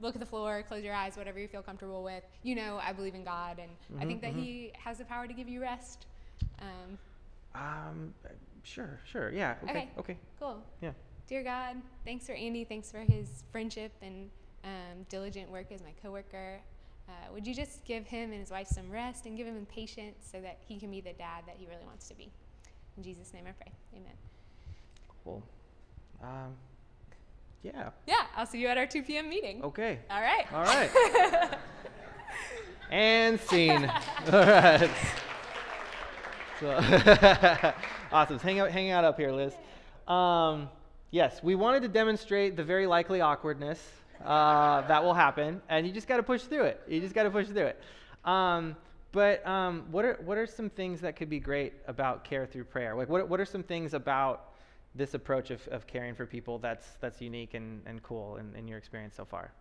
look 0.00 0.14
at 0.16 0.20
the 0.20 0.26
floor, 0.26 0.64
close 0.66 0.82
your 0.82 0.94
eyes, 0.94 1.16
whatever 1.16 1.38
you 1.38 1.48
feel 1.48 1.62
comfortable 1.62 2.02
with. 2.02 2.24
You 2.42 2.54
know, 2.54 2.80
I 2.82 2.92
believe 2.92 3.14
in 3.14 3.24
God, 3.24 3.58
and 3.58 3.70
I 4.00 4.04
Mhm, 4.04 4.08
think 4.08 4.20
that 4.22 4.32
mhm. 4.34 4.38
He 4.42 4.72
has 4.78 4.98
the 4.98 5.04
power 5.04 5.26
to 5.26 5.34
give 5.34 5.48
you 5.48 5.60
rest. 5.60 6.06
Um, 6.60 6.98
Um, 7.54 8.14
sure, 8.62 8.98
sure. 9.06 9.30
Yeah. 9.30 9.54
Okay. 9.64 9.70
Okay. 9.70 9.88
Okay. 9.98 10.16
cool. 10.38 10.62
Yeah. 10.80 10.92
Dear 11.26 11.42
God, 11.42 11.76
thanks 12.04 12.24
for 12.24 12.34
Andy. 12.34 12.62
Thanks 12.62 12.92
for 12.92 13.00
his 13.00 13.42
friendship 13.50 13.90
and 14.00 14.30
um, 14.62 15.04
diligent 15.08 15.50
work 15.50 15.72
as 15.72 15.82
my 15.82 15.90
coworker. 16.00 16.60
Uh, 17.08 17.12
would 17.32 17.44
you 17.44 17.52
just 17.52 17.84
give 17.84 18.06
him 18.06 18.30
and 18.30 18.40
his 18.40 18.50
wife 18.52 18.68
some 18.68 18.88
rest 18.88 19.26
and 19.26 19.36
give 19.36 19.46
him 19.46 19.66
patience 19.66 20.28
so 20.30 20.40
that 20.40 20.58
he 20.68 20.78
can 20.78 20.88
be 20.88 21.00
the 21.00 21.12
dad 21.14 21.42
that 21.46 21.56
he 21.58 21.66
really 21.66 21.84
wants 21.84 22.06
to 22.08 22.14
be? 22.14 22.30
In 22.96 23.02
Jesus' 23.02 23.32
name 23.34 23.44
I 23.48 23.50
pray. 23.50 23.72
Amen. 23.94 24.12
Cool. 25.24 25.42
Um, 26.22 26.54
yeah. 27.64 27.90
Yeah, 28.06 28.22
I'll 28.36 28.46
see 28.46 28.60
you 28.60 28.68
at 28.68 28.78
our 28.78 28.86
2 28.86 29.02
p.m. 29.02 29.28
meeting. 29.28 29.64
Okay. 29.64 29.98
All 30.08 30.20
right. 30.20 30.46
All 30.52 30.62
right. 30.62 31.58
and 32.90 33.40
scene. 33.40 33.90
All 34.32 34.46
right. 34.46 34.90
So 36.60 37.74
awesome. 38.12 38.38
Hang 38.38 38.60
out, 38.60 38.70
hang 38.70 38.90
out 38.92 39.04
up 39.04 39.18
here, 39.18 39.32
Liz. 39.32 39.54
Um, 40.06 40.68
yes, 41.16 41.42
we 41.42 41.54
wanted 41.54 41.80
to 41.80 41.88
demonstrate 41.88 42.56
the 42.56 42.62
very 42.62 42.86
likely 42.86 43.22
awkwardness 43.22 43.80
uh, 44.22 44.82
that 44.82 45.02
will 45.02 45.14
happen, 45.14 45.62
and 45.70 45.86
you 45.86 45.92
just 45.92 46.06
got 46.06 46.18
to 46.18 46.22
push 46.22 46.42
through 46.42 46.64
it. 46.64 46.82
You 46.86 47.00
just 47.00 47.14
got 47.14 47.22
to 47.22 47.30
push 47.30 47.46
through 47.46 47.72
it. 47.72 47.80
Um, 48.24 48.76
but 49.12 49.44
um, 49.46 49.86
what 49.90 50.04
are 50.04 50.18
what 50.24 50.36
are 50.36 50.46
some 50.46 50.68
things 50.68 51.00
that 51.00 51.16
could 51.16 51.30
be 51.30 51.40
great 51.40 51.72
about 51.86 52.22
care 52.22 52.44
through 52.44 52.64
prayer? 52.64 52.94
Like, 52.94 53.08
what 53.08 53.28
what 53.28 53.40
are 53.40 53.46
some 53.46 53.62
things 53.62 53.94
about 53.94 54.52
this 54.94 55.14
approach 55.14 55.50
of, 55.50 55.66
of 55.68 55.86
caring 55.86 56.14
for 56.14 56.26
people 56.26 56.58
that's 56.58 56.86
that's 57.00 57.20
unique 57.22 57.54
and, 57.54 57.82
and 57.86 58.02
cool 58.02 58.36
in, 58.36 58.54
in 58.54 58.68
your 58.68 58.76
experience 58.76 59.14
so 59.16 59.24
far? 59.24 59.52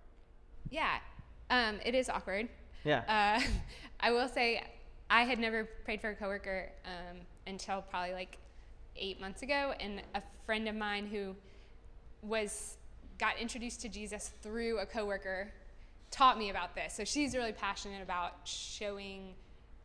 Yeah, 0.70 0.98
um, 1.50 1.80
it 1.86 1.96
is 1.96 2.10
awkward. 2.10 2.50
Yeah. 2.84 3.04
Uh, 3.08 3.42
I 4.02 4.12
will 4.12 4.28
say, 4.28 4.62
I 5.10 5.24
had 5.24 5.40
never 5.40 5.64
prayed 5.86 6.02
for 6.02 6.10
a 6.10 6.16
coworker 6.16 6.72
um, 6.86 7.18
until 7.48 7.82
probably 7.82 8.14
like 8.14 8.38
eight 8.98 9.20
months 9.20 9.42
ago, 9.42 9.74
and 9.80 10.02
a 10.14 10.22
friend 10.46 10.68
of 10.68 10.76
mine 10.76 11.08
who 11.08 11.36
was 12.22 12.78
got 13.18 13.38
introduced 13.40 13.82
to 13.82 13.90
Jesus 13.90 14.32
through 14.42 14.80
a 14.80 14.86
coworker 14.86 15.52
taught 16.12 16.38
me 16.38 16.50
about 16.50 16.76
this. 16.76 16.94
So 16.94 17.04
she's 17.04 17.36
really 17.36 17.52
passionate 17.52 18.02
about 18.02 18.34
showing 18.46 19.34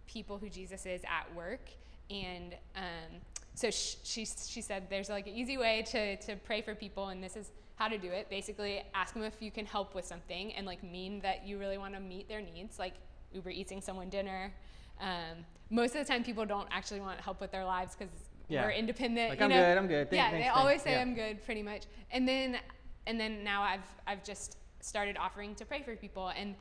people 0.07 0.39
who 0.39 0.49
Jesus 0.49 0.87
is 0.87 1.03
at 1.05 1.33
work, 1.35 1.71
and 2.11 2.55
um, 2.77 3.21
so 3.55 3.71
sh- 3.71 3.97
she 4.03 4.25
she 4.25 4.61
said 4.61 4.87
there's 4.91 5.09
like 5.09 5.27
an 5.27 5.35
easy 5.35 5.57
way 5.59 5.85
to 5.91 6.17
to 6.17 6.37
pray 6.37 6.63
for 6.63 6.75
people, 6.75 7.09
and 7.09 7.23
this 7.23 7.37
is 7.37 7.51
how 7.77 7.89
to 7.89 7.99
do 7.99 8.09
it. 8.09 8.29
Basically, 8.29 8.83
ask 8.95 9.15
them 9.15 9.23
if 9.23 9.41
you 9.41 9.51
can 9.51 9.67
help 9.67 9.95
with 9.95 10.05
something, 10.05 10.53
and 10.55 10.67
like 10.67 10.83
mean 10.83 11.21
that 11.21 11.47
you 11.47 11.59
really 11.59 11.79
want 11.79 11.95
to 11.95 12.01
meet 12.01 12.29
their 12.29 12.43
needs, 12.43 12.79
like 12.79 12.95
Uber 13.33 13.51
eating 13.51 13.81
someone 13.81 14.09
dinner. 14.09 14.53
Um, 15.01 15.45
most 15.71 15.95
of 15.95 16.05
the 16.05 16.13
time, 16.13 16.25
people 16.25 16.45
don't 16.45 16.69
actually 16.71 17.01
want 17.01 17.21
help 17.21 17.41
with 17.41 17.53
their 17.53 17.65
lives 17.65 17.97
because 17.97 18.13
Yeah. 18.51 18.65
we're 18.65 18.73
independent. 18.73 19.31
Like, 19.31 19.39
you 19.39 19.45
I'm 19.45 19.51
know? 19.51 19.57
good, 19.57 19.79
I'm 19.79 19.87
good. 19.87 20.11
Thank- 20.11 20.19
yeah, 20.19 20.31
thanks, 20.31 20.37
they 20.39 20.43
thanks. 20.45 20.59
always 20.59 20.83
say 20.83 20.93
Yeah. 20.93 21.01
I'm 21.01 21.15
good, 21.15 21.45
pretty 21.45 21.63
much. 21.63 21.85
And 22.11 22.27
then, 22.29 22.59
and 23.07 23.19
then 23.19 23.43
now 23.45 23.63
I've 23.63 23.87
I've 24.07 24.23
just 24.25 24.57
started 24.81 25.17
offering 25.17 25.55
to 25.57 25.65
pray 25.65 25.83
for 25.83 25.95
people, 25.97 26.29
and 26.37 26.55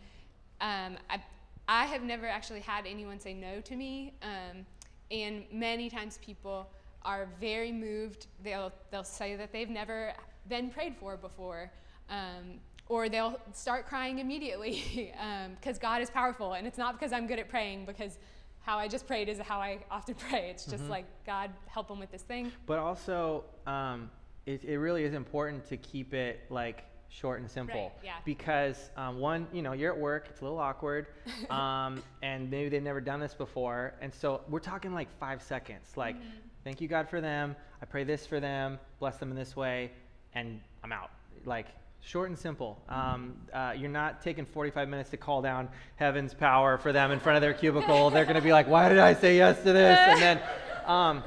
um, 0.61 0.97
I 1.09 1.21
I 1.67 1.85
have 1.85 2.03
never 2.03 2.27
actually 2.27 2.61
had 2.61 2.85
anyone 2.85 3.19
say 3.19 3.33
no 3.33 3.61
to 3.61 3.75
me, 3.75 4.13
um, 4.21 4.65
and 5.11 5.43
many 5.51 5.89
times 5.89 6.19
people 6.23 6.69
are 7.03 7.27
very 7.39 7.71
moved. 7.71 8.27
They'll 8.43 8.71
they'll 8.91 9.03
say 9.03 9.35
that 9.35 9.51
they've 9.51 9.69
never 9.69 10.13
been 10.47 10.69
prayed 10.69 10.95
for 10.97 11.17
before, 11.17 11.71
um, 12.09 12.59
or 12.87 13.09
they'll 13.09 13.39
start 13.53 13.87
crying 13.87 14.19
immediately 14.19 15.13
because 15.59 15.79
God 15.79 16.01
is 16.01 16.09
powerful, 16.09 16.53
and 16.53 16.65
it's 16.67 16.77
not 16.77 16.93
because 16.99 17.13
I'm 17.13 17.27
good 17.27 17.39
at 17.39 17.49
praying 17.49 17.85
because 17.85 18.17
how 18.62 18.78
I 18.78 18.88
just 18.88 19.07
prayed 19.07 19.30
is 19.30 19.39
how 19.39 19.60
I 19.60 19.80
often 19.89 20.16
pray. 20.30 20.49
It's 20.49 20.66
just 20.66 20.88
like 20.89 21.05
God 21.26 21.51
help 21.68 21.88
them 21.88 21.99
with 21.99 22.12
this 22.12 22.22
thing. 22.24 22.51
But 22.66 22.80
also, 22.80 23.43
um, 23.66 24.10
it, 24.45 24.64
it 24.64 24.78
really 24.78 25.03
is 25.03 25.14
important 25.14 25.66
to 25.70 25.78
keep 25.78 26.14
it 26.14 26.41
like 26.49 26.84
short 27.10 27.39
and 27.39 27.49
simple. 27.49 27.91
Right, 27.95 28.05
yeah. 28.05 28.14
Because 28.26 28.91
um, 28.95 29.20
one, 29.20 29.47
you 29.51 29.62
know, 29.62 29.74
you're 29.74 29.91
at 29.93 29.99
work, 29.99 30.28
it's 30.30 30.41
a 30.41 30.43
little 30.43 30.60
awkward, 30.60 31.07
um, 31.49 32.03
and 32.22 32.49
maybe 32.51 32.70
they've 32.70 32.84
never 32.84 33.01
done 33.01 33.20
this 33.20 33.34
before, 33.34 33.95
and 34.01 34.14
so 34.14 34.41
we're 34.49 34.60
talking 34.60 34.93
like 34.93 35.07
five 35.20 35.41
seconds. 35.41 35.97
Like, 35.97 36.16
Mm-hmm. 36.18 36.30
thank 36.64 36.82
you 36.82 36.88
God 36.88 37.10
for 37.10 37.20
them. 37.22 37.55
I 37.82 37.86
pray 37.86 38.03
this 38.03 38.28
for 38.28 38.39
them. 38.39 38.78
Bless 38.99 39.18
them 39.18 39.32
in 39.32 39.36
this 39.38 39.55
way, 39.55 39.91
and 40.34 40.62
I'm 40.84 40.91
out. 40.91 41.10
Like. 41.45 41.68
Short 42.01 42.29
and 42.29 42.39
simple. 42.39 42.81
Um, 42.87 43.35
uh, 43.53 43.73
you're 43.77 43.89
not 43.89 44.21
taking 44.21 44.45
45 44.45 44.87
minutes 44.87 45.09
to 45.11 45.17
call 45.17 45.41
down 45.41 45.69
heaven's 45.97 46.33
power 46.33 46.77
for 46.77 46.91
them 46.93 47.11
in 47.11 47.19
front 47.19 47.35
of 47.35 47.41
their 47.41 47.53
cubicle. 47.53 48.09
They're 48.09 48.23
going 48.23 48.35
to 48.35 48.41
be 48.41 48.53
like, 48.53 48.67
"Why 48.67 48.89
did 48.89 48.99
I 48.99 49.13
say 49.13 49.37
yes 49.37 49.57
to 49.63 49.73
this?" 49.73 49.99
And 49.99 50.21
then, 50.21 50.41
um, 50.85 51.23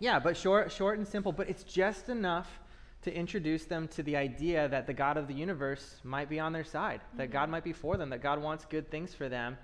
yeah, 0.00 0.18
but 0.18 0.36
short, 0.36 0.72
short 0.72 0.98
and 0.98 1.06
simple. 1.06 1.30
But 1.30 1.48
it's 1.48 1.62
just 1.62 2.08
enough 2.08 2.48
to 3.02 3.14
introduce 3.14 3.64
them 3.64 3.86
to 3.88 4.02
the 4.02 4.16
idea 4.16 4.68
that 4.68 4.86
the 4.86 4.94
God 4.94 5.16
of 5.16 5.28
the 5.28 5.34
universe 5.34 6.00
might 6.02 6.28
be 6.28 6.40
on 6.40 6.52
their 6.52 6.64
side, 6.64 7.00
that 7.16 7.30
God 7.30 7.48
might 7.48 7.62
be 7.62 7.72
for 7.72 7.96
them, 7.96 8.10
that 8.10 8.22
God 8.22 8.42
wants 8.42 8.64
good 8.64 8.90
things 8.90 9.14
for 9.14 9.28
them. 9.28 9.56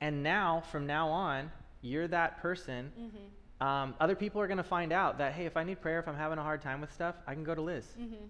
And 0.00 0.22
now, 0.22 0.62
from 0.70 0.86
now 0.86 1.08
on, 1.08 1.50
you're 1.80 2.08
that 2.08 2.42
person. 2.42 2.92
Mm-hmm. 2.98 3.66
Um, 3.66 3.94
other 4.00 4.14
people 4.14 4.40
are 4.40 4.46
going 4.46 4.58
to 4.58 4.62
find 4.62 4.92
out 4.92 5.18
that 5.18 5.34
hey, 5.34 5.46
if 5.46 5.56
I 5.56 5.64
need 5.64 5.80
prayer, 5.80 6.00
if 6.00 6.08
I'm 6.08 6.16
having 6.16 6.38
a 6.38 6.42
hard 6.42 6.60
time 6.60 6.80
with 6.80 6.92
stuff, 6.92 7.14
I 7.26 7.34
can 7.34 7.44
go 7.44 7.54
to 7.54 7.62
Liz. 7.62 7.84
Mm-hmm. 7.98 8.24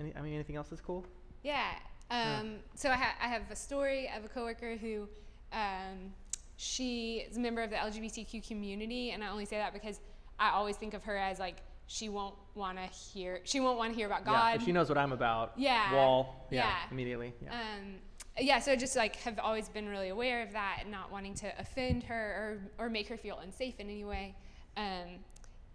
Any, 0.00 0.14
I 0.16 0.20
mean, 0.20 0.34
anything 0.34 0.56
else 0.56 0.68
that's 0.68 0.80
cool? 0.82 1.04
Yeah. 1.42 1.70
Um, 2.10 2.56
So 2.74 2.90
I, 2.90 2.94
ha- 2.94 3.16
I 3.22 3.28
have 3.28 3.42
a 3.50 3.56
story 3.56 4.10
of 4.16 4.24
a 4.24 4.28
coworker 4.28 4.76
who 4.76 5.08
um, 5.52 6.12
she 6.56 7.26
is 7.28 7.36
a 7.36 7.40
member 7.40 7.62
of 7.62 7.70
the 7.70 7.76
LGBTQ 7.76 8.46
community, 8.46 9.10
and 9.10 9.22
I 9.22 9.28
only 9.28 9.44
say 9.44 9.56
that 9.58 9.72
because 9.72 10.00
I 10.38 10.50
always 10.50 10.76
think 10.76 10.94
of 10.94 11.04
her 11.04 11.16
as 11.16 11.38
like 11.38 11.56
she 11.86 12.08
won't 12.08 12.34
want 12.54 12.76
to 12.76 12.84
hear 12.84 13.40
she 13.44 13.60
won't 13.60 13.78
want 13.78 13.92
to 13.92 13.96
hear 13.96 14.06
about 14.06 14.20
Yeah, 14.26 14.32
God. 14.32 14.56
if 14.56 14.62
she 14.64 14.72
knows 14.72 14.88
what 14.88 14.98
I'm 14.98 15.12
about. 15.12 15.52
Yeah, 15.56 15.94
Wall. 15.94 16.46
Yeah. 16.50 16.64
yeah. 16.66 16.74
Immediately. 16.90 17.32
Yeah. 17.42 17.50
um, 17.52 17.94
yeah, 18.40 18.60
so 18.60 18.70
I 18.72 18.76
just 18.76 18.94
like 18.94 19.16
have 19.16 19.38
always 19.40 19.68
been 19.68 19.88
really 19.88 20.10
aware 20.10 20.42
of 20.42 20.52
that 20.52 20.78
and 20.82 20.90
not 20.92 21.10
wanting 21.10 21.34
to 21.36 21.52
offend 21.58 22.04
her 22.04 22.60
or, 22.78 22.86
or 22.86 22.88
make 22.90 23.08
her 23.08 23.16
feel 23.16 23.38
unsafe 23.42 23.80
in 23.80 23.88
any 23.88 24.04
way. 24.04 24.34
Um, 24.76 25.18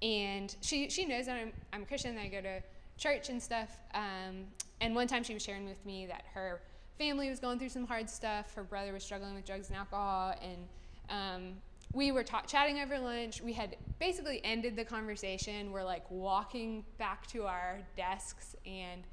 and 0.02 0.56
she 0.62 0.90
she 0.90 1.06
knows 1.06 1.26
that 1.26 1.36
I'm, 1.38 1.52
I'm 1.74 1.82
a 1.84 1.86
Christian, 1.86 2.16
that 2.16 2.22
I 2.22 2.28
go 2.28 2.42
to 2.42 2.62
church 3.04 3.28
and 3.28 3.44
stuff. 3.44 3.78
Um, 3.94 4.46
and 4.80 4.96
one 4.96 5.08
time 5.08 5.24
she 5.24 5.34
was 5.34 5.44
sharing 5.44 5.66
with 5.66 5.86
me 5.86 6.06
that 6.06 6.24
her 6.34 6.62
family 6.98 7.30
was 7.30 7.40
going 7.40 7.60
through 7.60 7.70
some 7.70 7.86
hard 7.86 8.10
stuff. 8.10 8.54
Her 8.56 8.64
brother 8.64 8.94
was 8.94 9.04
struggling 9.04 9.36
with 9.36 9.46
drugs 9.46 9.68
and 9.68 9.78
alcohol, 9.78 10.34
and 10.42 10.68
um, 11.10 11.54
we 11.94 12.14
were 12.14 12.24
ta- 12.24 12.44
chatting 12.48 12.80
over 12.80 12.98
lunch. 12.98 13.42
We 13.42 13.52
had 13.52 13.76
basically 14.00 14.40
ended 14.46 14.78
the 14.78 14.86
conversation. 14.86 15.72
We're 15.74 15.84
like 15.84 16.10
walking 16.10 16.86
back 16.98 17.28
to 17.28 17.44
our 17.44 17.80
desks, 17.98 18.56
and 18.66 19.04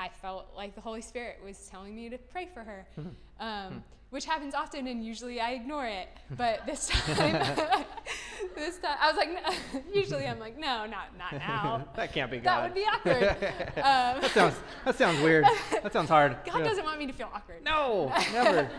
I 0.00 0.08
felt 0.22 0.46
like 0.56 0.74
the 0.74 0.80
Holy 0.80 1.02
Spirit 1.02 1.40
was 1.44 1.68
telling 1.70 1.94
me 1.94 2.08
to 2.08 2.16
pray 2.16 2.48
for 2.54 2.62
her, 2.62 2.86
um, 3.40 3.84
which 4.08 4.24
happens 4.24 4.54
often, 4.54 4.86
and 4.86 5.04
usually 5.04 5.40
I 5.40 5.50
ignore 5.50 5.86
it. 5.86 6.08
But 6.38 6.64
this 6.64 6.88
time, 6.88 7.32
this 8.54 8.78
time 8.78 8.96
I 8.98 9.08
was 9.12 9.16
like, 9.16 9.30
no. 9.74 9.80
usually 9.94 10.26
I'm 10.26 10.38
like, 10.38 10.56
no, 10.58 10.86
not 10.86 11.16
not 11.18 11.32
now. 11.34 11.86
that 11.96 12.14
can't 12.14 12.30
be 12.30 12.38
God. 12.38 12.44
That 12.44 12.62
would 12.64 12.74
be 12.74 12.86
awkward. 12.86 13.24
Um, 13.76 14.22
that 14.22 14.30
sounds 14.32 14.54
that 14.86 14.96
sounds 14.96 15.20
weird. 15.22 15.44
That 15.82 15.92
sounds 15.92 16.08
hard. 16.08 16.36
God 16.46 16.58
Yeah. 16.60 16.64
doesn't 16.64 16.84
want 16.84 16.98
me 16.98 17.06
to 17.06 17.12
feel 17.12 17.28
awkward. 17.34 17.62
No, 17.62 18.10
never. 18.32 18.70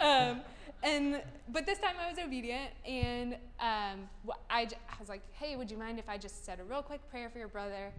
um, 0.00 0.42
and 0.82 1.22
but 1.48 1.64
this 1.66 1.78
time 1.78 1.94
I 1.98 2.10
was 2.10 2.18
obedient, 2.22 2.70
and 2.86 3.34
um, 3.58 4.08
wh- 4.28 4.38
I, 4.50 4.66
j- 4.66 4.76
I 4.88 4.94
was 5.00 5.08
like, 5.08 5.22
"Hey, 5.32 5.56
would 5.56 5.70
you 5.70 5.76
mind 5.78 5.98
if 5.98 6.08
I 6.08 6.16
just 6.18 6.44
said 6.44 6.60
a 6.60 6.64
real 6.64 6.82
quick 6.82 7.00
prayer 7.10 7.28
for 7.30 7.38
your 7.38 7.48
brother?" 7.48 7.90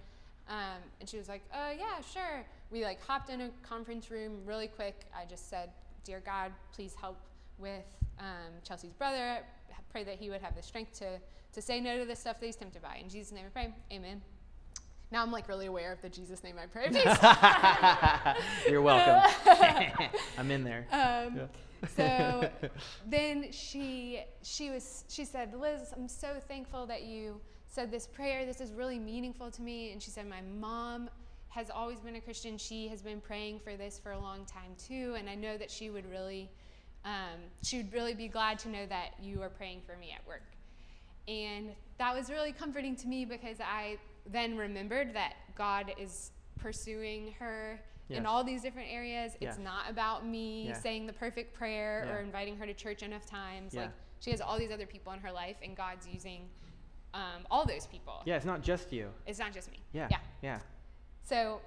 Um, 0.51 0.81
and 0.99 1.09
she 1.09 1.17
was 1.17 1.27
like, 1.29 1.41
"Uh, 1.53 1.71
yeah, 1.77 2.01
sure." 2.13 2.45
We 2.71 2.83
like 2.83 3.01
hopped 3.05 3.29
in 3.29 3.41
a 3.41 3.49
conference 3.63 4.11
room 4.11 4.41
really 4.45 4.67
quick. 4.67 5.05
I 5.15 5.25
just 5.25 5.49
said, 5.49 5.71
"Dear 6.03 6.21
God, 6.23 6.51
please 6.73 6.93
help 6.93 7.17
with 7.57 7.85
um, 8.19 8.51
Chelsea's 8.67 8.93
brother. 8.93 9.39
Pray 9.89 10.03
that 10.03 10.15
he 10.17 10.29
would 10.29 10.41
have 10.41 10.55
the 10.55 10.61
strength 10.61 10.93
to 10.99 11.19
to 11.53 11.61
say 11.61 11.79
no 11.81 11.97
to 11.99 12.05
the 12.05 12.15
stuff 12.15 12.39
that 12.39 12.45
he's 12.45 12.57
tempted 12.57 12.81
by." 12.81 12.97
In 12.97 13.07
Jesus' 13.09 13.31
name, 13.31 13.45
I 13.47 13.49
pray. 13.49 13.73
Amen. 13.91 14.21
Now 15.11 15.23
I'm 15.23 15.31
like 15.31 15.47
really 15.47 15.65
aware 15.67 15.91
of 15.91 16.01
the 16.01 16.09
Jesus 16.09 16.43
name 16.43 16.55
I 16.61 16.65
pray. 16.67 16.89
You're 18.69 18.81
welcome. 18.81 19.29
I'm 20.37 20.51
in 20.51 20.63
there. 20.63 20.85
Um, 20.91 21.37
Yeah. 21.37 21.47
so 21.97 22.49
then 23.09 23.51
she 23.51 24.21
she 24.43 24.69
was 24.69 25.03
she 25.09 25.25
said 25.25 25.51
liz 25.55 25.91
i'm 25.97 26.07
so 26.07 26.35
thankful 26.47 26.85
that 26.85 27.01
you 27.01 27.41
said 27.71 27.89
this 27.89 28.05
prayer 28.05 28.45
this 28.45 28.61
is 28.61 28.73
really 28.73 28.99
meaningful 28.99 29.49
to 29.49 29.61
me 29.61 29.91
and 29.91 30.01
she 30.01 30.11
said 30.11 30.27
my 30.27 30.41
mom 30.59 31.09
has 31.49 31.69
always 31.69 31.99
been 31.99 32.15
a 32.17 32.21
christian 32.21 32.57
she 32.57 32.87
has 32.87 33.01
been 33.01 33.19
praying 33.21 33.59
for 33.59 33.75
this 33.75 33.97
for 33.97 34.11
a 34.11 34.19
long 34.19 34.45
time 34.45 34.71
too 34.77 35.15
and 35.17 35.29
i 35.29 35.35
know 35.35 35.57
that 35.57 35.71
she 35.71 35.89
would 35.89 36.09
really 36.09 36.49
um, 37.03 37.39
she 37.63 37.77
would 37.77 37.91
really 37.91 38.13
be 38.13 38.27
glad 38.27 38.59
to 38.59 38.69
know 38.69 38.85
that 38.85 39.11
you 39.19 39.41
are 39.41 39.49
praying 39.49 39.81
for 39.87 39.97
me 39.97 40.13
at 40.15 40.25
work 40.27 40.43
and 41.27 41.71
that 41.97 42.15
was 42.15 42.29
really 42.29 42.51
comforting 42.51 42.95
to 42.95 43.07
me 43.07 43.25
because 43.25 43.59
I 43.59 43.97
then 44.25 44.57
remembered 44.57 45.13
that 45.13 45.33
God 45.55 45.93
is 45.99 46.31
pursuing 46.59 47.33
her 47.39 47.79
in 48.09 48.25
all 48.25 48.43
these 48.43 48.61
different 48.61 48.89
areas. 48.91 49.37
It's 49.39 49.57
Yeah. 49.57 49.63
not 49.63 49.89
about 49.89 50.25
me 50.25 50.67
Yeah. 50.67 50.73
saying 50.73 51.05
the 51.07 51.13
perfect 51.13 51.53
prayer 51.53 52.07
or 52.11 52.19
inviting 52.19 52.57
her 52.57 52.65
to 52.65 52.73
church 52.73 53.03
enough 53.03 53.25
times. 53.25 53.73
Yeah. 53.73 53.83
Like 53.83 53.91
she 54.19 54.31
has 54.31 54.41
all 54.41 54.57
these 54.59 54.71
other 54.71 54.85
people 54.85 55.13
in 55.13 55.19
her 55.19 55.31
life, 55.31 55.57
and 55.63 55.77
God's 55.77 56.07
using 56.07 56.49
um, 57.13 57.45
all 57.49 57.65
those 57.65 57.85
people. 57.87 58.21
Yeah, 58.25 58.35
it's 58.35 58.45
not 58.45 58.61
just 58.61 58.91
you. 58.93 59.09
It's 59.25 59.39
not 59.39 59.53
just 59.53 59.71
me. 59.71 59.79
Yeah. 59.93 60.07
Yeah. 60.09 60.17
Yeah. 60.41 60.59
So 61.23 61.61